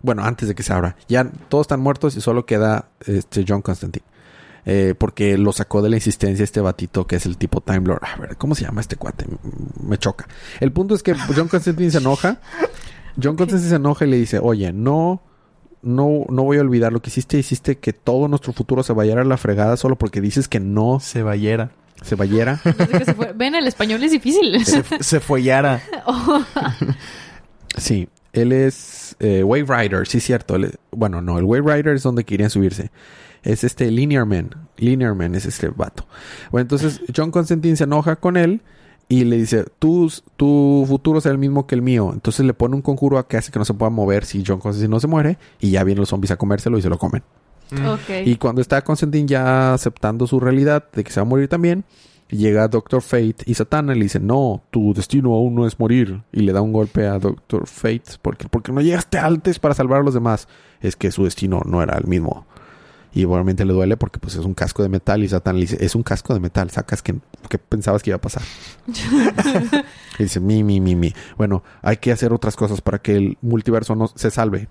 Bueno, 0.02 0.22
antes 0.22 0.48
de 0.48 0.54
que 0.54 0.62
se 0.62 0.72
abra. 0.72 0.96
Ya 1.08 1.30
todos 1.48 1.64
están 1.64 1.80
muertos 1.80 2.16
y 2.16 2.20
solo 2.20 2.46
queda 2.46 2.90
este 3.06 3.44
John 3.46 3.62
Constantine. 3.62 4.04
Eh, 4.68 4.94
porque 4.98 5.38
lo 5.38 5.52
sacó 5.52 5.80
de 5.80 5.88
la 5.88 5.94
insistencia 5.96 6.42
este 6.42 6.60
batito 6.60 7.06
que 7.06 7.16
es 7.16 7.26
el 7.26 7.38
tipo 7.38 7.60
Time 7.60 7.82
Lord. 7.86 8.02
A 8.02 8.20
ver, 8.20 8.36
¿cómo 8.36 8.56
se 8.56 8.64
llama 8.64 8.80
este 8.80 8.96
cuate? 8.96 9.24
Me 9.80 9.96
choca. 9.96 10.26
El 10.58 10.72
punto 10.72 10.94
es 10.94 11.04
que 11.04 11.14
John 11.14 11.48
Constantine 11.48 11.90
se 11.90 11.98
enoja. 11.98 12.40
John. 13.20 13.36
Constantine 13.36 13.70
se 13.70 13.76
enoja 13.76 14.04
y 14.04 14.10
le 14.10 14.16
dice, 14.18 14.40
oye, 14.40 14.72
no, 14.72 15.22
no, 15.86 16.24
no 16.28 16.42
voy 16.44 16.58
a 16.58 16.60
olvidar 16.60 16.92
lo 16.92 17.00
que 17.00 17.08
hiciste. 17.10 17.38
Hiciste 17.38 17.78
que 17.78 17.92
todo 17.92 18.28
nuestro 18.28 18.52
futuro 18.52 18.82
se 18.82 18.92
vayara 18.92 19.22
a 19.22 19.24
la 19.24 19.36
fregada 19.36 19.76
solo 19.76 19.96
porque 19.96 20.20
dices 20.20 20.48
que 20.48 20.60
no 20.60 21.00
se 21.00 21.22
vayara. 21.22 21.70
No 22.64 22.72
sé 22.72 22.88
qué 22.98 23.04
se 23.06 23.14
fue. 23.14 23.32
Ven, 23.34 23.54
el 23.54 23.66
español 23.66 24.02
es 24.02 24.10
difícil. 24.10 24.62
Se, 24.66 24.82
se 25.02 25.20
follara. 25.20 25.80
Sí, 27.76 28.08
él 28.32 28.52
es 28.52 29.16
eh, 29.20 29.42
Wave 29.42 29.64
Rider, 29.68 30.06
sí, 30.06 30.20
cierto. 30.20 30.56
Él 30.56 30.64
es- 30.64 30.78
bueno, 30.90 31.20
no, 31.20 31.38
el 31.38 31.44
Wave 31.44 31.74
Rider 31.76 31.94
es 31.96 32.02
donde 32.02 32.24
querían 32.24 32.50
subirse. 32.50 32.90
Es 33.42 33.64
este 33.64 33.90
Linear 33.90 34.24
Man. 34.26 34.50
Linear 34.78 35.14
Man 35.14 35.34
es 35.34 35.46
este 35.46 35.68
vato. 35.68 36.06
Bueno, 36.50 36.62
entonces 36.62 37.00
John 37.14 37.30
Constantine 37.30 37.76
se 37.76 37.84
enoja 37.84 38.16
con 38.16 38.36
él 38.36 38.60
y 39.08 39.24
le 39.24 39.36
dice: 39.36 39.64
tu, 39.78 40.10
tu 40.36 40.84
futuro 40.88 41.20
será 41.20 41.32
el 41.32 41.38
mismo 41.38 41.66
que 41.66 41.74
el 41.74 41.82
mío. 41.82 42.10
Entonces 42.12 42.44
le 42.44 42.54
pone 42.54 42.74
un 42.74 42.82
conjuro 42.82 43.24
que 43.26 43.36
hace 43.36 43.52
que 43.52 43.58
no 43.58 43.64
se 43.64 43.74
pueda 43.74 43.90
mover 43.90 44.24
si 44.24 44.42
John 44.46 44.58
Constantine 44.58 44.90
no 44.90 45.00
se 45.00 45.06
muere. 45.06 45.38
Y 45.60 45.70
ya 45.70 45.84
vienen 45.84 46.00
los 46.00 46.08
zombies 46.08 46.30
a 46.32 46.36
comérselo 46.36 46.78
y 46.78 46.82
se 46.82 46.88
lo 46.88 46.98
comen. 46.98 47.22
ok. 47.72 48.26
Y 48.26 48.36
cuando 48.36 48.60
está 48.60 48.82
Constantine 48.82 49.26
ya 49.26 49.74
aceptando 49.74 50.26
su 50.26 50.40
realidad 50.40 50.84
de 50.92 51.04
que 51.04 51.10
se 51.10 51.20
va 51.20 51.26
a 51.26 51.28
morir 51.28 51.48
también, 51.48 51.84
llega 52.28 52.66
Doctor 52.66 53.02
Fate 53.02 53.36
y 53.46 53.54
Satana 53.54 53.94
y 53.94 53.98
le 53.98 54.04
dice, 54.04 54.18
no, 54.18 54.62
tu 54.70 54.92
destino 54.92 55.32
aún 55.34 55.54
no 55.54 55.66
es 55.66 55.78
morir. 55.78 56.22
Y 56.32 56.40
le 56.40 56.52
da 56.52 56.60
un 56.60 56.72
golpe 56.72 57.06
a 57.06 57.18
Doctor 57.18 57.66
Fate 57.66 58.18
porque, 58.22 58.48
porque 58.48 58.72
no 58.72 58.80
llegaste 58.80 59.18
antes 59.18 59.58
para 59.60 59.74
salvar 59.74 60.00
a 60.00 60.04
los 60.04 60.14
demás. 60.14 60.48
Es 60.80 60.96
que 60.96 61.12
su 61.12 61.24
destino 61.24 61.62
no 61.64 61.82
era 61.82 61.96
el 61.96 62.06
mismo. 62.06 62.46
Y 63.16 63.24
obviamente 63.24 63.64
le 63.64 63.72
duele 63.72 63.96
porque 63.96 64.18
pues 64.18 64.34
es 64.34 64.44
un 64.44 64.52
casco 64.52 64.82
de 64.82 64.90
metal 64.90 65.24
y 65.24 65.28
Satana 65.28 65.58
le 65.58 65.62
dice, 65.62 65.78
es 65.80 65.94
un 65.94 66.02
casco 66.02 66.34
de 66.34 66.40
metal, 66.40 66.70
sacas 66.70 67.00
que, 67.00 67.14
que 67.48 67.56
pensabas 67.56 68.02
que 68.02 68.10
iba 68.10 68.16
a 68.16 68.20
pasar. 68.20 68.42
y 70.18 70.22
dice, 70.22 70.38
mi, 70.38 70.62
mi, 70.62 70.80
mi, 70.80 70.94
mi. 70.94 71.14
Bueno, 71.38 71.64
hay 71.80 71.96
que 71.96 72.12
hacer 72.12 72.34
otras 72.34 72.56
cosas 72.56 72.82
para 72.82 72.98
que 72.98 73.16
el 73.16 73.38
multiverso 73.40 73.94
no 73.94 74.08
se 74.08 74.30
salve 74.30 74.68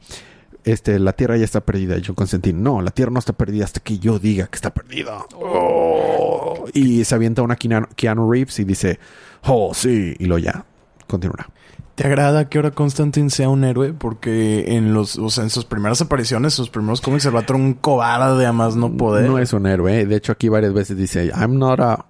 este, 0.65 0.97
la 0.99 1.13
Tierra 1.13 1.37
ya 1.37 1.45
está 1.45 1.61
perdida. 1.61 1.97
Y 1.97 2.03
John 2.05 2.15
Constantine, 2.15 2.59
no, 2.59 2.81
la 2.81 2.91
Tierra 2.91 3.11
no 3.11 3.19
está 3.19 3.33
perdida 3.33 3.63
hasta 3.63 3.79
que 3.79 3.99
yo 3.99 4.19
diga 4.19 4.47
que 4.47 4.55
está 4.55 4.73
perdida. 4.73 5.25
Oh. 5.35 6.65
Y 6.73 7.03
se 7.05 7.15
avienta 7.15 7.43
una 7.43 7.55
Keanu, 7.55 8.31
Reeves 8.31 8.59
y 8.59 8.63
dice, 8.63 8.99
oh, 9.43 9.73
sí. 9.73 10.15
Y 10.19 10.25
lo 10.25 10.37
ya, 10.37 10.65
continúa. 11.07 11.49
¿Te 11.95 12.05
agrada 12.05 12.49
que 12.49 12.57
ahora 12.57 12.71
Constantine 12.71 13.29
sea 13.29 13.47
un 13.47 13.63
héroe? 13.63 13.93
Porque 13.93 14.75
en 14.75 14.93
los, 14.93 15.17
o 15.17 15.29
sea, 15.29 15.45
en 15.45 15.49
sus 15.49 15.63
primeras 15.63 16.01
apariciones, 16.01 16.53
sus 16.53 16.69
primeros 16.69 16.99
cómics, 16.99 17.23
el 17.25 17.31
vato 17.31 17.53
era 17.53 17.63
un 17.63 17.73
cobarde 17.73 18.45
a 18.45 18.51
más 18.51 18.75
no 18.75 18.95
poder. 18.97 19.29
No 19.29 19.39
es 19.39 19.53
un 19.53 19.65
héroe. 19.65 20.01
¿eh? 20.01 20.05
De 20.05 20.17
hecho, 20.17 20.33
aquí 20.33 20.49
varias 20.49 20.73
veces 20.73 20.97
dice, 20.97 21.27
I'm 21.33 21.57
not 21.57 21.79
a 21.79 22.05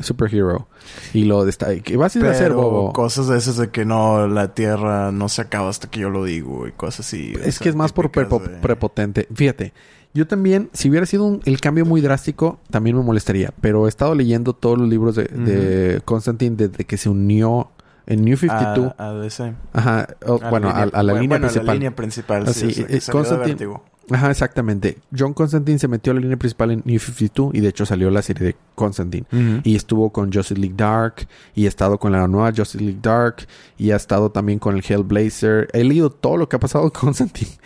superhero. 0.00 0.68
Y 1.12 1.24
lo 1.24 1.46
está, 1.48 1.74
¿qué 1.80 1.96
vas 1.96 2.14
a 2.14 2.18
ir 2.20 2.26
a 2.26 2.30
hacer, 2.30 2.52
bobo? 2.52 2.92
cosas 2.92 3.26
de 3.28 3.38
esas 3.38 3.56
de 3.56 3.70
que 3.70 3.84
no, 3.84 4.28
la 4.28 4.54
tierra 4.54 5.10
no 5.10 5.28
se 5.28 5.42
acaba 5.42 5.68
hasta 5.68 5.88
que 5.90 6.00
yo 6.00 6.10
lo 6.10 6.24
digo 6.24 6.66
y 6.68 6.72
cosas 6.72 7.00
así. 7.06 7.32
Es 7.42 7.58
que 7.58 7.68
es 7.70 7.74
más 7.74 7.92
por 7.92 8.06
típicas 8.06 8.28
prepo- 8.28 8.42
de- 8.42 8.58
prepotente. 8.60 9.26
Fíjate, 9.34 9.72
yo 10.12 10.26
también, 10.28 10.70
si 10.74 10.90
hubiera 10.90 11.06
sido 11.06 11.24
un- 11.24 11.40
el 11.44 11.60
cambio 11.60 11.84
muy 11.84 12.00
drástico, 12.00 12.60
también 12.70 12.96
me 12.96 13.02
molestaría. 13.02 13.52
Pero 13.60 13.86
he 13.86 13.88
estado 13.88 14.14
leyendo 14.14 14.52
todos 14.52 14.78
los 14.78 14.88
libros 14.88 15.16
de, 15.16 15.24
de 15.24 16.00
Constantine 16.04 16.54
desde 16.56 16.84
que 16.84 16.96
se 16.96 17.08
unió 17.08 17.70
en 18.06 18.24
New 18.24 18.36
52. 18.36 18.92
A, 18.98 19.08
a 19.08 19.12
DC. 19.14 19.54
Ajá, 19.72 20.06
o- 20.26 20.40
A 20.42 20.50
bueno, 20.50 20.68
línea- 20.68 20.82
a, 20.92 20.98
a 20.98 21.02
la 21.02 21.12
línea 21.14 21.38
bueno, 21.38 21.72
línea 21.72 21.90
principal, 21.96 22.44
Así, 22.46 22.72
sí. 22.72 22.84
eh, 22.88 23.00
salió 23.00 23.22
de 23.22 23.28
Constantine-. 23.28 23.80
Ajá, 24.10 24.30
exactamente. 24.30 24.98
John 25.16 25.32
Constantine 25.32 25.78
se 25.78 25.88
metió 25.88 26.10
a 26.12 26.14
la 26.14 26.20
línea 26.20 26.36
principal 26.36 26.70
en 26.72 26.82
New 26.84 26.98
52 26.98 27.54
y 27.54 27.60
de 27.60 27.68
hecho 27.68 27.86
salió 27.86 28.10
la 28.10 28.22
serie 28.22 28.48
de 28.48 28.56
Constantine. 28.74 29.26
Y 29.64 29.76
estuvo 29.76 30.10
con 30.10 30.32
Justice 30.32 30.60
League 30.60 30.74
Dark 30.76 31.26
y 31.54 31.66
ha 31.66 31.68
estado 31.68 31.98
con 31.98 32.12
la 32.12 32.26
nueva 32.28 32.52
Justice 32.54 32.82
League 32.84 32.98
Dark 33.00 33.46
y 33.78 33.90
ha 33.92 33.96
estado 33.96 34.30
también 34.30 34.58
con 34.58 34.76
el 34.76 34.84
Hellblazer. 34.86 35.68
He 35.72 35.84
leído 35.84 36.10
todo 36.10 36.36
lo 36.36 36.48
que 36.48 36.56
ha 36.56 36.60
pasado 36.60 36.90
con 36.92 37.02
Constantine. 37.08 37.50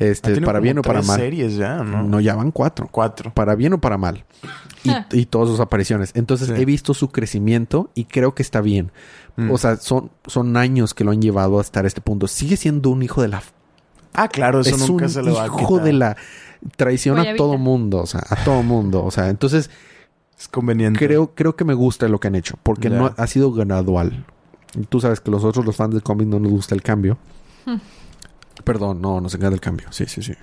Este, 0.00 0.40
para 0.42 0.60
bien 0.60 0.78
o 0.78 0.82
para 0.82 1.02
mal. 1.02 1.18
series 1.18 1.56
ya, 1.56 1.82
¿no? 1.82 2.04
No, 2.04 2.20
ya 2.20 2.36
van 2.36 2.52
cuatro. 2.52 2.88
Cuatro. 2.88 3.34
Para 3.34 3.56
bien 3.56 3.72
o 3.72 3.80
para 3.80 3.98
mal. 3.98 4.24
Y, 4.84 4.90
Ah. 4.90 5.08
y 5.10 5.26
todas 5.26 5.48
sus 5.48 5.58
apariciones. 5.58 6.12
Entonces 6.14 6.46
Sí. 6.46 6.54
he 6.56 6.64
visto 6.64 6.94
su 6.94 7.08
crecimiento 7.08 7.90
y 7.96 8.04
creo 8.04 8.32
que 8.32 8.42
está 8.44 8.60
bien. 8.60 8.92
Mm. 9.34 9.50
O 9.50 9.58
sea, 9.58 9.76
son, 9.76 10.12
son 10.28 10.56
años 10.56 10.94
que 10.94 11.02
lo 11.02 11.10
han 11.10 11.20
llevado 11.20 11.58
a 11.58 11.62
estar 11.62 11.84
a 11.84 11.88
este 11.88 12.00
punto. 12.00 12.28
Sigue 12.28 12.56
siendo 12.56 12.90
un 12.90 13.02
hijo 13.02 13.22
de 13.22 13.26
la 13.28 13.42
Ah, 14.22 14.28
claro, 14.28 14.60
eso 14.60 14.76
es 14.76 14.88
nunca 14.88 15.04
un 15.04 15.10
se 15.10 15.22
le 15.22 15.30
va 15.30 15.44
a 15.44 15.46
hijo 15.46 15.78
de 15.78 15.92
la 15.92 16.16
traición 16.76 17.18
a 17.18 17.36
todo 17.36 17.56
mundo, 17.58 17.98
o 17.98 18.06
sea, 18.06 18.22
a 18.28 18.36
todo 18.44 18.62
mundo, 18.62 19.04
o 19.04 19.10
sea, 19.10 19.28
entonces 19.28 19.70
Es 20.38 20.48
conveniente. 20.48 20.98
creo 20.98 21.34
creo 21.34 21.54
que 21.56 21.64
me 21.64 21.74
gusta 21.74 22.08
lo 22.08 22.18
que 22.20 22.28
han 22.28 22.34
hecho, 22.34 22.56
porque 22.62 22.90
no 22.90 23.14
ha 23.16 23.26
sido 23.26 23.52
gradual. 23.52 24.24
Y 24.74 24.84
Tú 24.86 25.00
sabes 25.00 25.20
que 25.20 25.30
nosotros 25.30 25.64
los 25.64 25.76
fans 25.76 25.94
de 25.94 26.00
cómic 26.00 26.28
no 26.28 26.38
nos 26.38 26.50
gusta 26.50 26.74
el 26.74 26.82
cambio. 26.82 27.16
Hmm. 27.64 27.76
Perdón, 28.64 29.00
no, 29.00 29.20
nos 29.20 29.34
encanta 29.34 29.54
el 29.54 29.60
cambio. 29.60 29.86
Sí, 29.90 30.06
sí, 30.06 30.22
sí. 30.22 30.34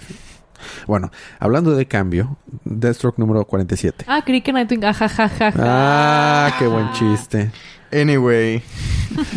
Bueno, 0.87 1.11
hablando 1.39 1.75
de 1.75 1.85
cambio, 1.85 2.37
Deathstroke 2.63 3.19
número 3.19 3.45
47. 3.45 4.05
Ah, 4.07 4.23
creí 4.25 4.41
que 4.41 4.53
Nightwing. 4.53 4.83
Ajajaja. 4.85 5.53
Ah, 5.59 6.55
qué 6.57 6.65
buen 6.65 6.91
chiste. 6.93 7.51
Anyway, 8.01 8.61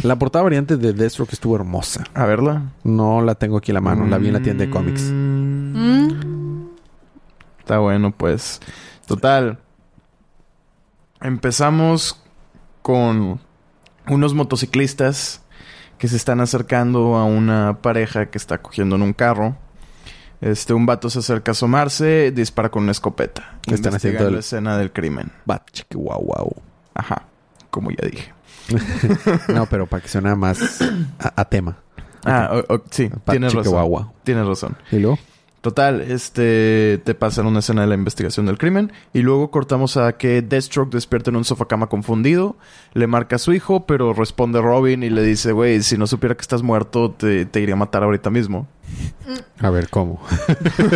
La 0.03 0.17
portada 0.17 0.43
variante 0.43 0.77
de 0.77 0.93
Deathstroke 0.93 1.33
estuvo 1.33 1.55
hermosa. 1.57 2.05
a 2.15 2.27
verla. 2.27 2.63
No 2.85 3.21
la 3.23 3.35
tengo 3.37 3.57
aquí 3.59 3.71
a 3.71 3.75
la 3.75 3.81
mano, 3.81 4.07
la 4.07 4.19
vi 4.19 4.29
en 4.29 4.33
la 4.35 4.41
tienda 4.43 4.65
de 4.65 4.71
cómics. 4.71 5.03
Mm. 5.13 6.67
Está 7.61 7.79
bueno, 7.79 8.11
pues. 8.11 8.61
Total. 9.07 9.59
Empezamos 11.21 12.21
con 12.83 13.41
unos 14.09 14.35
motociclistas 14.35 15.43
que 15.99 16.09
se 16.09 16.17
están 16.17 16.41
acercando 16.41 17.17
a 17.17 17.25
una 17.25 17.79
pareja 17.83 18.27
que 18.31 18.39
está 18.39 18.59
cogiendo 18.59 18.97
en 18.97 19.03
un 19.03 19.13
carro. 19.13 19.57
Este, 20.41 20.73
un 20.73 20.87
vato 20.87 21.11
se 21.11 21.19
acerca 21.19 21.51
a 21.51 21.53
asomarse, 21.53 22.31
dispara 22.31 22.71
con 22.71 22.85
una 22.85 22.93
escopeta. 22.93 23.59
Están 23.67 23.95
haciendo 23.97 24.29
el- 24.29 24.35
la 24.35 24.41
escena 24.41 24.79
del 24.79 24.93
crimen. 24.93 25.33
Bat, 25.45 25.63
guau, 25.93 26.21
guau. 26.23 26.53
Ajá, 26.95 27.23
como 27.71 27.91
ya 27.91 28.09
dije. 28.09 28.33
No, 29.55 29.67
pero 29.67 29.87
para 29.87 30.03
que 30.03 30.09
suene 30.09 30.35
más 30.35 30.81
a, 31.19 31.41
a 31.41 31.45
tema. 31.47 31.79
Ah, 32.25 32.51
o- 32.69 32.75
o- 32.75 32.83
sí, 32.91 33.09
Bat, 33.09 33.31
tienes 33.31 33.53
razón. 33.55 33.73
Tienes 34.25 34.47
razón. 34.47 34.77
¿Y 34.91 34.99
luego? 34.99 35.19
Total, 35.61 36.01
este 36.03 37.01
te 37.05 37.15
pasan 37.17 37.47
una 37.47 37.59
escena 37.59 37.81
de 37.81 37.89
la 37.89 37.95
investigación 37.97 38.47
del 38.47 38.59
crimen 38.59 38.93
y 39.13 39.21
luego 39.23 39.51
cortamos 39.51 39.97
a 39.97 40.13
que 40.17 40.41
Deathstroke 40.41 40.93
despierta 40.93 41.31
en 41.31 41.37
un 41.37 41.45
sofacama 41.45 41.89
confundido, 41.89 42.57
le 42.95 43.09
marca 43.09 43.37
a 43.37 43.39
su 43.41 43.53
hijo, 43.53 43.85
pero 43.85 44.13
responde 44.13 44.61
Robin 44.63 45.03
y 45.03 45.11
le 45.11 45.21
dice, 45.23 45.51
güey, 45.51 45.83
si 45.83 45.99
no 45.99 46.07
supiera 46.07 46.37
que 46.37 46.43
estás 46.43 46.63
muerto, 46.63 47.11
te, 47.11 47.45
te 47.45 47.61
iría 47.61 47.75
a 47.75 47.77
matar 47.79 48.05
ahorita 48.05 48.31
mismo. 48.31 48.69
A 49.59 49.71
ver, 49.71 49.89
¿cómo? 49.91 50.21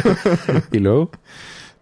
¿Y 0.72 0.78
luego? 0.78 1.10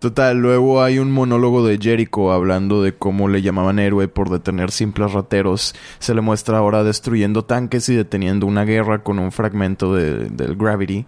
Total, 0.01 0.37
luego 0.39 0.83
hay 0.83 0.99
un 0.99 1.13
monólogo 1.13 1.65
de 1.67 1.79
Jericho 1.79 2.33
hablando 2.33 2.83
de 2.83 2.95
cómo 2.95 3.29
le 3.29 3.43
llamaban 3.43 3.79
héroe 3.79 4.09
por 4.09 4.31
detener 4.31 4.71
simples 4.71 5.13
rateros. 5.13 5.75
Se 5.99 6.15
le 6.15 6.23
muestra 6.23 6.57
ahora 6.57 6.83
destruyendo 6.85 7.45
tanques 7.45 7.87
y 7.91 7.95
deteniendo 7.95 8.47
una 8.47 8.65
guerra 8.65 9.03
con 9.03 9.19
un 9.19 9.31
fragmento 9.31 9.95
de- 9.95 10.31
del 10.31 10.57
Gravity 10.57 11.05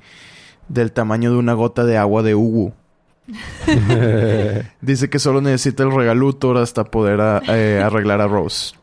del 0.69 0.93
tamaño 0.93 1.33
de 1.33 1.39
una 1.39 1.55
gota 1.55 1.85
de 1.85 1.97
agua 1.97 2.23
de 2.23 2.35
Ugu. 2.35 2.75
Dice 4.83 5.09
que 5.09 5.19
solo 5.19 5.41
necesita 5.41 5.83
el 5.85 5.93
regalutor 5.93 6.59
hasta 6.59 6.85
poder 6.85 7.21
a- 7.23 7.43
eh, 7.49 7.81
arreglar 7.83 8.21
a 8.21 8.29
Rose. 8.29 8.75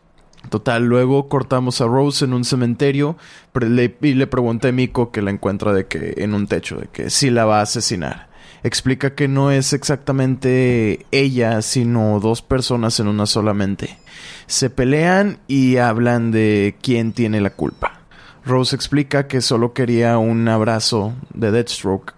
Total, 0.50 0.86
luego 0.86 1.28
cortamos 1.30 1.82
a 1.82 1.86
Rose 1.86 2.26
en 2.26 2.34
un 2.34 2.46
cementerio 2.46 3.16
le- 3.62 3.96
y 4.02 4.14
le 4.16 4.26
pregunta 4.26 4.70
a 4.70 4.72
Miko 4.72 5.12
que 5.12 5.22
la 5.22 5.30
encuentra 5.30 5.72
de 5.74 5.86
que 5.86 6.16
en 6.18 6.34
un 6.34 6.48
techo, 6.48 6.78
de 6.78 6.88
que 6.88 7.10
sí 7.12 7.30
la 7.30 7.46
va 7.46 7.60
a 7.60 7.64
asesinar. 7.64 8.29
Explica 8.64 9.16
que 9.16 9.28
no 9.28 9.52
es 9.52 9.74
exactamente 9.74 11.06
ella, 11.12 11.62
sino 11.62 12.20
dos 12.20 12.42
personas 12.42 13.00
en 13.00 13.08
una 13.08 13.26
sola 13.26 13.54
mente. 13.54 13.98
Se 14.48 14.70
pelean 14.70 15.40
y 15.48 15.78
hablan 15.78 16.32
de 16.32 16.76
quién 16.82 17.14
tiene 17.14 17.40
la 17.42 17.52
culpa. 17.52 18.02
Rose 18.46 18.76
explica 18.76 19.28
que 19.28 19.42
solo 19.42 19.74
quería 19.74 20.18
un 20.18 20.48
abrazo 20.48 21.14
de 21.34 21.52
Deathstroke. 21.52 22.14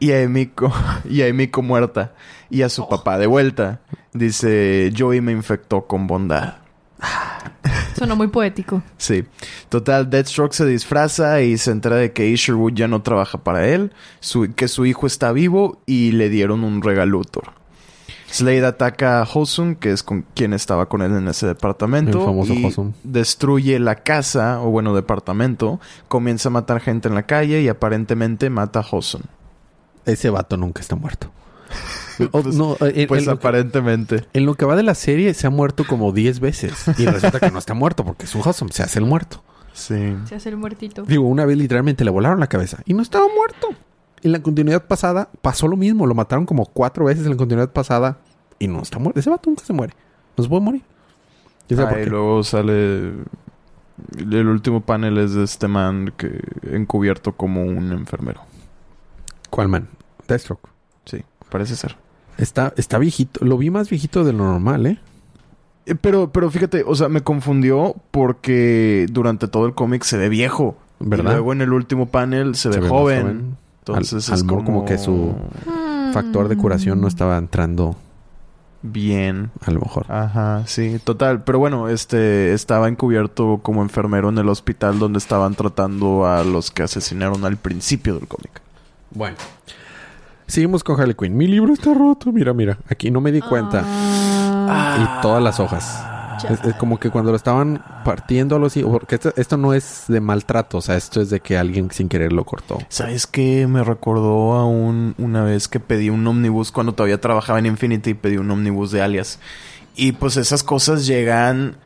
Y 0.00 0.12
a 0.12 0.22
Emiko, 0.22 0.72
y 1.08 1.22
a 1.22 1.26
Emiko 1.26 1.62
muerta. 1.62 2.14
Y 2.50 2.62
a 2.62 2.68
su 2.68 2.88
papá 2.88 3.18
de 3.18 3.26
vuelta. 3.26 3.80
Dice, 4.12 4.92
Joey 4.96 5.20
me 5.20 5.32
infectó 5.32 5.86
con 5.86 6.06
bondad. 6.06 6.58
Sonó 7.98 8.16
muy 8.16 8.28
poético. 8.28 8.82
Sí. 8.96 9.24
Total, 9.68 10.08
Deathstroke 10.08 10.52
se 10.54 10.66
disfraza 10.66 11.40
y 11.42 11.58
se 11.58 11.70
entera 11.70 11.96
de 11.96 12.12
que 12.12 12.28
Isherwood 12.28 12.74
ya 12.74 12.88
no 12.88 13.02
trabaja 13.02 13.38
para 13.38 13.66
él, 13.68 13.92
su- 14.20 14.52
que 14.54 14.68
su 14.68 14.86
hijo 14.86 15.06
está 15.06 15.32
vivo 15.32 15.80
y 15.86 16.12
le 16.12 16.28
dieron 16.28 16.64
un 16.64 16.82
regalutor. 16.82 17.52
Slade 18.30 18.66
ataca 18.66 19.22
a 19.22 19.28
Hosum, 19.32 19.74
que 19.74 19.90
es 19.90 20.02
con 20.02 20.22
quien 20.34 20.52
estaba 20.52 20.86
con 20.90 21.00
él 21.00 21.12
en 21.16 21.28
ese 21.28 21.46
departamento, 21.46 22.18
El 22.20 22.24
famoso 22.26 22.52
y 22.52 22.64
Hosum. 22.64 22.92
destruye 23.02 23.78
la 23.78 23.96
casa, 23.96 24.60
o 24.60 24.70
bueno, 24.70 24.94
departamento, 24.94 25.80
comienza 26.08 26.50
a 26.50 26.52
matar 26.52 26.80
gente 26.80 27.08
en 27.08 27.14
la 27.14 27.22
calle 27.24 27.62
y 27.62 27.68
aparentemente 27.68 28.50
mata 28.50 28.80
a 28.80 28.86
Hosum. 28.90 29.22
Ese 30.04 30.28
vato 30.28 30.58
nunca 30.58 30.82
está 30.82 30.94
muerto. 30.94 31.30
O- 32.26 32.42
Pues- 32.42 32.54
no, 32.56 32.74
eh, 32.80 32.92
en, 32.94 33.08
Pues 33.08 33.22
en 33.22 33.26
lo 33.28 33.32
que, 33.38 33.46
aparentemente. 33.46 34.24
en 34.32 34.46
lo 34.46 34.54
que 34.54 34.64
va 34.64 34.76
de 34.76 34.82
la 34.82 34.94
serie 34.94 35.32
se 35.34 35.46
ha 35.46 35.50
muerto 35.50 35.84
como 35.86 36.12
10 36.12 36.40
veces. 36.40 36.72
Y 36.98 37.06
resulta 37.06 37.40
que 37.40 37.50
no 37.50 37.58
está 37.58 37.74
muerto 37.74 38.04
porque 38.04 38.24
es 38.24 38.34
un 38.34 38.40
Hudson. 38.42 38.70
Se 38.72 38.82
hace 38.82 38.98
el 38.98 39.04
muerto. 39.04 39.42
Sí. 39.72 40.14
Se 40.26 40.34
hace 40.34 40.48
el 40.48 40.56
muertito. 40.56 41.02
Digo, 41.04 41.26
una 41.26 41.44
vez 41.44 41.56
literalmente 41.56 42.04
le 42.04 42.10
volaron 42.10 42.40
la 42.40 42.48
cabeza. 42.48 42.78
Y 42.84 42.94
no 42.94 43.02
estaba 43.02 43.26
muerto. 43.34 43.68
En 44.22 44.32
la 44.32 44.40
continuidad 44.42 44.84
pasada 44.86 45.28
pasó 45.42 45.68
lo 45.68 45.76
mismo. 45.76 46.06
Lo 46.06 46.14
mataron 46.14 46.44
como 46.46 46.66
cuatro 46.66 47.04
veces 47.04 47.24
en 47.24 47.30
la 47.30 47.36
continuidad 47.36 47.70
pasada. 47.72 48.18
Y 48.58 48.66
no 48.66 48.82
está 48.82 48.98
muerto. 48.98 49.20
Ese 49.20 49.30
vato 49.30 49.48
nunca 49.50 49.64
se 49.64 49.72
muere. 49.72 49.94
No 50.36 50.42
se 50.42 50.50
puede 50.50 50.62
morir. 50.62 50.82
¿Quién 51.68 51.78
sabe 51.80 52.00
Ah, 52.00 52.02
y 52.02 52.06
luego 52.06 52.42
sale... 52.42 53.12
El 54.18 54.46
último 54.48 54.80
panel 54.80 55.18
es 55.18 55.34
de 55.34 55.42
este 55.44 55.66
man 55.68 56.12
que 56.16 56.40
encubierto 56.72 57.32
como 57.32 57.62
un 57.62 57.92
enfermero. 57.92 58.40
¿Cuál 59.50 59.68
man? 59.68 59.88
Deathstroke. 60.28 60.68
Sí, 61.04 61.24
parece 61.50 61.74
ser. 61.74 61.96
Está, 62.38 62.72
está 62.76 62.96
viejito. 62.98 63.44
Lo 63.44 63.58
vi 63.58 63.68
más 63.70 63.90
viejito 63.90 64.24
de 64.24 64.32
lo 64.32 64.44
normal, 64.44 64.86
¿eh? 64.86 64.98
Eh, 65.86 65.94
Pero, 65.94 66.30
pero 66.32 66.50
fíjate, 66.50 66.84
o 66.86 66.94
sea, 66.94 67.08
me 67.08 67.20
confundió 67.22 67.94
porque 68.10 69.06
durante 69.10 69.48
todo 69.48 69.66
el 69.66 69.74
cómic 69.74 70.04
se 70.04 70.16
ve 70.16 70.28
viejo. 70.28 70.76
¿Verdad? 71.00 71.32
Y 71.32 71.34
luego 71.34 71.52
en 71.52 71.60
el 71.62 71.72
último 71.72 72.06
panel 72.06 72.54
se, 72.54 72.68
ve 72.70 72.80
joven. 72.88 73.56
Entonces 73.80 74.28
Al- 74.30 74.34
es 74.34 74.42
al 74.42 74.48
como... 74.48 74.64
como 74.64 74.84
que 74.84 74.98
su 74.98 75.34
factor 76.12 76.48
de 76.48 76.56
curación 76.56 77.00
no 77.00 77.06
estaba 77.08 77.36
entrando 77.38 77.96
Bien. 78.82 79.50
a 79.64 79.70
lo 79.70 79.80
mejor. 79.80 80.06
Ajá, 80.10 80.62
sí, 80.66 81.00
total. 81.02 81.42
Pero 81.44 81.58
bueno, 81.58 81.88
este 81.88 82.52
estaba 82.52 82.88
encubierto 82.88 83.58
como 83.62 83.82
enfermero 83.82 84.28
en 84.28 84.38
el 84.38 84.48
hospital 84.48 84.98
donde 84.98 85.18
estaban 85.18 85.54
tratando 85.54 86.26
a 86.26 86.44
los 86.44 86.70
que 86.70 86.82
asesinaron 86.84 87.44
al 87.44 87.56
principio 87.56 88.14
del 88.14 88.28
cómic. 88.28 88.60
Bueno. 89.10 89.36
Seguimos 90.48 90.82
con 90.82 90.98
Harley 91.00 91.14
Quinn. 91.14 91.36
Mi 91.36 91.46
libro 91.46 91.72
está 91.72 91.94
roto. 91.94 92.32
Mira, 92.32 92.52
mira. 92.54 92.78
Aquí 92.88 93.10
no 93.10 93.20
me 93.20 93.30
di 93.30 93.40
cuenta. 93.40 93.84
Ah, 93.86 95.18
Y 95.18 95.22
todas 95.22 95.42
las 95.42 95.60
hojas. 95.60 96.02
Es, 96.48 96.64
es 96.64 96.74
como 96.76 96.98
que 96.98 97.10
cuando 97.10 97.30
lo 97.32 97.36
estaban 97.36 97.82
partiendo 98.04 98.54
algo 98.54 98.68
así. 98.68 98.82
Porque 98.82 99.16
esto, 99.16 99.32
esto 99.36 99.56
no 99.56 99.74
es 99.74 100.04
de 100.08 100.20
maltrato. 100.20 100.78
O 100.78 100.80
sea, 100.80 100.96
esto 100.96 101.20
es 101.20 101.30
de 101.30 101.40
que 101.40 101.58
alguien 101.58 101.90
sin 101.90 102.08
querer 102.08 102.32
lo 102.32 102.44
cortó. 102.44 102.78
¿Sabes 102.88 103.26
qué? 103.26 103.66
Me 103.66 103.84
recordó 103.84 104.54
a 104.54 104.66
un, 104.66 105.14
una 105.18 105.44
vez 105.44 105.68
que 105.68 105.80
pedí 105.80 106.10
un 106.10 106.26
omnibus 106.26 106.72
cuando 106.72 106.92
todavía 106.94 107.20
trabajaba 107.20 107.58
en 107.58 107.66
Infinity 107.66 108.10
y 108.10 108.14
pedí 108.14 108.38
un 108.38 108.50
omnibus 108.50 108.90
de 108.90 109.02
alias. 109.02 109.38
Y 109.96 110.12
pues 110.12 110.36
esas 110.36 110.62
cosas 110.62 111.06
llegan 111.06 111.76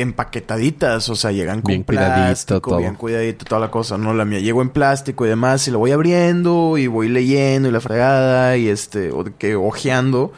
empaquetaditas, 0.00 1.08
o 1.08 1.16
sea, 1.16 1.32
llegan 1.32 1.62
con 1.62 1.70
Bien 1.72 1.82
cuidadito, 1.82 2.60
todo. 2.60 2.78
bien 2.78 2.94
cuidadito, 2.94 3.44
toda 3.44 3.60
la 3.60 3.70
cosa. 3.70 3.96
No, 3.98 4.14
la 4.14 4.24
mía 4.24 4.40
llegó 4.40 4.62
en 4.62 4.70
plástico 4.70 5.26
y 5.26 5.28
demás, 5.28 5.66
y 5.68 5.70
lo 5.70 5.78
voy 5.78 5.92
abriendo 5.92 6.78
y 6.78 6.86
voy 6.86 7.08
leyendo 7.08 7.68
y 7.68 7.72
la 7.72 7.80
fregada 7.80 8.56
y 8.56 8.68
este, 8.68 9.10
o 9.12 9.24
de 9.24 9.32
que 9.34 9.54
ojeando. 9.56 10.32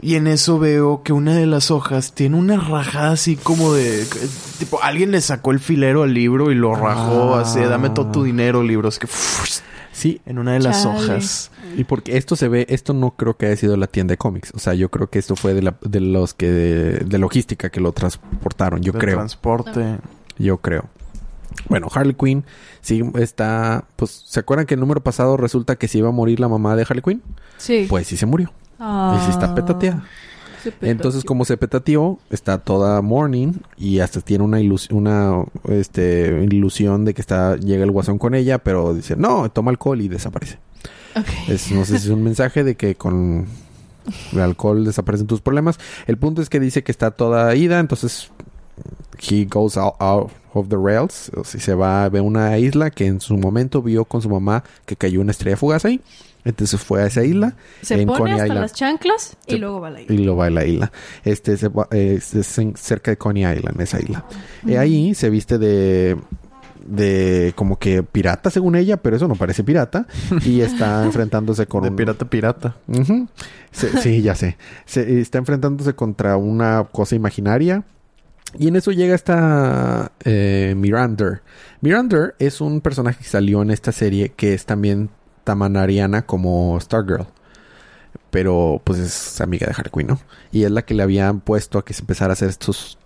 Y 0.00 0.14
en 0.14 0.28
eso 0.28 0.60
veo 0.60 1.02
que 1.02 1.12
una 1.12 1.34
de 1.34 1.46
las 1.46 1.72
hojas 1.72 2.12
tiene 2.12 2.36
una 2.36 2.56
rajada 2.56 3.10
así 3.12 3.34
como 3.34 3.72
de... 3.72 4.06
Tipo, 4.60 4.80
alguien 4.80 5.10
le 5.10 5.20
sacó 5.20 5.50
el 5.50 5.58
filero 5.58 6.04
al 6.04 6.14
libro 6.14 6.52
y 6.52 6.54
lo 6.54 6.76
rajó 6.76 7.34
Ah. 7.34 7.40
así, 7.40 7.58
dame 7.58 7.90
todo 7.90 8.12
tu 8.12 8.22
dinero, 8.22 8.62
libro. 8.62 8.88
Es 8.90 8.98
que... 9.00 9.08
Sí. 9.98 10.20
en 10.26 10.38
una 10.38 10.52
de 10.52 10.60
las 10.60 10.82
Chale. 10.84 10.96
hojas. 10.96 11.50
Y 11.76 11.84
porque 11.84 12.16
esto 12.16 12.36
se 12.36 12.48
ve, 12.48 12.66
esto 12.68 12.92
no 12.92 13.10
creo 13.12 13.36
que 13.36 13.46
haya 13.46 13.56
sido 13.56 13.76
la 13.76 13.86
tienda 13.88 14.12
de 14.12 14.16
cómics. 14.18 14.52
O 14.54 14.58
sea, 14.58 14.74
yo 14.74 14.90
creo 14.90 15.10
que 15.10 15.18
esto 15.18 15.34
fue 15.36 15.54
de, 15.54 15.62
la, 15.62 15.76
de 15.82 16.00
los 16.00 16.34
que 16.34 16.46
de, 16.46 17.18
logística 17.18 17.70
que 17.70 17.80
lo 17.80 17.92
transportaron. 17.92 18.80
Yo 18.82 18.92
de 18.92 18.98
creo. 18.98 19.16
transporte. 19.16 19.98
Yo 20.38 20.58
creo. 20.58 20.84
Bueno, 21.68 21.88
Harley 21.92 22.14
Quinn 22.14 22.44
sí 22.80 23.02
está... 23.16 23.84
Pues, 23.96 24.10
¿se 24.26 24.40
acuerdan 24.40 24.66
que 24.66 24.74
el 24.74 24.80
número 24.80 25.02
pasado 25.02 25.36
resulta 25.36 25.76
que 25.76 25.88
se 25.88 25.98
iba 25.98 26.08
a 26.08 26.12
morir 26.12 26.38
la 26.38 26.48
mamá 26.48 26.76
de 26.76 26.82
Harley 26.82 27.02
Quinn? 27.02 27.22
Sí. 27.56 27.86
Pues 27.88 28.06
sí 28.06 28.16
se 28.16 28.26
murió. 28.26 28.52
Y 28.78 29.24
sí 29.24 29.30
está 29.30 29.54
petateada. 29.56 30.04
Se. 30.62 30.72
Entonces, 30.82 31.24
como 31.24 31.44
se 31.44 31.56
petateó, 31.56 32.18
está 32.30 32.58
toda 32.58 33.00
morning 33.02 33.52
y 33.76 34.00
hasta 34.00 34.20
tiene 34.20 34.44
una, 34.44 34.60
ilus- 34.60 34.90
una 34.92 35.44
este, 35.68 36.46
ilusión 36.50 37.04
de 37.04 37.14
que 37.14 37.20
está 37.20 37.56
llega 37.56 37.84
el 37.84 37.90
guasón 37.90 38.18
con 38.18 38.34
ella, 38.34 38.58
pero 38.58 38.94
dice, 38.94 39.16
no, 39.16 39.50
toma 39.50 39.70
alcohol 39.70 40.00
y 40.00 40.08
desaparece. 40.08 40.58
Es, 41.48 41.70
no 41.72 41.84
sé 41.84 41.98
si 41.98 42.06
es 42.06 42.12
un 42.12 42.22
mensaje 42.22 42.62
de 42.64 42.76
que 42.76 42.94
con 42.94 43.46
el 44.32 44.40
alcohol 44.40 44.84
desaparecen 44.84 45.26
tus 45.26 45.40
problemas. 45.40 45.78
El 46.06 46.16
punto 46.16 46.40
es 46.42 46.48
que 46.48 46.60
dice 46.60 46.82
que 46.82 46.92
está 46.92 47.10
toda 47.10 47.54
ida, 47.56 47.78
entonces 47.80 48.30
he 49.20 49.44
goes 49.44 49.76
out, 49.76 49.94
out 50.00 50.30
of 50.54 50.68
the 50.68 50.76
rails. 50.76 51.30
O 51.36 51.44
sea, 51.44 51.60
se 51.60 51.74
va 51.74 52.04
a 52.04 52.08
ver 52.08 52.22
una 52.22 52.56
isla 52.58 52.90
que 52.90 53.06
en 53.06 53.20
su 53.20 53.36
momento 53.36 53.82
vio 53.82 54.04
con 54.04 54.22
su 54.22 54.28
mamá 54.28 54.64
que 54.86 54.96
cayó 54.96 55.20
una 55.20 55.32
estrella 55.32 55.56
fugaz 55.56 55.84
ahí. 55.84 56.00
Entonces 56.44 56.80
fue 56.80 57.02
a 57.02 57.06
esa 57.06 57.24
isla 57.24 57.56
Se 57.82 58.00
en 58.00 58.06
pone 58.06 58.18
Coney 58.20 58.32
hasta 58.34 58.46
Island. 58.46 58.60
las 58.60 58.72
chanclas 58.72 59.36
y 59.46 59.52
Se- 59.52 59.58
luego 59.58 59.80
va 59.80 59.88
a 59.88 59.90
la 59.90 60.00
y 60.00 60.04
isla. 60.04 60.24
lo 60.24 60.36
va 60.36 60.46
a 60.46 60.50
la 60.50 60.64
isla. 60.64 60.92
Este 61.24 61.56
se 61.56 61.68
va- 61.68 61.88
eh, 61.90 62.14
es- 62.18 62.34
es 62.34 62.58
en- 62.58 62.76
cerca 62.76 63.10
de 63.10 63.18
Coney 63.18 63.44
Island, 63.44 63.78
esa 63.80 64.00
isla. 64.00 64.24
Y 64.64 64.76
ahí 64.76 65.14
se 65.14 65.28
viste 65.30 65.58
de 65.58 66.16
de 66.86 67.52
como 67.54 67.78
que 67.78 68.02
pirata 68.02 68.48
según 68.50 68.74
ella, 68.76 68.96
pero 68.96 69.14
eso 69.16 69.28
no 69.28 69.34
parece 69.34 69.62
pirata 69.62 70.06
y 70.44 70.60
está 70.62 71.04
enfrentándose 71.04 71.66
con 71.66 71.82
De 71.82 71.90
un- 71.90 71.96
pirata 71.96 72.24
pirata. 72.24 72.76
Ujú. 72.86 73.28
Se- 73.72 74.00
sí, 74.00 74.22
ya 74.22 74.34
sé. 74.34 74.56
Se, 74.86 75.20
está 75.20 75.36
enfrentándose 75.38 75.94
contra 75.94 76.36
una 76.38 76.86
cosa 76.90 77.14
imaginaria. 77.14 77.82
Y 78.56 78.68
en 78.68 78.76
eso 78.76 78.92
llega 78.92 79.14
esta 79.14 80.12
eh, 80.24 80.74
Mirander. 80.76 81.42
Mirander 81.80 82.34
es 82.38 82.60
un 82.60 82.80
personaje 82.80 83.18
que 83.18 83.28
salió 83.28 83.62
en 83.62 83.70
esta 83.70 83.92
serie 83.92 84.30
que 84.30 84.54
es 84.54 84.64
también 84.64 85.10
tamanariana 85.44 86.22
como 86.22 86.78
Stargirl. 86.80 87.26
Pero 88.30 88.80
pues 88.84 88.98
es 88.98 89.40
amiga 89.40 89.66
de 89.66 89.72
Harley 89.72 89.90
Quinn, 89.92 90.06
¿no? 90.08 90.20
Y 90.52 90.64
es 90.64 90.70
la 90.70 90.82
que 90.82 90.94
le 90.94 91.02
habían 91.02 91.40
puesto 91.40 91.78
a 91.78 91.84
que 91.84 91.94
se 91.94 92.02
empezara 92.02 92.32
a 92.32 92.34
hacer 92.34 92.48
estos 92.48 92.98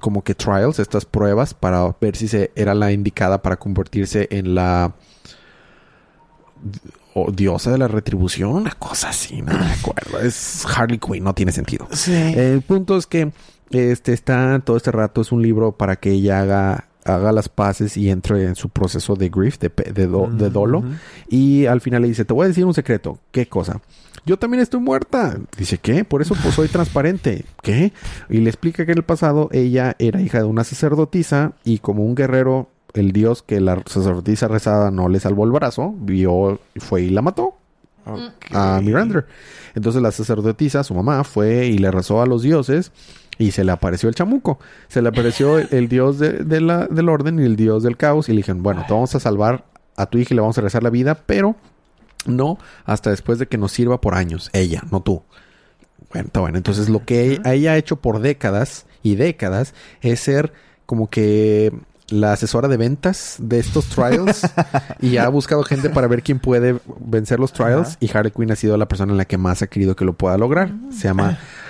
como 0.00 0.22
que 0.22 0.34
trials, 0.34 0.78
estas 0.78 1.06
pruebas 1.06 1.54
para 1.54 1.96
ver 1.98 2.16
si 2.16 2.28
se 2.28 2.50
era 2.54 2.74
la 2.74 2.92
indicada 2.92 3.40
para 3.40 3.56
convertirse 3.56 4.28
en 4.30 4.54
la 4.54 4.94
o 7.14 7.30
diosa 7.30 7.70
de 7.70 7.78
la 7.78 7.88
retribución, 7.88 8.50
una 8.50 8.72
cosa 8.72 9.10
así, 9.10 9.40
no 9.40 9.52
me 9.52 9.72
acuerdo. 9.72 10.18
Es 10.20 10.66
Harley 10.66 10.98
Quinn, 10.98 11.22
no 11.22 11.34
tiene 11.34 11.52
sentido. 11.52 11.88
Sí. 11.92 12.12
El 12.12 12.62
punto 12.62 12.96
es 12.96 13.06
que 13.06 13.32
este 13.70 14.12
está 14.12 14.60
todo 14.64 14.76
este 14.76 14.90
rato 14.92 15.20
es 15.20 15.32
un 15.32 15.42
libro 15.42 15.72
para 15.72 15.96
que 15.96 16.10
ella 16.12 16.40
haga 16.40 16.84
haga 17.04 17.32
las 17.32 17.50
paces 17.50 17.98
y 17.98 18.08
entre 18.08 18.44
en 18.44 18.54
su 18.56 18.70
proceso 18.70 19.14
de 19.14 19.28
grief, 19.28 19.58
de, 19.58 19.70
de, 19.92 20.06
do- 20.06 20.26
de 20.30 20.48
dolo. 20.48 20.82
Y 21.28 21.66
al 21.66 21.82
final 21.82 22.00
le 22.00 22.08
dice, 22.08 22.24
te 22.24 22.32
voy 22.32 22.46
a 22.46 22.48
decir 22.48 22.64
un 22.64 22.72
secreto. 22.72 23.18
¿Qué 23.30 23.46
cosa? 23.46 23.82
Yo 24.24 24.38
también 24.38 24.62
estoy 24.62 24.80
muerta. 24.80 25.36
Dice, 25.58 25.76
¿qué? 25.76 26.02
Por 26.06 26.22
eso 26.22 26.34
pues, 26.42 26.54
soy 26.54 26.68
transparente. 26.68 27.44
¿Qué? 27.62 27.92
Y 28.30 28.38
le 28.38 28.48
explica 28.48 28.86
que 28.86 28.92
en 28.92 28.98
el 28.98 29.04
pasado 29.04 29.50
ella 29.52 29.96
era 29.98 30.22
hija 30.22 30.38
de 30.38 30.44
una 30.44 30.64
sacerdotisa 30.64 31.52
y 31.62 31.80
como 31.80 32.06
un 32.06 32.14
guerrero, 32.14 32.70
el 32.94 33.12
dios 33.12 33.42
que 33.42 33.60
la 33.60 33.82
sacerdotisa 33.84 34.48
rezada 34.48 34.90
no 34.90 35.10
le 35.10 35.20
salvó 35.20 35.44
el 35.44 35.50
brazo, 35.52 35.94
vio, 35.98 36.58
fue 36.76 37.02
y 37.02 37.10
la 37.10 37.20
mató 37.20 37.54
a 38.52 38.80
Mirander. 38.82 39.26
Entonces 39.74 40.00
la 40.00 40.10
sacerdotisa, 40.10 40.84
su 40.84 40.94
mamá, 40.94 41.22
fue 41.24 41.66
y 41.66 41.76
le 41.78 41.90
rezó 41.90 42.22
a 42.22 42.26
los 42.26 42.42
dioses 42.42 42.92
y 43.38 43.50
se 43.50 43.64
le 43.64 43.72
apareció 43.72 44.08
el 44.08 44.14
chamuco. 44.14 44.58
Se 44.88 45.02
le 45.02 45.08
apareció 45.08 45.58
el, 45.58 45.68
el 45.70 45.88
dios 45.88 46.18
de, 46.18 46.44
de 46.44 46.60
la, 46.60 46.86
del 46.86 47.08
orden 47.08 47.38
y 47.38 47.44
el 47.44 47.56
dios 47.56 47.82
del 47.82 47.96
caos 47.96 48.28
y 48.28 48.32
le 48.32 48.38
dijeron, 48.38 48.62
bueno, 48.62 48.84
te 48.86 48.92
vamos 48.92 49.14
a 49.14 49.20
salvar 49.20 49.64
a 49.96 50.06
tu 50.06 50.18
hija 50.18 50.34
y 50.34 50.36
le 50.36 50.40
vamos 50.40 50.58
a 50.58 50.60
rezar 50.60 50.82
la 50.82 50.90
vida, 50.90 51.14
pero 51.26 51.56
no 52.26 52.58
hasta 52.84 53.10
después 53.10 53.38
de 53.38 53.46
que 53.46 53.58
nos 53.58 53.72
sirva 53.72 54.00
por 54.00 54.14
años. 54.14 54.50
Ella, 54.52 54.82
no 54.90 55.00
tú. 55.00 55.22
Bueno, 56.12 56.26
está 56.26 56.40
bueno. 56.40 56.56
Entonces 56.56 56.88
lo 56.88 57.04
que 57.04 57.40
ella 57.44 57.72
ha 57.72 57.76
hecho 57.76 57.96
por 57.96 58.20
décadas 58.20 58.86
y 59.02 59.16
décadas 59.16 59.74
es 60.00 60.20
ser 60.20 60.52
como 60.86 61.08
que 61.08 61.72
la 62.08 62.34
asesora 62.34 62.68
de 62.68 62.76
ventas 62.76 63.36
de 63.38 63.58
estos 63.58 63.86
trials 63.86 64.42
y 65.00 65.16
ha 65.16 65.28
buscado 65.28 65.62
gente 65.64 65.88
para 65.88 66.06
ver 66.06 66.22
quién 66.22 66.38
puede 66.38 66.78
vencer 67.00 67.40
los 67.40 67.52
trials 67.52 67.88
Ajá. 67.88 67.96
y 68.00 68.10
Harley 68.12 68.32
Quinn 68.32 68.52
ha 68.52 68.56
sido 68.56 68.76
la 68.76 68.86
persona 68.86 69.12
en 69.12 69.18
la 69.18 69.24
que 69.24 69.38
más 69.38 69.62
ha 69.62 69.68
querido 69.68 69.96
que 69.96 70.04
lo 70.04 70.12
pueda 70.12 70.36
lograr. 70.36 70.72
Se 70.90 71.08
llama 71.08 71.38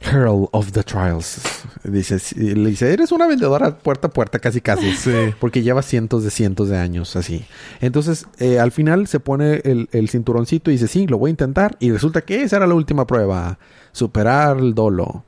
Herald 0.00 0.48
of 0.52 0.72
the 0.72 0.82
Trials. 0.82 1.40
Dice, 1.84 2.18
le 2.36 2.70
dice, 2.70 2.92
eres 2.92 3.12
una 3.12 3.26
vendedora 3.26 3.76
puerta 3.78 4.08
a 4.08 4.10
puerta 4.10 4.38
casi 4.38 4.60
casi. 4.60 4.92
Sí. 4.96 5.12
Porque 5.38 5.62
lleva 5.62 5.82
cientos 5.82 6.24
de 6.24 6.30
cientos 6.30 6.68
de 6.68 6.78
años 6.78 7.16
así. 7.16 7.44
Entonces, 7.80 8.26
eh, 8.38 8.58
al 8.58 8.72
final 8.72 9.06
se 9.06 9.20
pone 9.20 9.60
el, 9.64 9.88
el 9.92 10.08
cinturoncito 10.08 10.70
y 10.70 10.74
dice, 10.74 10.88
sí, 10.88 11.06
lo 11.06 11.18
voy 11.18 11.28
a 11.28 11.32
intentar. 11.32 11.76
Y 11.80 11.90
resulta 11.92 12.22
que 12.22 12.42
esa 12.42 12.56
era 12.56 12.66
la 12.66 12.74
última 12.74 13.06
prueba. 13.06 13.58
Superar 13.92 14.58
el 14.58 14.74
dolo. 14.74 15.24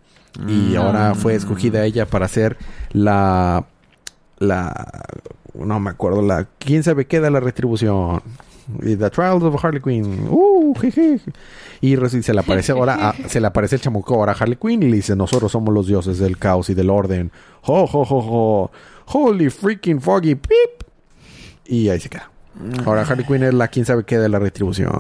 Y 0.49 0.75
Mm. 0.75 0.77
ahora 0.79 1.15
fue 1.15 1.35
escogida 1.35 1.85
ella 1.85 2.07
para 2.07 2.27
ser 2.29 2.57
la... 2.93 3.67
La... 4.39 5.03
No 5.55 5.79
me 5.81 5.91
acuerdo 5.91 6.23
la... 6.23 6.49
¿Quién 6.59 6.83
sabe 6.83 7.07
qué 7.07 7.21
da 7.21 7.29
la 7.31 7.41
retribución? 7.41 8.23
The 8.81 9.11
Trials 9.11 9.43
of 9.43 9.63
Harley 9.63 9.83
Quinn. 9.83 10.27
Uh, 10.31 10.73
jeje. 10.81 11.21
Y 11.83 11.97
se 12.23 12.33
le 12.33 12.41
aparece 12.41 12.73
ahora, 12.73 13.11
a- 13.11 13.29
se 13.29 13.41
le 13.41 13.47
aparece 13.49 13.75
el 13.75 13.83
chamuco 13.83 14.15
ahora 14.15 14.33
a 14.33 14.37
Harley 14.37 14.57
Quinn 14.57 14.83
y 14.85 14.89
le 14.89 14.97
dice, 14.97 15.15
nosotros 15.17 15.53
somos 15.53 15.75
los 15.75 15.87
dioses 15.87 16.19
del 16.19 16.39
caos 16.39 16.71
y 16.71 16.75
del 16.75 16.89
orden. 16.89 17.31
Ho, 17.63 17.83
ho, 17.85 18.03
ho, 18.03 18.19
ho. 18.65 18.71
Holy 19.07 19.51
freaking 19.51 20.01
foggy 20.01 20.37
pip. 20.37 20.85
Y 21.67 21.89
ahí 21.91 22.01
se 22.01 22.09
queda. 22.09 22.31
Ahora 22.87 23.03
Harley 23.03 23.27
Quinn 23.27 23.43
es 23.43 23.53
la 23.55 23.69
quién 23.69 23.85
sabe 23.85 24.05
qué 24.05 24.17
de 24.19 24.29
la 24.29 24.39
retribución. 24.39 24.93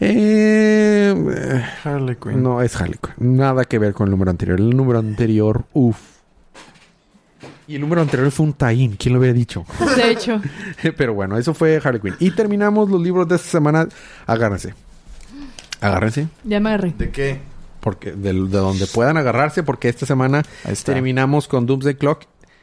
Eh, 0.00 1.14
eh, 1.34 1.64
Harley 1.84 2.16
Quinn. 2.16 2.42
no 2.42 2.60
es 2.60 2.76
Harley 2.78 2.98
Quinn. 3.02 3.36
Nada 3.36 3.64
que 3.64 3.78
ver 3.78 3.94
con 3.94 4.08
el 4.08 4.10
número 4.10 4.30
anterior. 4.30 4.58
El 4.60 4.70
número 4.76 4.98
anterior, 4.98 5.64
uff. 5.72 5.98
Y 7.66 7.76
el 7.76 7.80
número 7.80 8.02
anterior 8.02 8.30
fue 8.30 8.44
un 8.46 8.52
taín. 8.52 8.96
¿Quién 8.98 9.14
lo 9.14 9.20
hubiera 9.20 9.32
dicho? 9.32 9.64
De 9.96 10.10
hecho. 10.10 10.42
Pero 10.98 11.14
bueno, 11.14 11.38
eso 11.38 11.54
fue 11.54 11.80
Harley 11.82 12.00
Quinn. 12.02 12.16
Y 12.18 12.32
terminamos 12.32 12.90
los 12.90 13.00
libros 13.00 13.26
de 13.28 13.36
esta 13.36 13.48
semana. 13.48 13.88
Agárrense. 14.26 14.74
Agárrense. 15.84 16.28
Ya 16.44 16.60
me 16.60 16.70
agarré. 16.70 16.94
¿De 16.96 17.10
qué? 17.10 17.40
Porque 17.80 18.12
de, 18.12 18.32
de 18.32 18.38
donde 18.58 18.86
puedan 18.86 19.16
agarrarse, 19.18 19.62
porque 19.62 19.88
esta 19.88 20.06
semana 20.06 20.42
terminamos 20.84 21.46
con 21.48 21.66
Doomsday 21.66 21.94
Clock. 21.96 22.22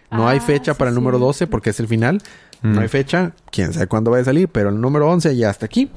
No 0.10 0.28
hay 0.28 0.40
Ah, 0.40 0.42
fecha 0.42 0.74
sí, 0.74 0.78
para 0.80 0.90
el 0.90 0.96
número 0.96 1.18
cierto. 1.18 1.28
12 1.28 1.48
porque 1.48 1.70
es 1.70 1.80
el 1.80 1.88
final. 1.88 2.22
Mm. 2.64 2.74
No 2.74 2.82
hay 2.82 2.88
fecha. 2.88 3.32
Quién 3.52 3.72
sabe 3.74 3.88
cuándo 3.88 4.12
vaya 4.12 4.24
a 4.24 4.26
salir, 4.26 4.50
pero 4.50 4.70
el 4.70 4.82
número 4.82 5.08
11 5.10 5.36
ya 5.38 5.50
está 5.50 5.68
aquí. 5.68 5.90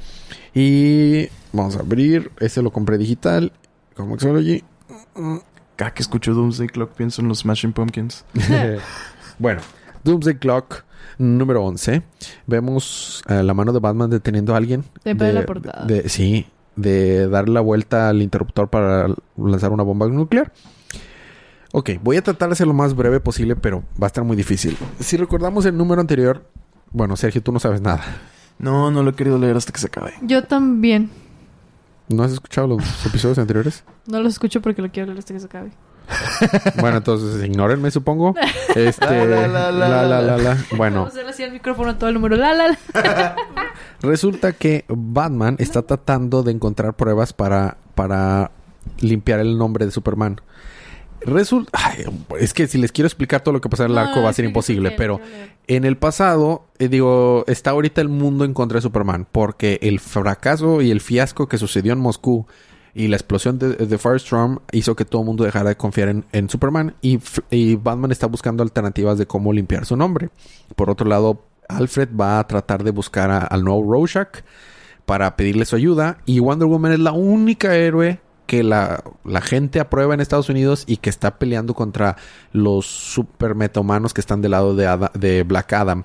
Y 0.54 1.28
vamos 1.52 1.76
a 1.76 1.80
abrir. 1.80 2.30
Este 2.38 2.62
lo 2.62 2.70
compré 2.70 2.96
digital. 2.98 3.52
Como 3.96 4.16
Xology. 4.18 4.62
Cada 5.76 5.92
que 5.94 6.02
escucho 6.02 6.34
Doomsday 6.34 6.68
Clock 6.68 6.92
pienso 6.92 7.22
en 7.22 7.28
los 7.28 7.40
Smashing 7.40 7.72
Pumpkins. 7.72 8.24
bueno, 9.38 9.60
Doomsday 10.04 10.36
Clock 10.36 10.84
número 11.18 11.64
11. 11.64 12.02
Vemos 12.46 13.22
eh, 13.28 13.42
la 13.42 13.54
mano 13.54 13.72
de 13.72 13.80
Batman 13.80 14.10
deteniendo 14.10 14.54
a 14.54 14.58
alguien. 14.58 14.84
Te 15.02 15.16
pone 15.16 15.32
la 15.32 15.44
portada. 15.46 15.84
de- 15.86 16.08
sí, 16.08 16.46
de 16.76 17.28
darle 17.28 17.54
la 17.54 17.60
vuelta 17.60 18.08
al 18.08 18.22
interruptor 18.22 18.68
para 18.68 19.06
lanzar 19.36 19.72
una 19.72 19.82
bomba 19.82 20.06
nuclear. 20.08 20.52
Ok, 21.72 21.90
voy 22.02 22.16
a 22.16 22.22
tratar 22.22 22.48
de 22.48 22.52
hacer 22.52 22.66
lo 22.66 22.74
más 22.74 22.94
breve 22.94 23.18
posible, 23.20 23.56
pero 23.56 23.82
va 24.00 24.06
a 24.06 24.08
estar 24.08 24.22
muy 24.22 24.36
difícil. 24.36 24.76
Si 25.00 25.16
recordamos 25.16 25.66
el 25.66 25.76
número 25.76 26.00
anterior, 26.00 26.48
bueno, 26.92 27.16
Sergio, 27.16 27.42
tú 27.42 27.50
no 27.50 27.58
sabes 27.58 27.80
nada. 27.80 28.02
No, 28.58 28.90
no 28.92 29.02
lo 29.02 29.10
he 29.10 29.14
querido 29.14 29.38
leer 29.38 29.56
hasta 29.56 29.72
que 29.72 29.80
se 29.80 29.88
acabe. 29.88 30.14
Yo 30.22 30.44
también. 30.44 31.10
¿No 32.08 32.22
has 32.22 32.32
escuchado 32.32 32.68
los 32.68 33.06
episodios 33.06 33.38
anteriores? 33.38 33.82
No 34.06 34.20
lo 34.20 34.28
escucho 34.28 34.60
porque 34.60 34.82
lo 34.82 34.90
quiero 34.92 35.06
leer 35.08 35.18
hasta 35.18 35.34
que 35.34 35.40
se 35.40 35.46
acabe. 35.46 35.72
Bueno, 36.80 36.98
entonces 36.98 37.42
ignórenme, 37.44 37.90
supongo. 37.90 38.34
Este, 38.76 39.26
La, 39.26 39.48
la, 39.48 39.48
la, 39.48 39.72
la, 39.72 39.88
la, 39.88 40.06
la, 40.06 40.20
la, 40.20 40.36
la. 40.38 40.56
Bueno, 40.76 40.96
Vamos 40.96 41.08
a 41.10 41.12
hacerle 41.14 41.30
así 41.30 41.42
al 41.42 41.52
micrófono 41.52 41.96
todo 41.96 42.08
el 42.08 42.14
número. 42.14 42.36
La, 42.36 42.52
la, 42.54 42.68
la. 42.68 43.26
Resulta 44.04 44.52
que 44.52 44.84
Batman 44.88 45.56
está 45.58 45.82
tratando 45.82 46.42
de 46.42 46.52
encontrar 46.52 46.94
pruebas 46.94 47.32
para, 47.32 47.78
para 47.94 48.50
limpiar 49.00 49.40
el 49.40 49.56
nombre 49.58 49.86
de 49.86 49.90
Superman. 49.90 50.40
Resulta... 51.22 51.70
ay, 51.72 52.04
es 52.38 52.52
que 52.52 52.66
si 52.66 52.76
les 52.78 52.92
quiero 52.92 53.06
explicar 53.06 53.40
todo 53.40 53.54
lo 53.54 53.60
que 53.60 53.68
pasa 53.68 53.84
en 53.84 53.90
el 53.90 53.94
No, 53.96 54.02
arco 54.02 54.22
va 54.22 54.28
a 54.28 54.34
ser 54.34 54.44
imposible, 54.44 54.90
pero 54.90 55.20
en 55.66 55.84
el 55.84 55.96
pasado, 55.96 56.66
eh, 56.78 56.88
digo, 56.88 57.44
está 57.46 57.70
ahorita 57.70 58.02
el 58.02 58.10
mundo 58.10 58.44
en 58.44 58.52
contra 58.52 58.76
de 58.76 58.82
Superman 58.82 59.26
porque 59.32 59.78
el 59.80 60.00
fracaso 60.00 60.82
y 60.82 60.90
el 60.90 61.00
fiasco 61.00 61.48
que 61.48 61.56
sucedió 61.56 61.94
en 61.94 61.98
Moscú 61.98 62.46
y 62.94 63.08
la 63.08 63.16
explosión 63.16 63.58
de, 63.58 63.74
de 63.74 63.98
Firestorm 63.98 64.60
hizo 64.70 64.94
que 64.94 65.04
todo 65.04 65.22
el 65.22 65.26
mundo 65.26 65.44
dejara 65.44 65.70
de 65.70 65.76
confiar 65.76 66.08
en, 66.08 66.26
en 66.32 66.50
Superman 66.50 66.94
y, 67.00 67.18
y 67.50 67.76
Batman 67.76 68.12
está 68.12 68.26
buscando 68.26 68.62
alternativas 68.62 69.16
de 69.16 69.26
cómo 69.26 69.52
limpiar 69.52 69.86
su 69.86 69.96
nombre. 69.96 70.28
Por 70.76 70.90
otro 70.90 71.08
lado, 71.08 71.42
Alfred 71.68 72.08
va 72.18 72.38
a 72.38 72.46
tratar 72.46 72.84
de 72.84 72.90
buscar 72.90 73.30
a- 73.30 73.38
al 73.38 73.64
nuevo 73.64 73.82
Rorschach 73.92 74.42
para 75.06 75.36
pedirle 75.36 75.64
su 75.64 75.76
ayuda 75.76 76.18
y 76.24 76.38
Wonder 76.40 76.66
Woman 76.68 76.92
es 76.92 76.98
la 77.00 77.12
única 77.12 77.74
héroe 77.76 78.20
que 78.46 78.62
la, 78.62 79.02
la 79.24 79.40
gente 79.40 79.80
aprueba 79.80 80.12
en 80.14 80.20
Estados 80.20 80.48
Unidos 80.50 80.84
y 80.86 80.98
que 80.98 81.08
está 81.10 81.38
peleando 81.38 81.74
contra 81.74 82.16
los 82.52 82.84
super 82.86 83.54
metahumanos 83.54 84.12
que 84.14 84.20
están 84.20 84.42
del 84.42 84.50
lado 84.52 84.74
de, 84.76 84.86
Ada- 84.86 85.10
de 85.14 85.42
Black 85.44 85.72
Adam. 85.72 86.04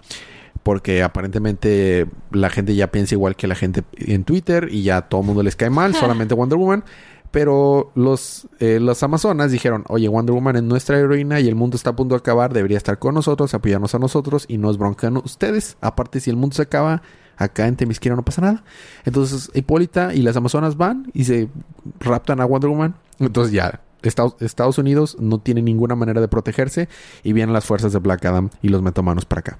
Porque 0.64 1.03
aparentemente 1.03 2.05
la 2.32 2.49
gente 2.49 2.76
ya 2.76 2.91
piensa 2.91 3.16
igual 3.16 3.36
que 3.38 3.47
la 3.47 3.55
gente 3.55 3.84
en 3.97 4.24
Twitter 4.26 4.68
y 4.72 4.84
ya 4.84 5.01
todo 5.03 5.22
el 5.22 5.28
mundo 5.28 5.43
les 5.43 5.55
cae 5.55 5.70
mal, 5.70 5.93
solamente 5.99 6.34
Wonder 6.36 6.57
Woman. 6.57 6.84
Pero 7.32 7.92
los, 7.94 8.48
eh, 8.60 8.80
los 8.80 9.04
Amazonas 9.04 9.52
dijeron, 9.52 9.84
oye, 9.88 10.08
Wonder 10.08 10.34
Woman 10.34 10.56
es 10.56 10.64
nuestra 10.64 10.98
heroína 10.98 11.40
y 11.40 11.48
el 11.48 11.56
mundo 11.56 11.78
está 11.78 11.92
a 11.92 11.96
punto 11.96 12.16
de 12.16 12.20
acabar, 12.20 12.54
debería 12.54 12.78
estar 12.78 12.98
con 12.98 13.14
nosotros, 13.14 13.54
apoyarnos 13.54 13.94
a 13.94 14.00
nosotros 14.00 14.46
y 14.48 14.58
nos 14.58 14.78
broncan 14.78 15.18
ustedes. 15.18 15.78
Aparte, 15.80 16.20
si 16.20 16.32
el 16.32 16.38
mundo 16.38 16.56
se 16.56 16.64
acaba, 16.64 17.04
acá 17.38 17.68
en 17.68 17.76
Temisquira 17.76 18.16
no 18.16 18.26
pasa 18.26 18.42
nada. 18.42 18.64
Entonces, 19.06 19.52
Hipólita 19.54 20.16
y 20.16 20.24
las 20.24 20.36
Amazonas 20.38 20.76
van 20.76 21.12
y 21.14 21.26
se 21.26 21.50
raptan 22.00 22.42
a 22.42 22.46
Wonder 22.46 22.70
Woman. 22.72 22.96
Entonces 23.20 23.54
ya, 23.54 23.82
Estados, 24.02 24.36
Estados 24.40 24.80
Unidos 24.80 25.18
no 25.20 25.40
tiene 25.40 25.62
ninguna 25.62 25.96
manera 25.96 26.22
de 26.22 26.28
protegerse 26.28 26.90
y 27.24 27.34
vienen 27.34 27.54
las 27.54 27.66
fuerzas 27.66 27.94
de 27.94 28.00
Black 28.00 28.26
Adam 28.26 28.50
y 28.64 28.70
los 28.70 28.82
metomanos 28.82 29.26
para 29.26 29.42
acá. 29.42 29.60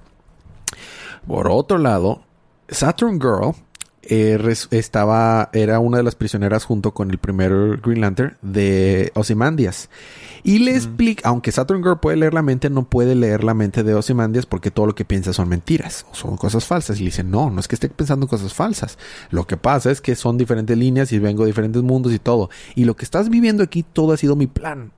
Por 1.28 1.50
otro 1.50 1.78
lado, 1.78 2.24
Saturn 2.68 3.20
Girl 3.20 3.54
eh, 4.10 4.56
estaba, 4.72 5.50
era 5.54 5.80
una 5.80 5.98
de 5.98 6.04
las 6.04 6.16
prisioneras 6.16 6.66
junto 6.66 6.94
con 6.94 7.12
el 7.12 7.20
primer 7.20 7.80
Green 7.82 8.02
Lantern 8.02 8.38
de 8.42 9.12
Ozymandias. 9.14 9.90
Y 10.44 10.60
le 10.60 10.72
explica, 10.76 11.30
aunque 11.30 11.52
Saturn 11.52 11.84
Girl 11.84 12.00
puede 12.00 12.18
leer 12.18 12.34
la 12.34 12.42
mente, 12.42 12.70
no 12.70 12.90
puede 12.90 13.14
leer 13.14 13.44
la 13.44 13.54
mente 13.54 13.84
de 13.84 13.94
Ozymandias 13.94 14.46
porque 14.46 14.72
todo 14.72 14.88
lo 14.88 14.96
que 14.96 15.06
piensa 15.06 15.32
son 15.32 15.48
mentiras 15.50 16.06
o 16.12 16.16
son 16.16 16.38
cosas 16.38 16.66
falsas. 16.66 16.98
Y 16.98 17.02
le 17.02 17.08
dice, 17.08 17.24
no, 17.24 17.52
no 17.52 17.60
es 17.60 17.68
que 17.68 17.76
esté 17.76 17.90
pensando 17.90 18.28
cosas 18.28 18.54
falsas. 18.54 18.98
Lo 19.30 19.46
que 19.46 19.58
pasa 19.58 19.92
es 19.92 20.02
que 20.02 20.16
son 20.16 20.38
diferentes 20.38 20.78
líneas 20.78 21.12
y 21.12 21.20
vengo 21.20 21.44
de 21.44 21.52
diferentes 21.52 21.84
mundos 21.84 22.12
y 22.14 22.20
todo. 22.20 22.50
Y 22.76 22.86
lo 22.86 22.96
que 22.96 23.06
estás 23.06 23.30
viviendo 23.30 23.64
aquí, 23.64 23.84
todo 23.84 24.14
ha 24.14 24.18
sido 24.18 24.36
mi 24.36 24.48
plan. 24.48 24.92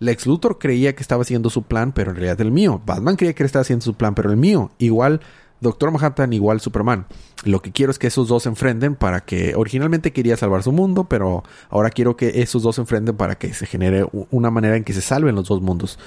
Lex 0.00 0.26
Luthor 0.26 0.58
creía 0.58 0.94
que 0.94 1.02
estaba 1.02 1.22
haciendo 1.22 1.50
su 1.50 1.62
plan, 1.62 1.92
pero 1.92 2.10
en 2.10 2.16
realidad 2.16 2.40
el 2.40 2.50
mío. 2.50 2.80
Batman 2.84 3.16
creía 3.16 3.34
que 3.34 3.44
estaba 3.44 3.62
haciendo 3.62 3.84
su 3.84 3.94
plan, 3.94 4.14
pero 4.14 4.30
el 4.30 4.36
mío. 4.36 4.70
Igual 4.78 5.20
Doctor 5.60 5.90
Manhattan, 5.90 6.32
igual 6.32 6.60
Superman. 6.60 7.06
Lo 7.44 7.60
que 7.60 7.70
quiero 7.72 7.90
es 7.92 7.98
que 7.98 8.06
esos 8.06 8.28
dos 8.28 8.44
se 8.44 8.48
enfrenten 8.48 8.94
para 8.96 9.20
que... 9.20 9.54
Originalmente 9.54 10.12
quería 10.12 10.36
salvar 10.36 10.62
su 10.62 10.72
mundo, 10.72 11.04
pero 11.04 11.44
ahora 11.68 11.90
quiero 11.90 12.16
que 12.16 12.40
esos 12.42 12.62
dos 12.62 12.76
se 12.76 12.80
enfrenten 12.80 13.16
para 13.16 13.36
que 13.36 13.52
se 13.52 13.66
genere 13.66 14.06
una 14.30 14.50
manera 14.50 14.76
en 14.76 14.84
que 14.84 14.92
se 14.92 15.00
salven 15.02 15.34
los 15.34 15.48
dos 15.48 15.60
mundos. 15.60 15.98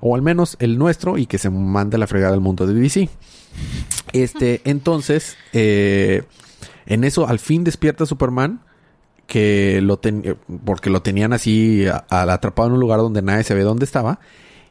O 0.00 0.14
al 0.14 0.22
menos 0.22 0.56
el 0.60 0.78
nuestro 0.78 1.18
y 1.18 1.26
que 1.26 1.38
se 1.38 1.50
mande 1.50 1.98
la 1.98 2.06
fregada 2.06 2.34
al 2.34 2.40
mundo 2.40 2.66
de 2.66 2.74
DC. 2.74 3.08
Este, 4.12 4.60
entonces, 4.68 5.36
eh, 5.52 6.22
en 6.86 7.04
eso 7.04 7.26
al 7.26 7.38
fin 7.38 7.64
despierta 7.64 8.06
Superman 8.06 8.60
que 9.26 9.80
lo 9.82 9.98
ten- 9.98 10.36
porque 10.64 10.90
lo 10.90 11.02
tenían 11.02 11.32
así 11.32 11.86
a- 11.86 12.04
a- 12.08 12.32
atrapado 12.32 12.68
en 12.68 12.74
un 12.74 12.80
lugar 12.80 13.00
donde 13.00 13.22
nadie 13.22 13.42
se 13.42 13.54
ve 13.54 13.62
dónde 13.62 13.84
estaba. 13.84 14.20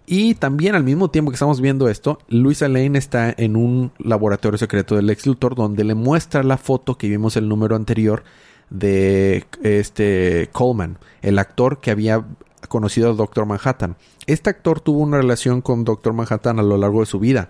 Y 0.05 0.35
también 0.35 0.75
al 0.75 0.83
mismo 0.83 1.09
tiempo 1.09 1.31
que 1.31 1.35
estamos 1.35 1.61
viendo 1.61 1.89
esto, 1.89 2.19
Luisa 2.27 2.67
Lane 2.67 2.97
está 2.97 3.33
en 3.35 3.55
un 3.55 3.91
laboratorio 3.97 4.57
secreto 4.57 4.95
del 4.95 5.09
ex 5.09 5.25
Luthor 5.25 5.55
donde 5.55 5.83
le 5.83 5.95
muestra 5.95 6.43
la 6.43 6.57
foto 6.57 6.97
que 6.97 7.09
vimos 7.09 7.37
el 7.37 7.49
número 7.49 7.75
anterior 7.75 8.23
de 8.69 9.45
este 9.63 10.49
Coleman, 10.51 10.97
el 11.21 11.39
actor 11.39 11.79
que 11.79 11.91
había 11.91 12.25
conocido 12.67 13.09
al 13.09 13.17
Doctor 13.17 13.45
Manhattan. 13.45 13.95
Este 14.27 14.49
actor 14.49 14.79
tuvo 14.79 14.99
una 14.99 15.17
relación 15.17 15.61
con 15.61 15.83
Doctor 15.83 16.13
Manhattan 16.13 16.59
a 16.59 16.63
lo 16.63 16.77
largo 16.77 16.99
de 16.99 17.05
su 17.05 17.19
vida, 17.19 17.49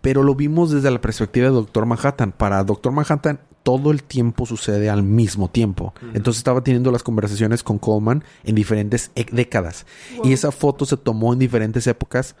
pero 0.00 0.22
lo 0.22 0.34
vimos 0.34 0.70
desde 0.70 0.90
la 0.90 1.00
perspectiva 1.00 1.46
de 1.46 1.54
Doctor 1.54 1.86
Manhattan. 1.86 2.32
Para 2.32 2.64
Doctor 2.64 2.92
Manhattan 2.92 3.40
todo 3.64 3.90
el 3.90 4.04
tiempo 4.04 4.46
sucede 4.46 4.88
al 4.90 5.02
mismo 5.02 5.48
tiempo. 5.48 5.92
Entonces 6.14 6.38
estaba 6.38 6.62
teniendo 6.62 6.92
las 6.92 7.02
conversaciones 7.02 7.64
con 7.64 7.78
Coleman 7.78 8.22
en 8.44 8.54
diferentes 8.54 9.10
e- 9.16 9.26
décadas. 9.32 9.86
Y 10.22 10.32
esa 10.32 10.52
foto 10.52 10.86
se 10.86 10.96
tomó 10.96 11.32
en 11.32 11.40
diferentes 11.40 11.86
épocas, 11.88 12.36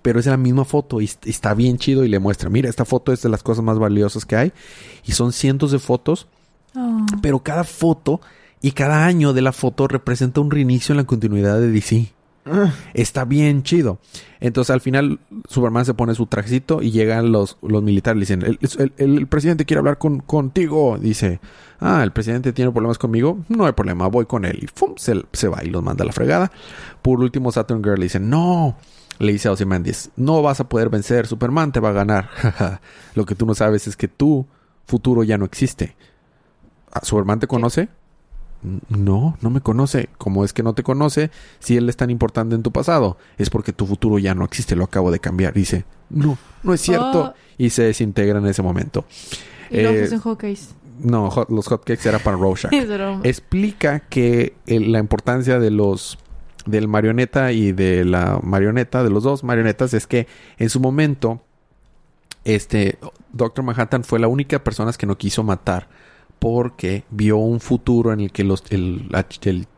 pero 0.00 0.18
es 0.20 0.26
la 0.26 0.36
misma 0.38 0.64
foto 0.64 1.00
y, 1.00 1.04
est- 1.04 1.26
está 1.26 1.52
bien 1.52 1.76
chido 1.76 2.04
y 2.04 2.08
le 2.08 2.18
muestra, 2.20 2.48
mira, 2.48 2.70
esta 2.70 2.84
foto 2.86 3.12
es 3.12 3.20
de 3.22 3.28
las 3.28 3.42
cosas 3.42 3.62
más 3.64 3.78
valiosas 3.78 4.24
que 4.24 4.36
hay. 4.36 4.52
Y 5.04 5.12
son 5.12 5.32
cientos 5.32 5.70
de 5.72 5.78
fotos 5.78 6.26
Oh. 6.74 7.04
pero 7.20 7.40
cada 7.40 7.64
foto 7.64 8.22
y 8.62 8.70
cada 8.72 9.04
año 9.04 9.34
de 9.34 9.42
la 9.42 9.52
foto 9.52 9.88
representa 9.88 10.40
un 10.40 10.50
reinicio 10.50 10.94
en 10.94 10.96
la 10.96 11.04
continuidad 11.04 11.60
de 11.60 11.70
DC. 11.70 12.12
Está 12.92 13.24
bien 13.24 13.62
chido. 13.62 13.98
Entonces 14.40 14.70
al 14.72 14.80
final 14.80 15.20
Superman 15.48 15.84
se 15.84 15.94
pone 15.94 16.14
su 16.16 16.26
trajecito 16.26 16.82
y 16.82 16.90
llegan 16.90 17.30
los, 17.30 17.56
los 17.62 17.82
militares. 17.82 18.16
Le 18.16 18.36
dicen, 18.36 18.58
el, 18.78 18.92
el- 18.96 19.26
presidente 19.28 19.64
quiere 19.64 19.78
hablar 19.78 19.98
con, 19.98 20.18
contigo. 20.20 20.98
Dice, 20.98 21.40
ah, 21.78 22.02
el 22.02 22.10
presidente 22.12 22.52
tiene 22.52 22.72
problemas 22.72 22.98
conmigo. 22.98 23.38
No 23.48 23.66
hay 23.66 23.72
problema, 23.72 24.08
voy 24.08 24.26
con 24.26 24.44
él. 24.44 24.58
Y 24.62 24.66
¡fum! 24.66 24.94
Se, 24.96 25.22
se 25.32 25.46
va 25.48 25.62
y 25.64 25.68
los 25.70 25.82
manda 25.84 26.02
a 26.02 26.06
la 26.06 26.12
fregada. 26.12 26.50
Por 27.00 27.20
último 27.20 27.52
Saturn 27.52 27.82
Girl 27.82 27.98
le 27.98 28.04
dice, 28.06 28.18
no. 28.20 28.76
Le 29.20 29.30
dice 29.32 29.46
a 29.46 29.52
Ozymandias, 29.52 30.10
no 30.16 30.42
vas 30.42 30.58
a 30.58 30.68
poder 30.68 30.88
vencer. 30.88 31.28
Superman 31.28 31.70
te 31.70 31.78
va 31.78 31.90
a 31.90 31.92
ganar. 31.92 32.28
Lo 33.14 33.24
que 33.24 33.36
tú 33.36 33.46
no 33.46 33.54
sabes 33.54 33.86
es 33.86 33.96
que 33.96 34.08
tu 34.08 34.46
futuro 34.86 35.22
ya 35.22 35.38
no 35.38 35.44
existe. 35.44 35.94
¿Ah, 36.92 37.00
¿Superman 37.04 37.38
te 37.38 37.46
conoce? 37.46 37.88
No, 38.88 39.36
no 39.40 39.50
me 39.50 39.60
conoce. 39.60 40.08
¿Cómo 40.18 40.44
es 40.44 40.52
que 40.52 40.62
no 40.62 40.72
te 40.74 40.82
conoce 40.82 41.30
si 41.58 41.76
él 41.76 41.88
es 41.88 41.96
tan 41.96 42.10
importante 42.10 42.54
en 42.54 42.62
tu 42.62 42.70
pasado? 42.72 43.16
Es 43.38 43.50
porque 43.50 43.72
tu 43.72 43.86
futuro 43.86 44.18
ya 44.18 44.34
no 44.34 44.44
existe, 44.44 44.76
lo 44.76 44.84
acabo 44.84 45.10
de 45.10 45.18
cambiar. 45.18 45.52
Dice, 45.52 45.84
no, 46.10 46.38
no 46.62 46.72
es 46.74 46.80
cierto. 46.80 47.20
Oh. 47.20 47.34
Y 47.58 47.70
se 47.70 47.82
desintegra 47.82 48.38
en 48.38 48.46
ese 48.46 48.62
momento. 48.62 49.04
Y 49.70 49.78
Eh, 49.78 50.08
Hawkeyes. 50.22 50.74
No, 51.00 51.30
hot- 51.30 51.48
los 51.50 51.66
hotcakes 51.66 52.08
era 52.08 52.18
para 52.20 52.36
Rorschach. 52.36 52.70
Explica 53.24 54.00
que 54.00 54.54
el- 54.66 54.92
la 54.92 54.98
importancia 55.00 55.58
de 55.58 55.70
los 55.70 56.18
del 56.66 56.86
marioneta 56.86 57.50
y 57.50 57.72
de 57.72 58.04
la 58.04 58.38
marioneta, 58.42 59.02
de 59.02 59.10
los 59.10 59.24
dos 59.24 59.42
marionetas, 59.42 59.94
es 59.94 60.06
que 60.06 60.28
en 60.58 60.70
su 60.70 60.78
momento, 60.78 61.40
este 62.44 62.98
Doctor 63.32 63.64
Manhattan 63.64 64.04
fue 64.04 64.18
la 64.18 64.28
única 64.28 64.62
persona 64.62 64.92
que 64.92 65.06
no 65.06 65.16
quiso 65.16 65.42
matar 65.42 65.88
porque 66.42 67.04
vio 67.12 67.36
un 67.36 67.60
futuro 67.60 68.12
en 68.12 68.18
el 68.18 68.32
que 68.32 68.42
los, 68.42 68.64
el, 68.70 69.68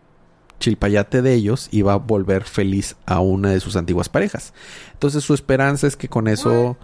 chilpayate 0.59 1.21
de 1.21 1.35
ellos 1.35 1.69
iba 1.73 1.93
a 1.93 1.97
volver 1.97 2.45
feliz 2.45 2.97
a 3.05 3.21
una 3.21 3.51
de 3.51 3.61
sus 3.61 3.77
antiguas 3.77 4.09
parejas. 4.09 4.55
Entonces 4.95 5.23
su 5.23 5.35
esperanza 5.35 5.87
es 5.87 5.95
que 5.95 6.09
con 6.09 6.27
eso 6.27 6.79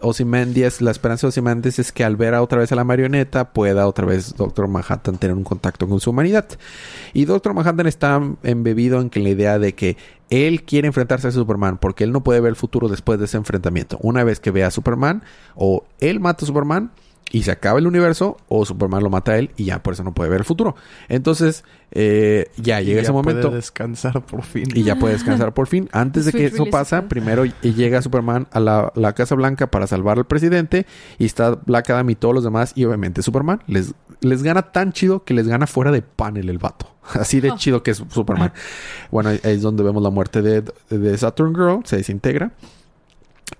Ozymandias, 0.00 0.80
la 0.80 0.90
esperanza 0.90 1.26
de 1.26 1.28
Ozymandias 1.28 1.78
es 1.78 1.92
que 1.92 2.02
al 2.02 2.16
ver 2.16 2.32
a 2.32 2.40
otra 2.40 2.60
vez 2.60 2.72
a 2.72 2.76
la 2.76 2.84
marioneta 2.84 3.52
pueda 3.52 3.86
otra 3.86 4.06
vez 4.06 4.34
Doctor 4.36 4.68
Manhattan 4.68 5.18
tener 5.18 5.36
un 5.36 5.44
contacto 5.44 5.86
con 5.86 6.00
su 6.00 6.08
humanidad. 6.08 6.48
Y 7.12 7.26
Doctor 7.26 7.52
Manhattan 7.52 7.88
está 7.88 8.18
embebido 8.42 9.02
en 9.02 9.10
que 9.10 9.20
la 9.20 9.28
idea 9.28 9.58
de 9.58 9.74
que 9.74 9.98
él 10.30 10.62
quiere 10.62 10.86
enfrentarse 10.86 11.28
a 11.28 11.30
Superman 11.30 11.76
porque 11.76 12.04
él 12.04 12.12
no 12.12 12.24
puede 12.24 12.40
ver 12.40 12.48
el 12.48 12.56
futuro 12.56 12.88
después 12.88 13.18
de 13.18 13.26
ese 13.26 13.36
enfrentamiento. 13.36 13.98
Una 14.00 14.24
vez 14.24 14.40
que 14.40 14.50
vea 14.50 14.68
a 14.68 14.70
Superman, 14.70 15.24
o 15.56 15.84
él 16.00 16.20
mata 16.20 16.46
a 16.46 16.48
Superman 16.48 16.90
y 17.32 17.42
se 17.42 17.50
acaba 17.50 17.78
el 17.80 17.86
universo, 17.86 18.36
o 18.48 18.64
Superman 18.64 19.02
lo 19.02 19.10
mata 19.10 19.32
a 19.32 19.38
él 19.38 19.50
y 19.56 19.64
ya 19.64 19.82
por 19.82 19.94
eso 19.94 20.04
no 20.04 20.14
puede 20.14 20.30
ver 20.30 20.38
el 20.40 20.44
futuro. 20.44 20.76
Entonces, 21.08 21.64
eh, 21.90 22.46
ya 22.56 22.80
llega 22.80 23.00
Y 23.00 23.02
ese 23.02 23.06
ya 23.08 23.12
puede 23.12 23.34
momento 23.34 23.50
descansar 23.50 24.24
por 24.24 24.42
fin. 24.44 24.64
y 24.74 24.84
ya 24.84 24.96
puede 24.96 25.14
descansar 25.14 25.52
por 25.52 25.66
fin. 25.66 25.88
Antes 25.92 26.24
de 26.24 26.32
que 26.32 26.46
eso 26.46 26.66
pasa, 26.70 27.08
primero 27.08 27.44
y- 27.44 27.52
llega 27.62 28.00
Superman 28.00 28.46
a 28.52 28.60
la, 28.60 28.92
la 28.94 29.12
Casa 29.14 29.34
Blanca 29.34 29.70
para 29.70 29.86
salvar 29.86 30.18
al 30.18 30.26
presidente 30.26 30.86
y 31.18 31.24
está 31.26 31.50
Black 31.66 31.90
Adam 31.90 32.08
y 32.10 32.14
todos 32.14 32.34
los 32.34 32.44
demás 32.44 32.72
y 32.76 32.84
obviamente 32.84 33.22
Superman 33.22 33.60
les, 33.66 33.94
les 34.20 34.42
gana 34.42 34.70
tan 34.70 34.92
chido 34.92 35.24
que 35.24 35.34
les 35.34 35.48
gana 35.48 35.66
fuera 35.66 35.90
de 35.90 36.02
panel 36.02 36.48
el 36.48 36.58
vato. 36.58 36.94
Así 37.14 37.40
de 37.40 37.50
Oh. 37.50 37.56
chido 37.56 37.82
que 37.82 37.90
es 37.90 38.02
Superman. 38.08 38.52
Bueno, 39.10 39.30
ahí 39.30 39.40
es 39.42 39.62
donde 39.62 39.82
vemos 39.82 40.02
la 40.02 40.10
muerte 40.10 40.42
de, 40.42 40.62
de 40.90 41.18
Saturn 41.18 41.54
Girl, 41.54 41.80
se 41.84 41.96
desintegra. 41.96 42.52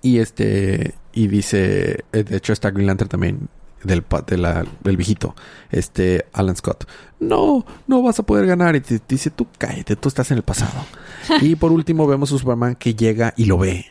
Y 0.01 0.19
este, 0.19 0.95
y 1.23 1.27
dice, 1.27 2.03
eh, 2.11 2.23
de 2.23 2.37
hecho 2.37 2.53
está 2.53 2.71
Green 2.71 2.87
Lantern 2.87 3.09
también, 3.09 3.49
del, 3.83 4.03
pa- 4.03 4.21
de 4.21 4.37
la- 4.37 4.65
del 4.83 4.97
viejito, 4.97 5.35
este, 5.71 6.25
Alan 6.33 6.55
Scott. 6.55 6.87
No, 7.19 7.65
no 7.87 8.01
vas 8.01 8.19
a 8.19 8.23
poder 8.23 8.45
ganar. 8.45 8.75
Y 8.75 8.81
te 8.81 8.99
dice, 9.07 9.29
tú 9.31 9.47
cállate, 9.57 9.95
tú 9.95 10.09
estás 10.09 10.29
en 10.31 10.37
el 10.37 10.43
pasado. 10.43 10.85
y 11.41 11.55
por 11.55 11.71
último 11.71 12.05
vemos 12.07 12.31
a 12.31 12.37
Superman 12.37 12.75
que 12.75 12.93
llega 12.95 13.33
y 13.37 13.45
lo 13.45 13.57
ve. 13.57 13.85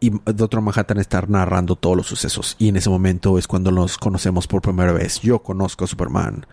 Y 0.00 0.10
Doctor 0.24 0.60
Manhattan 0.60 0.98
está 0.98 1.22
narrando 1.28 1.76
todos 1.76 1.96
los 1.96 2.06
sucesos. 2.06 2.56
Y 2.58 2.68
en 2.68 2.76
ese 2.76 2.90
momento 2.90 3.38
es 3.38 3.46
cuando 3.46 3.70
nos 3.70 3.96
conocemos 3.96 4.46
por 4.46 4.60
primera 4.62 4.92
vez. 4.92 5.20
Yo 5.20 5.38
conozco 5.42 5.84
a 5.84 5.88
Superman. 5.88 6.44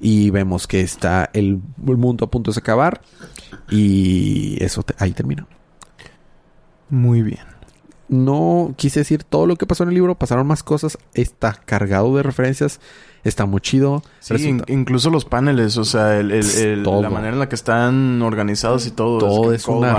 Y 0.00 0.30
vemos 0.30 0.66
que 0.66 0.80
está 0.80 1.30
el, 1.32 1.60
el 1.86 1.96
mundo 1.96 2.24
a 2.24 2.30
punto 2.30 2.50
de 2.52 2.58
acabar. 2.58 3.02
Y 3.70 4.62
eso 4.62 4.82
te- 4.82 4.94
ahí 4.98 5.12
termina. 5.12 5.46
Muy 6.88 7.22
bien. 7.22 7.40
No 8.12 8.74
quise 8.76 9.00
decir 9.00 9.24
todo 9.24 9.46
lo 9.46 9.56
que 9.56 9.66
pasó 9.66 9.84
en 9.84 9.88
el 9.88 9.94
libro. 9.94 10.14
Pasaron 10.16 10.46
más 10.46 10.62
cosas. 10.62 10.98
Está 11.14 11.54
cargado 11.64 12.14
de 12.14 12.22
referencias. 12.22 12.78
Está 13.24 13.46
muy 13.46 13.60
chido. 13.62 14.02
Sí, 14.20 14.34
in- 14.48 14.62
incluso 14.68 15.08
los 15.08 15.24
paneles, 15.24 15.78
o 15.78 15.84
sea, 15.84 16.18
el, 16.20 16.30
el- 16.30 16.44
el- 16.58 16.82
Todo. 16.82 17.00
la 17.00 17.08
manera 17.08 17.32
en 17.32 17.38
la 17.38 17.48
que 17.48 17.54
están 17.54 18.20
organizados 18.20 18.86
y 18.86 18.90
todo. 18.90 19.18
Todo 19.18 19.50
que 19.50 19.56
es 19.56 19.66
una 19.66 19.94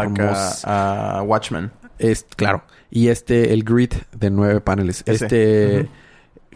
a- 0.66 1.24
Watchmen. 1.26 1.72
Es, 1.98 2.26
claro. 2.36 2.64
Y 2.92 3.08
este, 3.08 3.54
el 3.54 3.64
grid 3.64 3.94
de 4.16 4.30
nueve 4.30 4.62
paneles. 4.62 5.02
Ese. 5.08 5.26
Este. 5.26 5.90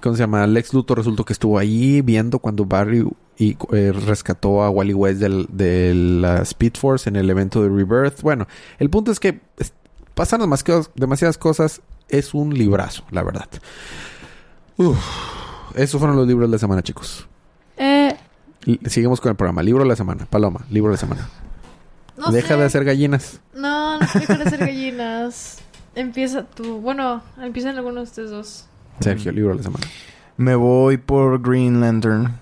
¿cómo 0.02 0.16
se 0.16 0.20
llama? 0.22 0.46
Lex 0.46 0.74
Luthor 0.76 1.00
resultó 1.00 1.26
que 1.26 1.34
estuvo 1.34 1.58
ahí 1.58 2.02
viendo 2.02 2.38
cuando 2.38 2.66
Barry 2.66 3.04
y 3.40 3.56
eh, 3.72 3.92
rescató 3.92 4.62
a 4.64 4.70
Wally 4.70 4.94
West 4.94 5.20
del- 5.20 5.48
de 5.52 5.94
la 5.96 6.42
Speed 6.44 6.74
Force 6.78 7.10
en 7.10 7.16
el 7.16 7.30
evento 7.30 7.64
de 7.64 7.70
Rebirth. 7.70 8.22
Bueno, 8.22 8.48
el 8.78 8.90
punto 8.92 9.12
es 9.12 9.20
que 9.20 9.40
es- 9.58 9.74
pasan 10.18 10.42
demasiadas, 10.42 10.90
demasiadas 10.96 11.38
cosas. 11.38 11.82
Es 12.10 12.34
un 12.34 12.54
librazo, 12.54 13.04
la 13.12 13.22
verdad. 13.24 13.48
Uf, 14.78 14.98
esos 15.76 16.00
fueron 16.00 16.18
los 16.18 16.28
libros 16.28 16.50
de 16.50 16.54
la 16.56 16.58
semana, 16.60 16.82
chicos. 16.82 17.28
Eh, 17.78 18.16
Seguimos 18.88 19.22
con 19.22 19.30
el 19.30 19.36
programa. 19.38 19.62
Libro 19.64 19.84
de 19.84 19.90
la 19.90 19.96
semana. 19.96 20.26
Paloma, 20.26 20.66
libro 20.70 20.90
de 20.92 20.96
la 20.96 21.00
semana. 21.00 21.30
no 22.18 22.32
Deja 22.32 22.50
sé. 22.50 22.58
de 22.58 22.64
hacer 22.66 22.84
gallinas. 22.84 23.40
No, 23.54 24.00
no 24.00 24.08
deja 24.14 24.36
de 24.38 24.44
hacer 24.44 24.60
gallinas. 24.60 25.60
Empieza 25.96 26.44
tú. 26.44 26.82
Bueno, 26.82 27.22
empiezan 27.42 27.78
algunos 27.78 27.96
de 27.96 28.04
ustedes 28.04 28.32
dos. 28.32 28.66
Sergio, 29.00 29.32
libro 29.32 29.52
de 29.52 29.58
la 29.58 29.64
semana. 29.64 29.86
Me 30.38 30.56
voy 30.56 30.98
por 30.98 31.42
Green 31.42 31.80
Lantern. 31.80 32.38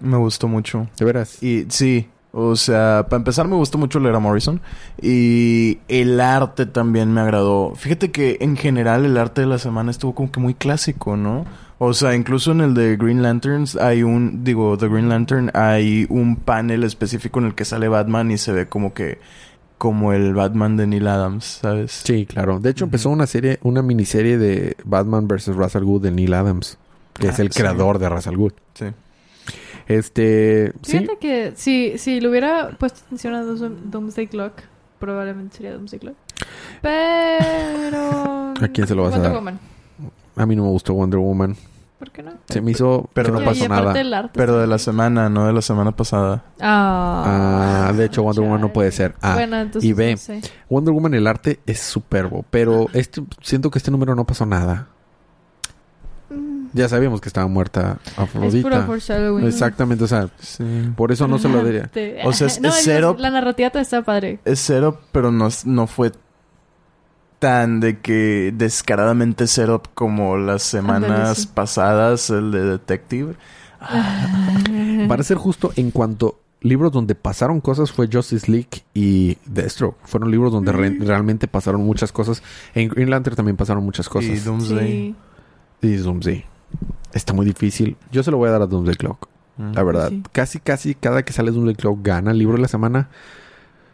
Me 0.00 0.16
gustó 0.16 0.48
mucho. 0.48 0.88
¿De 0.96 1.04
veras? 1.04 1.42
Y 1.42 1.66
sí, 1.68 2.08
o 2.32 2.54
sea, 2.56 3.06
para 3.08 3.18
empezar 3.18 3.48
me 3.48 3.56
gustó 3.56 3.76
mucho 3.78 3.98
leer 4.00 4.14
a 4.14 4.18
Morrison. 4.20 4.60
Y 5.02 5.78
el 5.88 6.20
arte 6.20 6.66
también 6.66 7.12
me 7.12 7.20
agradó. 7.20 7.74
Fíjate 7.74 8.10
que 8.10 8.38
en 8.40 8.56
general 8.56 9.04
el 9.04 9.16
arte 9.16 9.40
de 9.42 9.46
la 9.46 9.58
semana 9.58 9.90
estuvo 9.90 10.14
como 10.14 10.30
que 10.30 10.40
muy 10.40 10.54
clásico, 10.54 11.16
¿no? 11.16 11.44
O 11.78 11.94
sea, 11.94 12.14
incluso 12.14 12.52
en 12.52 12.60
el 12.60 12.74
de 12.74 12.96
Green 12.96 13.22
Lanterns 13.22 13.74
hay 13.76 14.02
un, 14.02 14.44
digo, 14.44 14.76
The 14.76 14.86
Green 14.88 15.08
Lantern, 15.08 15.50
hay 15.54 16.06
un 16.10 16.36
panel 16.36 16.84
específico 16.84 17.38
en 17.40 17.46
el 17.46 17.54
que 17.54 17.64
sale 17.64 17.88
Batman 17.88 18.30
y 18.30 18.36
se 18.36 18.52
ve 18.52 18.68
como 18.68 18.92
que, 18.92 19.18
como 19.78 20.12
el 20.12 20.34
Batman 20.34 20.76
de 20.76 20.86
Neil 20.86 21.06
Adams, 21.08 21.60
¿sabes? 21.62 22.02
Sí, 22.04 22.26
claro. 22.26 22.60
De 22.60 22.68
hecho, 22.68 22.84
empezó 22.84 23.08
una 23.08 23.26
serie, 23.26 23.58
una 23.62 23.80
miniserie 23.80 24.36
de 24.36 24.76
Batman 24.84 25.26
vs. 25.26 25.48
Al 25.74 25.84
Ghul 25.86 26.02
de 26.02 26.10
Neil 26.10 26.34
Adams, 26.34 26.76
que 27.14 27.28
es 27.28 27.38
Ah, 27.38 27.42
el 27.42 27.50
sí. 27.50 27.60
creador 27.60 27.98
de 27.98 28.06
al 28.06 28.36
Ghul. 28.36 28.52
Sí. 28.74 28.84
Este, 29.90 30.72
sí, 30.82 30.98
Fíjate 30.98 31.18
que 31.18 31.52
si, 31.56 31.98
si 31.98 32.20
le 32.20 32.28
hubiera 32.28 32.70
puesto 32.78 33.00
atención 33.06 33.34
a 33.34 33.42
Doom- 33.42 33.76
Doomsday 33.90 34.28
Clock, 34.28 34.52
probablemente 35.00 35.56
sería 35.56 35.72
Doomsday 35.72 35.98
Clock. 35.98 36.16
Pero. 36.80 38.54
¿A 38.60 38.68
quién 38.72 38.86
se 38.86 38.94
lo 38.94 39.02
vas 39.04 39.14
a 39.14 39.16
Wonder 39.16 39.30
dar? 39.32 39.38
Woman. 39.40 39.58
a 40.36 40.46
mí 40.46 40.56
no 40.56 40.64
me 40.64 40.70
gustó 40.70 40.94
Wonder 40.94 41.18
Woman. 41.18 41.56
¿Por 41.98 42.10
qué 42.12 42.22
no? 42.22 42.32
Se 42.48 42.62
me 42.62 42.70
hizo 42.70 43.10
Pero 43.12 43.34
que 43.34 43.40
no 43.40 43.44
pasó 43.44 43.68
nada. 43.68 43.90
arte 43.90 44.30
Pero 44.32 44.54
de 44.58 44.66
la 44.66 44.76
bien. 44.76 44.78
semana, 44.78 45.28
no 45.28 45.46
de 45.46 45.52
la 45.52 45.60
semana 45.60 45.90
pasada. 45.92 46.44
Ah, 46.58 47.88
Ah, 47.88 47.92
de 47.92 48.06
hecho, 48.06 48.22
Wonder 48.22 48.42
Woman 48.44 48.60
no 48.60 48.72
puede 48.72 48.90
ser. 48.92 49.14
Ah, 49.20 49.34
bueno, 49.34 49.58
entonces 49.58 49.90
y 49.90 49.92
no 49.92 50.16
sé. 50.16 50.40
Wonder 50.70 50.94
Woman 50.94 51.12
el 51.14 51.26
arte 51.26 51.60
es 51.66 51.80
superbo, 51.80 52.44
pero 52.50 52.86
este 52.94 53.22
siento 53.42 53.70
que 53.70 53.78
este 53.78 53.90
número 53.90 54.14
no 54.14 54.24
pasó 54.24 54.46
nada. 54.46 54.88
Ya 56.72 56.88
sabíamos 56.88 57.20
que 57.20 57.28
estaba 57.28 57.46
muerta 57.48 57.98
Es 58.04 58.12
puro 58.14 58.22
Afrodita. 58.24 58.82
foreshadowing. 58.86 59.46
Exactamente, 59.46 60.04
o 60.04 60.06
sea, 60.06 60.28
Sí. 60.38 60.64
por 60.96 61.12
eso 61.12 61.26
no 61.28 61.38
se 61.38 61.48
lo 61.48 61.64
diría. 61.64 61.90
O 62.24 62.32
sea, 62.32 62.46
es- 62.46 62.60
no, 62.60 62.68
es 62.68 62.78
es- 62.78 62.84
cero- 62.84 63.16
La 63.18 63.30
narrativa 63.30 63.70
también 63.70 63.82
está 63.82 64.02
padre. 64.02 64.38
Es 64.44 64.60
cero, 64.60 65.00
pero 65.12 65.30
no, 65.32 65.46
es- 65.48 65.66
no 65.66 65.86
fue 65.86 66.12
tan 67.38 67.80
de 67.80 67.98
que 68.00 68.52
descaradamente 68.54 69.46
cero 69.46 69.82
como 69.94 70.36
las 70.36 70.62
semanas 70.62 71.38
sí. 71.38 71.48
pasadas, 71.54 72.28
el 72.30 72.50
de 72.52 72.64
Detective. 72.64 73.34
Para 75.08 75.22
ser 75.22 75.38
justo, 75.38 75.72
en 75.76 75.90
cuanto 75.90 76.38
libros 76.60 76.92
donde 76.92 77.14
pasaron 77.14 77.60
cosas 77.62 77.90
fue 77.90 78.08
Justice 78.12 78.50
League 78.50 78.84
y 78.92 79.38
Deathstroke. 79.46 79.96
Fueron 80.04 80.30
libros 80.30 80.52
donde 80.52 80.72
re- 80.72 80.90
Mm. 80.90 81.06
realmente 81.06 81.48
pasaron 81.48 81.82
muchas 81.82 82.12
cosas. 82.12 82.42
En 82.74 82.88
Green 82.90 83.08
Lantern 83.08 83.36
también 83.36 83.56
pasaron 83.56 83.82
muchas 83.82 84.06
Y 84.06 84.10
cosas. 84.10 84.44
Doomsday. 84.44 84.88
Sí. 85.80 85.86
Y 85.88 85.96
Doomsday. 85.96 86.44
Está 87.12 87.32
muy 87.32 87.44
difícil. 87.44 87.96
Yo 88.12 88.22
se 88.22 88.30
lo 88.30 88.36
voy 88.36 88.48
a 88.48 88.52
dar 88.52 88.62
a 88.62 88.66
Doomsday 88.66 88.96
Clock. 88.96 89.28
Mm. 89.56 89.72
La 89.74 89.82
verdad. 89.82 90.08
Sí. 90.10 90.22
Casi, 90.32 90.60
casi 90.60 90.94
cada 90.94 91.24
que 91.24 91.32
sale 91.32 91.50
Doomsday 91.50 91.74
Clock 91.74 91.98
gana 92.02 92.30
el 92.30 92.38
libro 92.38 92.56
de 92.56 92.62
la 92.62 92.68
semana. 92.68 93.08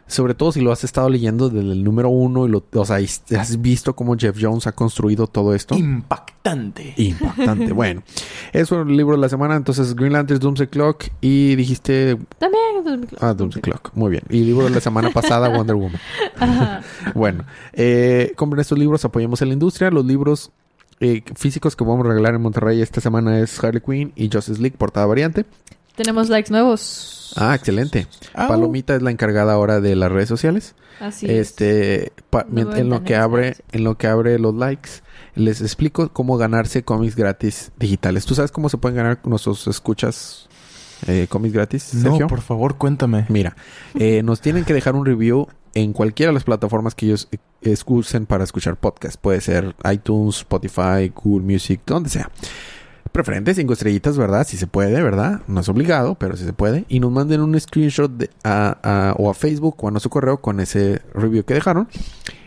Sobre 0.09 0.35
todo 0.35 0.53
si 0.53 0.61
lo 0.61 0.71
has 0.71 0.85
estado 0.85 1.09
leyendo 1.09 1.49
desde 1.49 1.69
el 1.69 1.83
número 1.83 2.07
uno 2.07 2.47
y 2.47 2.49
lo, 2.49 2.63
o 2.73 2.85
sea, 2.85 2.95
has 2.95 3.61
visto 3.61 3.93
cómo 3.93 4.15
Jeff 4.17 4.37
Jones 4.39 4.65
ha 4.65 4.71
construido 4.71 5.27
todo 5.27 5.53
esto. 5.53 5.75
Impactante. 5.75 6.93
Impactante. 6.95 7.73
bueno, 7.73 8.03
eso 8.53 8.81
es 8.81 8.87
el 8.87 8.95
libro 8.95 9.17
de 9.17 9.21
la 9.21 9.27
semana. 9.27 9.57
Entonces, 9.57 9.93
Green 9.95 10.13
Lantern, 10.13 10.39
Doomsday 10.39 10.67
Clock 10.67 11.07
y 11.19 11.57
dijiste 11.57 12.17
También. 12.37 12.85
Doomsday 12.85 13.07
Clock. 13.09 13.21
Ah, 13.23 13.33
Doomsday 13.33 13.61
Clock. 13.61 13.91
Muy 13.95 14.11
bien. 14.11 14.23
Y 14.29 14.45
libro 14.45 14.63
de 14.63 14.69
la 14.69 14.79
semana 14.79 15.09
pasada, 15.09 15.49
Wonder 15.49 15.75
Woman. 15.75 15.99
Ajá. 16.39 16.81
Bueno, 17.13 17.43
eh, 17.73 18.31
compren 18.37 18.61
estos 18.61 18.79
libros, 18.79 19.03
apoyemos 19.03 19.41
a 19.41 19.45
la 19.45 19.51
industria. 19.51 19.91
Los 19.91 20.05
libros 20.05 20.51
eh, 20.99 21.23
físicos 21.35 21.75
que 21.75 21.83
vamos 21.83 22.05
a 22.05 22.09
regalar 22.09 22.35
en 22.35 22.41
Monterrey 22.41 22.81
esta 22.81 23.01
semana 23.01 23.39
es 23.39 23.63
Harley 23.63 23.81
Quinn 23.81 24.11
y 24.15 24.29
Justice 24.31 24.61
League, 24.61 24.77
portada 24.77 25.05
variante. 25.05 25.45
Tenemos 25.95 26.29
likes 26.29 26.51
nuevos. 26.51 27.33
Ah, 27.37 27.55
excelente. 27.55 28.07
Au. 28.35 28.47
Palomita 28.47 28.95
es 28.95 29.01
la 29.01 29.09
encargada 29.11 29.53
ahora 29.53 29.79
de 29.81 29.95
las 29.95 30.11
redes 30.11 30.29
sociales. 30.29 30.75
Así 30.99 31.25
es. 31.25 31.31
este, 31.51 32.11
mien- 32.49 32.75
en 32.75 32.89
lo 32.89 33.03
que 33.03 33.15
abre, 33.15 33.45
likes. 33.47 33.63
en 33.71 33.83
lo 33.83 33.97
que 33.97 34.07
abre 34.07 34.37
los 34.39 34.53
likes, 34.55 34.89
les 35.35 35.61
explico 35.61 36.09
cómo 36.13 36.37
ganarse 36.37 36.83
cómics 36.83 37.15
gratis 37.15 37.71
digitales. 37.77 38.25
¿Tú 38.25 38.35
sabes 38.35 38.51
cómo 38.51 38.69
se 38.69 38.77
pueden 38.77 38.97
ganar 38.97 39.19
nuestros 39.25 39.67
escuchas 39.67 40.47
eh, 41.07 41.27
cómics 41.29 41.53
gratis, 41.53 41.83
Sergio? 41.83 42.21
No, 42.21 42.27
por 42.27 42.41
favor, 42.41 42.77
cuéntame. 42.77 43.25
Mira, 43.29 43.55
eh, 43.95 44.21
nos 44.23 44.41
tienen 44.41 44.65
que 44.65 44.73
dejar 44.73 44.95
un 44.95 45.05
review 45.05 45.47
en 45.81 45.93
cualquiera 45.93 46.31
de 46.31 46.33
las 46.33 46.43
plataformas 46.43 46.95
que 46.95 47.05
ellos 47.05 47.27
eh, 47.31 47.75
usen 47.85 48.25
para 48.25 48.43
escuchar 48.43 48.77
podcast. 48.77 49.19
Puede 49.19 49.41
ser 49.41 49.75
iTunes, 49.91 50.37
Spotify, 50.37 51.11
Google 51.13 51.45
Music, 51.45 51.81
donde 51.85 52.09
sea. 52.09 52.31
Preferente 53.11 53.53
cinco 53.53 53.73
estrellitas, 53.73 54.17
¿verdad? 54.17 54.45
Si 54.45 54.57
se 54.57 54.67
puede, 54.67 55.01
¿verdad? 55.01 55.41
No 55.47 55.61
es 55.61 55.69
obligado, 55.69 56.15
pero 56.15 56.35
si 56.35 56.45
se 56.45 56.53
puede. 56.53 56.85
Y 56.89 56.99
nos 56.99 57.11
manden 57.11 57.41
un 57.41 57.59
screenshot 57.59 58.11
de- 58.11 58.29
a, 58.43 59.13
o 59.17 59.29
a 59.29 59.33
Facebook 59.33 59.75
o 59.83 59.87
a 59.87 59.91
nuestro 59.91 60.09
correo 60.09 60.37
con 60.41 60.59
ese 60.59 61.01
review 61.13 61.43
que 61.43 61.53
dejaron. 61.53 61.87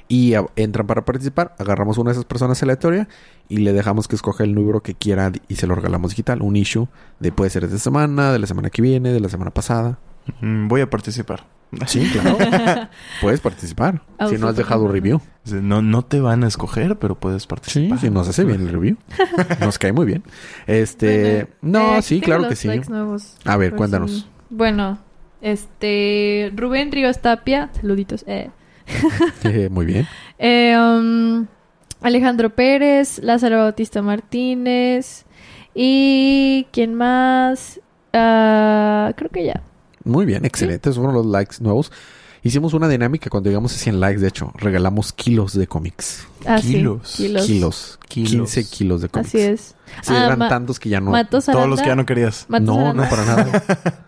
Y 0.08 0.34
entran 0.56 0.86
para 0.88 1.04
participar. 1.04 1.54
Agarramos 1.58 1.96
una 1.98 2.10
de 2.10 2.14
esas 2.14 2.24
personas 2.24 2.60
aleatoria 2.64 3.08
y 3.48 3.58
le 3.58 3.72
dejamos 3.72 4.08
que 4.08 4.16
escoja 4.16 4.42
el 4.42 4.54
número 4.56 4.80
que 4.82 4.94
quiera 4.94 5.30
y 5.46 5.54
se 5.54 5.68
lo 5.68 5.76
regalamos 5.76 6.10
digital. 6.10 6.42
Un 6.42 6.56
issue 6.56 6.88
de 7.20 7.30
puede 7.30 7.50
ser 7.50 7.62
de 7.62 7.68
esta 7.68 7.78
semana, 7.78 8.32
de 8.32 8.40
la 8.40 8.48
semana 8.48 8.70
que 8.70 8.82
viene, 8.82 9.12
de 9.12 9.20
la 9.20 9.28
semana 9.28 9.52
pasada. 9.52 9.98
Mm, 10.40 10.66
Voy 10.68 10.80
a 10.80 10.90
participar. 10.90 11.46
Sí, 11.86 12.08
claro. 12.10 12.36
Puedes 13.20 13.40
participar. 13.40 14.02
si 14.28 14.38
no 14.38 14.48
has 14.48 14.56
dejado 14.56 14.84
un 14.84 14.92
review. 14.92 15.20
No, 15.46 15.82
no 15.82 16.02
te 16.02 16.20
van 16.20 16.44
a 16.44 16.48
escoger, 16.48 16.98
pero 16.98 17.14
puedes 17.18 17.42
Sí, 17.42 17.48
participar. 17.48 17.98
si 17.98 18.10
nos 18.10 18.28
hace 18.28 18.44
bien 18.44 18.60
el 18.60 18.68
review. 18.70 18.96
Nos 19.60 19.78
cae 19.78 19.92
muy 19.92 20.06
bien. 20.06 20.22
Este. 20.66 21.48
Bueno, 21.62 21.78
no, 21.90 21.96
eh, 21.98 22.02
sí, 22.02 22.20
claro 22.20 22.48
que 22.48 22.56
sí. 22.56 22.68
nuevos. 22.88 23.36
A 23.44 23.56
ver, 23.56 23.74
cuéntanos. 23.74 24.28
Bueno, 24.50 24.98
este. 25.40 26.52
Rubén 26.54 26.92
Ríos 26.92 27.20
Tapia. 27.20 27.70
Saluditos. 27.80 28.24
Eh. 28.26 28.50
Eh, 29.44 29.68
muy 29.70 29.86
bien. 29.86 30.06
Eh, 30.38 30.76
um, 30.76 31.46
Alejandro 32.02 32.50
Pérez, 32.50 33.20
Lázaro 33.22 33.58
Bautista 33.58 34.02
Martínez 34.02 35.24
y 35.74 36.66
quién 36.72 36.94
más. 36.94 37.80
Ah, 38.12 39.12
creo 39.16 39.30
que 39.30 39.44
ya. 39.44 39.62
Muy 40.04 40.24
bien, 40.26 40.44
excelente. 40.44 40.88
Esos 40.90 41.02
fueron 41.02 41.14
los 41.14 41.26
likes 41.26 41.56
nuevos. 41.60 41.92
Hicimos 42.42 42.72
una 42.72 42.88
dinámica 42.88 43.28
cuando 43.28 43.50
llegamos 43.50 43.74
a 43.74 43.78
100 43.78 44.00
likes, 44.00 44.20
de 44.20 44.28
hecho. 44.28 44.50
Regalamos 44.56 45.12
kilos 45.12 45.52
de 45.52 45.66
cómics. 45.66 46.26
Ah, 46.46 46.58
sí, 46.58 46.68
Kilos. 46.74 47.14
kilos. 47.16 47.46
Kilos. 47.46 47.98
Kilos. 48.08 48.50
15 48.54 48.64
kilos 48.70 49.02
de 49.02 49.08
cómics. 49.10 49.28
Así 49.28 49.40
es. 49.40 49.60
Sí, 50.02 50.14
Ah, 50.14 50.24
eran 50.26 50.38
tantos 50.48 50.80
que 50.80 50.88
ya 50.88 51.00
no. 51.00 51.10
Matos 51.10 51.48
Aranda. 51.48 51.58
Todos 51.60 51.70
los 51.70 51.80
que 51.82 51.88
ya 51.88 51.96
no 51.96 52.06
querías. 52.06 52.46
Matos 52.48 52.66
no, 52.66 52.80
Aranda, 52.80 53.04
no, 53.04 53.10
para 53.10 53.24
nada. 53.26 53.64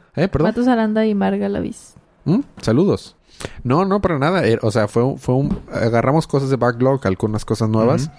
¿Eh? 0.17 0.29
Perdón. 0.29 0.49
Matos 0.49 0.67
Aranda 0.67 1.05
y 1.07 1.15
Marga 1.15 1.49
Lavis. 1.51 1.93
¿Mm? 2.25 2.41
Saludos. 2.63 3.17
No, 3.65 3.85
no, 3.85 4.01
para 4.01 4.19
nada. 4.19 4.47
Er- 4.47 4.61
O 4.63 4.71
sea, 4.71 4.89
fue 4.89 5.03
un, 5.03 5.19
fue 5.19 5.35
un... 5.35 5.59
Agarramos 5.71 6.27
cosas 6.27 6.49
de 6.49 6.57
backlog, 6.57 7.07
algunas 7.07 7.45
cosas 7.45 7.69
nuevas. 7.69 8.11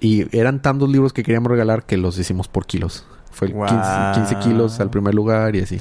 Y 0.00 0.36
eran 0.36 0.60
tantos 0.60 0.90
libros 0.90 1.12
que 1.14 1.22
queríamos 1.22 1.50
regalar 1.50 1.86
que 1.86 1.96
los 1.96 2.18
hicimos 2.18 2.48
por 2.48 2.66
kilos. 2.66 3.06
Fue 3.32 3.48
el 3.48 3.54
15, 3.54 3.66
Guau. 3.66 4.14
15 4.14 4.36
kilos 4.38 4.80
al 4.80 4.90
primer 4.90 5.14
lugar 5.14 5.56
y 5.56 5.60
así. 5.60 5.78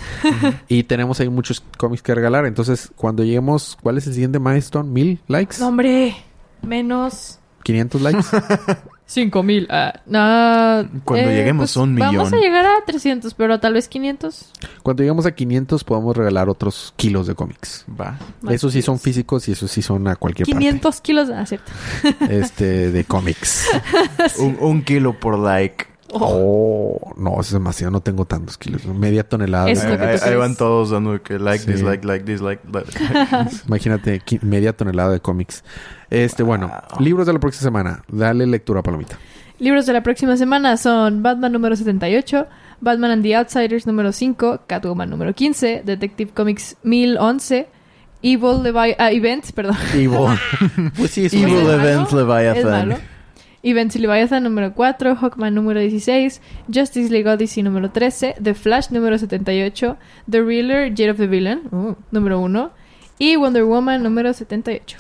y 0.67 0.83
tenemos 0.83 1.19
ahí 1.19 1.29
muchos 1.29 1.63
cómics 1.77 2.01
que 2.01 2.15
regalar. 2.15 2.45
Entonces, 2.45 2.91
cuando 2.95 3.23
lleguemos... 3.23 3.77
¿Cuál 3.83 3.97
es 3.97 4.07
el 4.07 4.13
siguiente 4.13 4.39
milestone? 4.39 4.89
¿Mil 4.89 5.19
likes? 5.27 5.57
No, 5.59 5.67
hombre, 5.67 6.15
menos 6.61 7.39
¿500 7.63 7.99
likes? 7.99 8.25
cinco 9.05 9.43
mil. 9.43 9.67
Ah, 9.69 9.93
no, 10.05 10.89
Cuando 11.03 11.29
lleguemos 11.29 11.75
a 11.75 11.81
un 11.81 11.95
Vamos 11.95 12.31
a 12.33 12.37
llegar 12.37 12.65
a 12.65 12.85
300, 12.85 13.33
pero 13.33 13.59
tal 13.59 13.73
vez 13.73 13.87
500. 13.87 14.51
cuando 14.83 15.03
lleguemos 15.03 15.25
a 15.25 15.31
500 15.31 15.83
podemos 15.83 16.15
regalar 16.15 16.49
otros 16.49 16.93
kilos 16.95 17.27
de 17.27 17.35
cómics. 17.35 17.85
Va. 17.89 18.17
Más 18.41 18.53
esos 18.53 18.73
sí 18.73 18.81
son 18.81 18.95
kilos. 18.95 19.03
físicos 19.03 19.47
y 19.47 19.51
esos 19.51 19.71
sí 19.71 19.81
son 19.81 20.07
a 20.07 20.15
cualquier 20.15 20.45
500 20.45 21.01
kilos. 21.01 21.29
Ah, 21.29 21.45
cierto. 21.45 21.71
parte. 22.01 22.39
Este, 22.39 22.91
de 22.91 23.03
cómics. 23.03 23.67
Un, 24.39 24.57
un 24.59 24.83
kilo 24.83 25.19
por 25.19 25.37
like. 25.37 25.90
Oh, 26.13 27.13
no, 27.17 27.39
es 27.39 27.51
demasiado. 27.51 27.91
No 27.91 28.01
tengo 28.01 28.25
tantos 28.25 28.57
kilos. 28.57 28.85
Media 28.85 29.27
tonelada. 29.27 29.69
Es 29.69 29.81
de- 29.81 29.89
lo 29.89 29.97
que 29.97 30.03
Ahí, 30.05 30.35
van 30.35 30.55
todos 30.55 30.89
dando 30.89 31.21
que 31.21 31.39
like, 31.39 31.63
Sí. 31.63 31.71
dislike, 31.71 32.03
like, 32.03 32.25
dislike. 32.25 32.61
like. 32.71 32.91
Imagínate, 33.67 34.21
media 34.41 34.73
tonelada 34.73 35.11
de 35.11 35.19
cómics. 35.19 35.63
Este, 36.09 36.43
bueno, 36.43 36.71
libros 36.99 37.27
de 37.27 37.33
la 37.33 37.39
próxima 37.39 37.63
semana. 37.63 38.03
Dale 38.09 38.45
lectura, 38.45 38.81
Palomita. 38.81 39.17
Libros 39.59 39.85
de 39.85 39.93
la 39.93 40.01
próxima 40.01 40.35
semana 40.37 40.75
son 40.75 41.21
Batman 41.21 41.51
número 41.51 41.75
78, 41.75 42.47
Batman 42.79 43.11
and 43.11 43.23
the 43.23 43.35
Outsiders 43.35 43.85
número 43.85 44.11
5, 44.11 44.61
Catwoman 44.65 45.09
número 45.09 45.33
15, 45.35 45.83
Detective 45.85 46.31
Comics 46.33 46.77
1011, 46.81 47.67
Evil 48.23 48.63
Levi 48.63 48.95
ah, 48.97 49.11
Events, 49.11 49.51
perdón. 49.51 49.77
Evil. 49.93 50.37
pues 50.97 51.11
sí, 51.11 51.25
es 51.25 51.33
Evil. 51.33 51.57
Event 51.69 52.07
Es 52.07 52.13
Leviathan. 52.13 52.97
Malo. 53.63 53.71
Events 53.71 53.95
Leviathan 53.95 54.43
número 54.43 54.73
4, 54.73 55.15
Hawkman 55.15 55.53
número 55.55 55.79
16, 55.79 56.41
Justice 56.73 57.09
League 57.11 57.27
Odyssey 57.29 57.63
número 57.63 57.91
13, 57.91 58.35
The 58.41 58.53
Flash 58.53 58.89
número 58.91 59.17
78, 59.17 59.97
The 60.29 60.41
Reeler, 60.41 60.89
Jade 60.91 61.11
of 61.11 61.17
the 61.17 61.27
Villain 61.27 61.61
uh, 61.71 61.93
número 62.11 62.39
1 62.39 62.71
y 63.19 63.35
Wonder 63.35 63.63
Woman 63.63 64.01
número 64.03 64.33
78. 64.33 64.97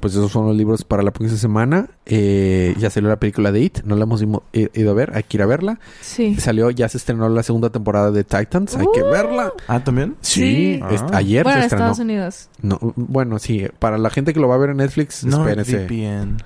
Pues 0.00 0.12
esos 0.14 0.32
son 0.32 0.46
los 0.46 0.54
libros 0.54 0.84
para 0.84 1.02
la 1.02 1.12
próxima 1.12 1.38
semana. 1.38 1.88
Eh, 2.04 2.74
ya 2.78 2.90
salió 2.90 3.08
la 3.08 3.16
película 3.18 3.52
de 3.52 3.60
It. 3.62 3.78
No 3.84 3.96
la 3.96 4.02
hemos 4.02 4.20
ido 4.20 4.90
a 4.90 4.92
ver. 4.92 5.12
Hay 5.16 5.22
que 5.22 5.38
ir 5.38 5.42
a 5.42 5.46
verla. 5.46 5.78
Sí. 6.02 6.34
Salió, 6.36 6.68
ya 6.70 6.90
se 6.90 6.98
estrenó 6.98 7.26
la 7.30 7.42
segunda 7.42 7.70
temporada 7.70 8.10
de 8.10 8.22
Titans. 8.22 8.76
Hay 8.76 8.84
que 8.92 9.02
Uh. 9.02 9.10
verla. 9.10 9.54
Ah, 9.66 9.82
¿también? 9.82 10.16
Sí, 10.20 10.74
Sí. 10.74 10.80
Ah. 10.82 11.08
ayer 11.14 11.44
Bueno, 11.44 11.54
se 11.54 11.60
en 11.60 11.64
estrenó. 11.64 11.84
Estados 11.84 11.98
Unidos. 12.00 12.48
No, 12.60 12.78
bueno, 12.96 13.38
sí. 13.38 13.66
Para 13.78 13.96
la 13.96 14.10
gente 14.10 14.34
que 14.34 14.40
lo 14.40 14.48
va 14.48 14.56
a 14.56 14.58
ver 14.58 14.70
en 14.70 14.76
Netflix, 14.76 15.24
No, 15.24 15.38
espérense. 15.48 15.86
VPN. 15.86 16.36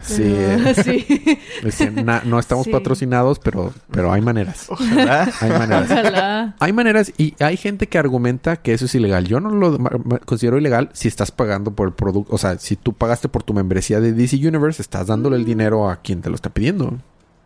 Sí. 0.00 0.34
sí. 1.70 1.90
Na- 2.04 2.22
no 2.24 2.38
estamos 2.38 2.64
Sí. 2.64 2.70
patrocinados, 2.70 3.38
pero, 3.38 3.72
pero 3.90 4.12
hay 4.12 4.20
maneras. 4.20 4.66
Ojalá. 4.68 5.30
Hay 5.40 5.50
maneras. 5.50 5.90
Ojalá. 5.90 6.56
Hay 6.58 6.72
maneras 6.72 7.12
y 7.18 7.34
hay 7.40 7.56
gente 7.56 7.88
que 7.88 7.98
argumenta 7.98 8.56
que 8.56 8.72
eso 8.74 8.84
es 8.86 8.94
ilegal. 8.94 9.26
Yo 9.26 9.40
no 9.40 9.50
lo 9.50 9.78
considero 10.24 10.58
ilegal 10.58 10.90
si 10.92 11.08
estás 11.08 11.30
pagando 11.30 11.72
por 11.72 11.88
el 11.88 11.94
producto. 11.94 12.34
O 12.34 12.38
sea, 12.38 12.58
si 12.58 12.76
tú 12.76 12.92
pagaste 12.92 13.28
por 13.28 13.42
tu 13.42 13.54
membresía 13.54 14.00
de 14.00 14.12
DC 14.12 14.36
Universe, 14.36 14.80
estás 14.82 15.06
dándole 15.08 15.36
el 15.36 15.44
dinero 15.44 15.88
a 15.90 15.96
quien 15.96 16.20
te 16.22 16.28
lo 16.30 16.34
está 16.36 16.50
pidiendo. 16.50 16.98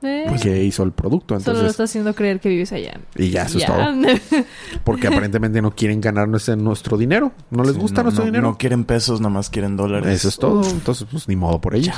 Eh, 0.03 0.27
que 0.43 0.65
hizo 0.65 0.83
el 0.83 0.93
producto. 0.93 1.35
Solo 1.39 1.45
lo 1.45 1.51
Entonces, 1.53 1.71
está 1.71 1.85
haciendo 1.85 2.15
creer 2.15 2.41
que 2.41 2.49
vives 2.49 2.73
allá. 2.73 3.01
y 3.17 3.31
ya, 3.31 3.43
eso 3.45 3.59
es 3.59 3.67
todo. 3.67 3.77
Porque 4.85 5.07
aparentemente 5.07 5.63
no 5.63 5.75
quieren 5.75 6.01
ganarnos 6.01 6.49
en 6.49 6.63
nuestro 6.65 6.97
dinero. 6.97 7.33
No 7.51 7.63
les 7.65 7.75
Sí, 7.75 7.79
gusta 7.81 7.99
no, 8.01 8.05
nuestro 8.05 8.25
no- 8.25 8.31
dinero. 8.31 8.49
No 8.49 8.59
quieren 8.59 8.85
pesos, 8.85 9.21
nada 9.21 9.33
más 9.35 9.51
quieren 9.51 9.77
dólares. 9.77 10.13
Eso 10.15 10.29
es 10.29 10.39
todo. 10.39 10.61
Uf. 10.61 10.73
Entonces, 10.73 11.07
pues 11.11 11.29
ni 11.29 11.37
modo 11.37 11.61
por 11.61 11.75
ellos. 11.75 11.95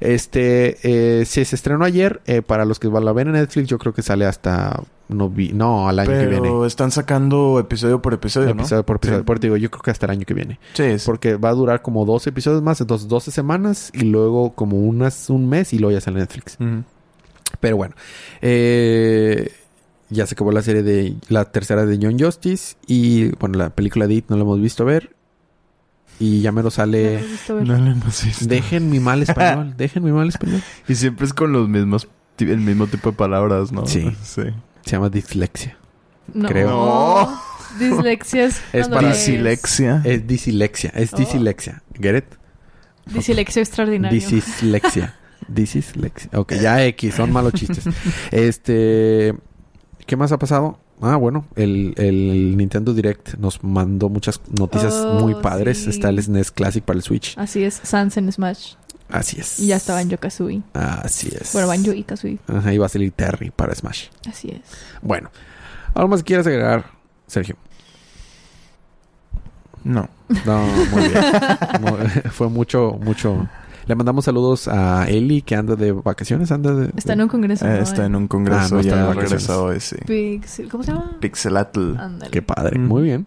Este, 0.00 0.78
eh, 1.20 1.24
si 1.24 1.44
se 1.44 1.56
estrenó 1.56 1.84
ayer, 1.84 2.20
eh, 2.26 2.42
para 2.42 2.64
los 2.64 2.78
que 2.78 2.88
la 2.88 3.12
ven 3.12 3.28
en 3.28 3.34
Netflix, 3.34 3.68
yo 3.68 3.78
creo 3.78 3.92
que 3.92 4.02
sale 4.02 4.26
hasta 4.26 4.80
no, 5.08 5.28
vi- 5.28 5.52
no 5.52 5.88
al 5.88 5.98
año 5.98 6.10
que 6.10 6.26
viene. 6.26 6.40
Pero 6.40 6.66
están 6.66 6.90
sacando 6.90 7.58
episodio 7.58 8.00
por 8.00 8.14
episodio, 8.14 8.54
¿no? 8.54 8.62
Episodio 8.62 8.84
por 8.84 8.96
episodio. 8.96 9.18
Sí. 9.20 9.24
Por 9.24 9.36
eso 9.36 9.42
digo, 9.42 9.56
yo 9.56 9.70
creo 9.70 9.82
que 9.82 9.90
hasta 9.90 10.06
el 10.06 10.12
año 10.12 10.24
que 10.26 10.34
viene. 10.34 10.58
Sí, 10.74 10.82
es- 10.84 11.04
Porque 11.04 11.36
va 11.36 11.50
a 11.50 11.54
durar 11.54 11.82
como 11.82 12.04
12 12.04 12.30
episodios 12.30 12.62
más, 12.62 12.80
entonces 12.80 13.08
12 13.08 13.30
semanas 13.30 13.90
y 13.92 14.04
luego 14.04 14.54
como 14.54 14.78
unas, 14.78 15.28
un 15.30 15.48
mes 15.48 15.72
y 15.72 15.78
luego 15.78 15.92
ya 15.92 16.00
sale 16.00 16.16
en 16.18 16.20
Netflix. 16.22 16.56
Ujú. 16.60 16.84
Pero 17.60 17.76
bueno, 17.76 17.94
eh, 18.42 19.50
ya 20.10 20.26
se 20.26 20.34
acabó 20.34 20.52
la 20.52 20.62
serie 20.62 20.82
de 20.82 21.16
la 21.28 21.44
tercera 21.46 21.86
de 21.86 21.98
John 22.00 22.18
Justice 22.18 22.76
y 22.86 23.28
bueno, 23.36 23.58
la 23.58 23.70
película 23.70 24.06
de 24.06 24.14
It 24.14 24.26
no 24.28 24.36
la 24.36 24.42
hemos 24.42 24.60
visto 24.60 24.84
ver. 24.84 25.14
Y 26.20 26.42
ya 26.42 26.52
mero 26.52 26.70
sale... 26.70 27.24
No 27.48 27.62
lo 27.76 27.90
hemos 27.90 28.24
visto. 28.24 28.46
Dejen 28.46 28.88
mi 28.88 29.00
mal 29.00 29.22
español, 29.22 29.74
dejen 29.76 30.04
mi 30.04 30.12
mal 30.12 30.28
español. 30.28 30.62
Y 30.86 30.94
siempre 30.94 31.26
es 31.26 31.34
con 31.34 31.52
los 31.52 31.68
mismos, 31.68 32.06
el 32.38 32.58
mismo 32.58 32.86
tipo 32.86 33.10
de 33.10 33.16
palabras, 33.16 33.72
¿no? 33.72 33.84
Sí. 33.86 34.14
Sí. 34.22 34.42
Se 34.84 34.90
llama 34.92 35.08
dislexia. 35.08 35.76
No. 36.32 36.48
creo. 36.48 36.68
No. 36.70 37.40
Dislexia 37.78 38.44
es, 38.44 38.60
Es 38.72 38.88
para-. 38.88 39.08
Dislexia. 39.12 40.00
Es 40.04 40.24
dislexia, 40.26 40.90
es 40.94 41.12
Oh. 41.12 41.16
dislexia. 41.16 41.82
¿Get 42.00 42.16
it? 42.18 42.24
Dislexia 43.12 43.62
extraordinario. 43.62 44.20
Dislexia. 44.20 45.16
Dislexia. 45.48 46.30
Ok, 46.34 46.54
ya 46.54 46.84
X, 46.86 47.14
son 47.14 47.32
malos 47.32 47.52
chistes. 47.54 47.84
Este, 48.30 49.34
¿qué 50.06 50.16
más 50.16 50.32
ha 50.32 50.38
pasado? 50.38 50.78
Ah, 51.00 51.16
bueno, 51.16 51.44
el, 51.56 51.92
el 51.96 52.56
Nintendo 52.56 52.94
Direct 52.94 53.34
nos 53.34 53.62
mandó 53.64 54.08
muchas 54.08 54.40
noticias 54.58 54.94
Oh, 54.94 55.20
muy 55.20 55.34
padres. 55.34 55.78
sí. 55.78 55.90
Está 55.90 56.08
el 56.08 56.22
SNES 56.22 56.50
Classic 56.52 56.82
para 56.84 56.96
el 56.96 57.02
Switch. 57.02 57.36
Así 57.36 57.64
es, 57.64 57.80
Sans 57.82 58.16
en 58.16 58.30
Smash. 58.32 58.74
Así 59.10 59.38
es. 59.40 59.58
Y 59.60 59.66
ya 59.66 59.76
está 59.76 59.92
Banjo 59.94 60.16
Kazooie. 60.16 60.62
Así 60.72 61.28
es. 61.38 61.52
Bueno, 61.52 61.68
Banjo 61.68 61.92
y 61.92 62.04
Kazooie. 62.04 62.38
Ajá, 62.48 62.72
y 62.72 62.78
va 62.78 62.86
a 62.86 62.88
salir 62.88 63.12
Terry 63.12 63.50
para 63.50 63.74
Smash. 63.74 64.06
Así 64.28 64.48
es. 64.48 64.60
Bueno, 65.02 65.30
¿algo 65.94 66.08
más 66.08 66.20
que 66.20 66.26
quieras 66.28 66.46
agregar, 66.46 66.86
Sergio? 67.26 67.56
No. 69.82 70.08
No, 70.46 70.66
muy 70.90 71.08
bien. 71.08 71.22
Fue 72.32 72.48
mucho, 72.48 72.98
mucho. 73.02 73.46
Le 73.86 73.94
mandamos 73.94 74.24
saludos 74.24 74.68
a 74.68 75.06
Eli, 75.08 75.42
que 75.42 75.56
anda 75.56 75.76
de 75.76 75.92
vacaciones. 75.92 76.50
Anda 76.52 76.74
de, 76.74 76.90
Está 76.96 77.12
en 77.12 77.20
un 77.22 77.28
congreso. 77.28 77.66
Eh, 77.66 77.76
¿no? 77.76 77.82
está 77.82 78.06
en 78.06 78.16
un 78.16 78.28
congreso 78.28 78.58
Ah, 78.60 78.68
no 78.70 78.80
ya 78.80 78.94
vacaciones. 79.04 79.30
regresado 79.30 79.72
ese. 79.72 79.96
Pixel- 80.06 80.68
¿Cómo 80.70 80.82
se 80.84 80.92
llama? 80.92 81.16
Pixelatl. 81.20 81.94
Qué 82.30 82.42
padre. 82.42 82.78
Mm. 82.78 82.86
Muy 82.88 83.02
bien. 83.02 83.26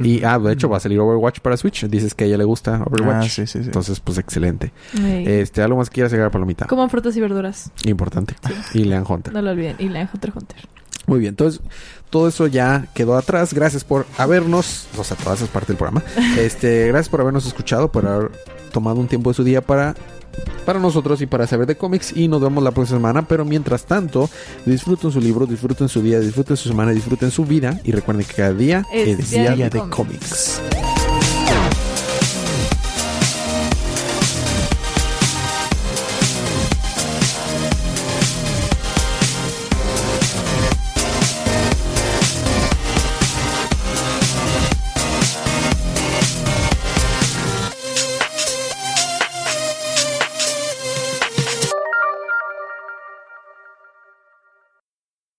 Y, 0.00 0.22
ah, 0.24 0.38
de 0.38 0.52
hecho, 0.52 0.68
va 0.68 0.76
a 0.78 0.80
salir 0.80 0.98
Overwatch 1.00 1.40
para 1.40 1.56
Switch. 1.56 1.86
Dices 1.86 2.14
que 2.14 2.24
a 2.24 2.26
ella 2.26 2.36
le 2.36 2.44
gusta 2.44 2.82
Overwatch. 2.84 3.16
Ah, 3.26 3.28
sí, 3.28 3.46
sí, 3.46 3.58
sí. 3.58 3.58
Entonces, 3.66 4.00
pues, 4.00 4.18
excelente. 4.18 4.72
Este, 5.02 5.62
¿algo 5.62 5.78
más 5.78 5.88
que 5.88 5.94
quieras 5.94 6.12
agregar, 6.12 6.30
Palomita? 6.30 6.66
Coman 6.66 6.90
frutas 6.90 7.16
y 7.16 7.20
verduras. 7.20 7.70
Importante. 7.84 8.34
Y 8.74 8.84
Lean 8.84 9.04
Hunter. 9.08 9.32
No 9.32 9.40
lo 9.40 9.50
olviden. 9.52 9.76
Y 9.78 9.88
la 9.88 10.08
Hunter 10.12 10.32
Hunter. 10.34 10.68
Muy 11.06 11.18
bien. 11.20 11.30
Entonces, 11.30 11.60
todo 12.10 12.28
eso 12.28 12.46
ya 12.46 12.86
quedó 12.94 13.16
atrás. 13.16 13.52
Gracias 13.54 13.84
por 13.84 14.06
habernos... 14.18 14.86
O 14.98 15.04
sea, 15.04 15.16
todas 15.16 15.38
esas 15.40 15.48
partes 15.50 15.68
del 15.68 15.76
programa. 15.76 16.02
Este, 16.38 16.88
gracias 16.88 17.08
por 17.08 17.20
habernos 17.20 17.46
escuchado, 17.46 17.90
por 17.90 18.06
haber 18.06 18.30
tomado 18.72 19.00
un 19.00 19.08
tiempo 19.08 19.30
de 19.30 19.34
su 19.34 19.44
día 19.44 19.60
para... 19.60 19.94
Para 20.66 20.78
nosotros 20.78 21.22
y 21.22 21.26
para 21.26 21.46
saber 21.46 21.66
de 21.66 21.76
cómics 21.76 22.12
y 22.14 22.28
nos 22.28 22.42
vemos 22.42 22.62
la 22.62 22.70
próxima 22.70 22.98
semana, 22.98 23.26
pero 23.26 23.46
mientras 23.46 23.86
tanto, 23.86 24.28
disfruten 24.66 25.10
su 25.10 25.18
libro, 25.18 25.46
disfruten 25.46 25.88
su 25.88 26.02
día, 26.02 26.20
disfruten 26.20 26.58
su 26.58 26.68
semana, 26.68 26.90
disfruten 26.90 27.30
su 27.30 27.46
vida 27.46 27.80
y 27.84 27.92
recuerden 27.92 28.26
que 28.26 28.34
cada 28.34 28.52
día 28.52 28.84
Es 28.92 29.18
es, 29.18 29.30
día 29.30 29.52
día, 29.54 29.70
de 29.70 29.78
de 29.80 29.88
cómics. 29.88 30.60
cómics. 30.60 31.05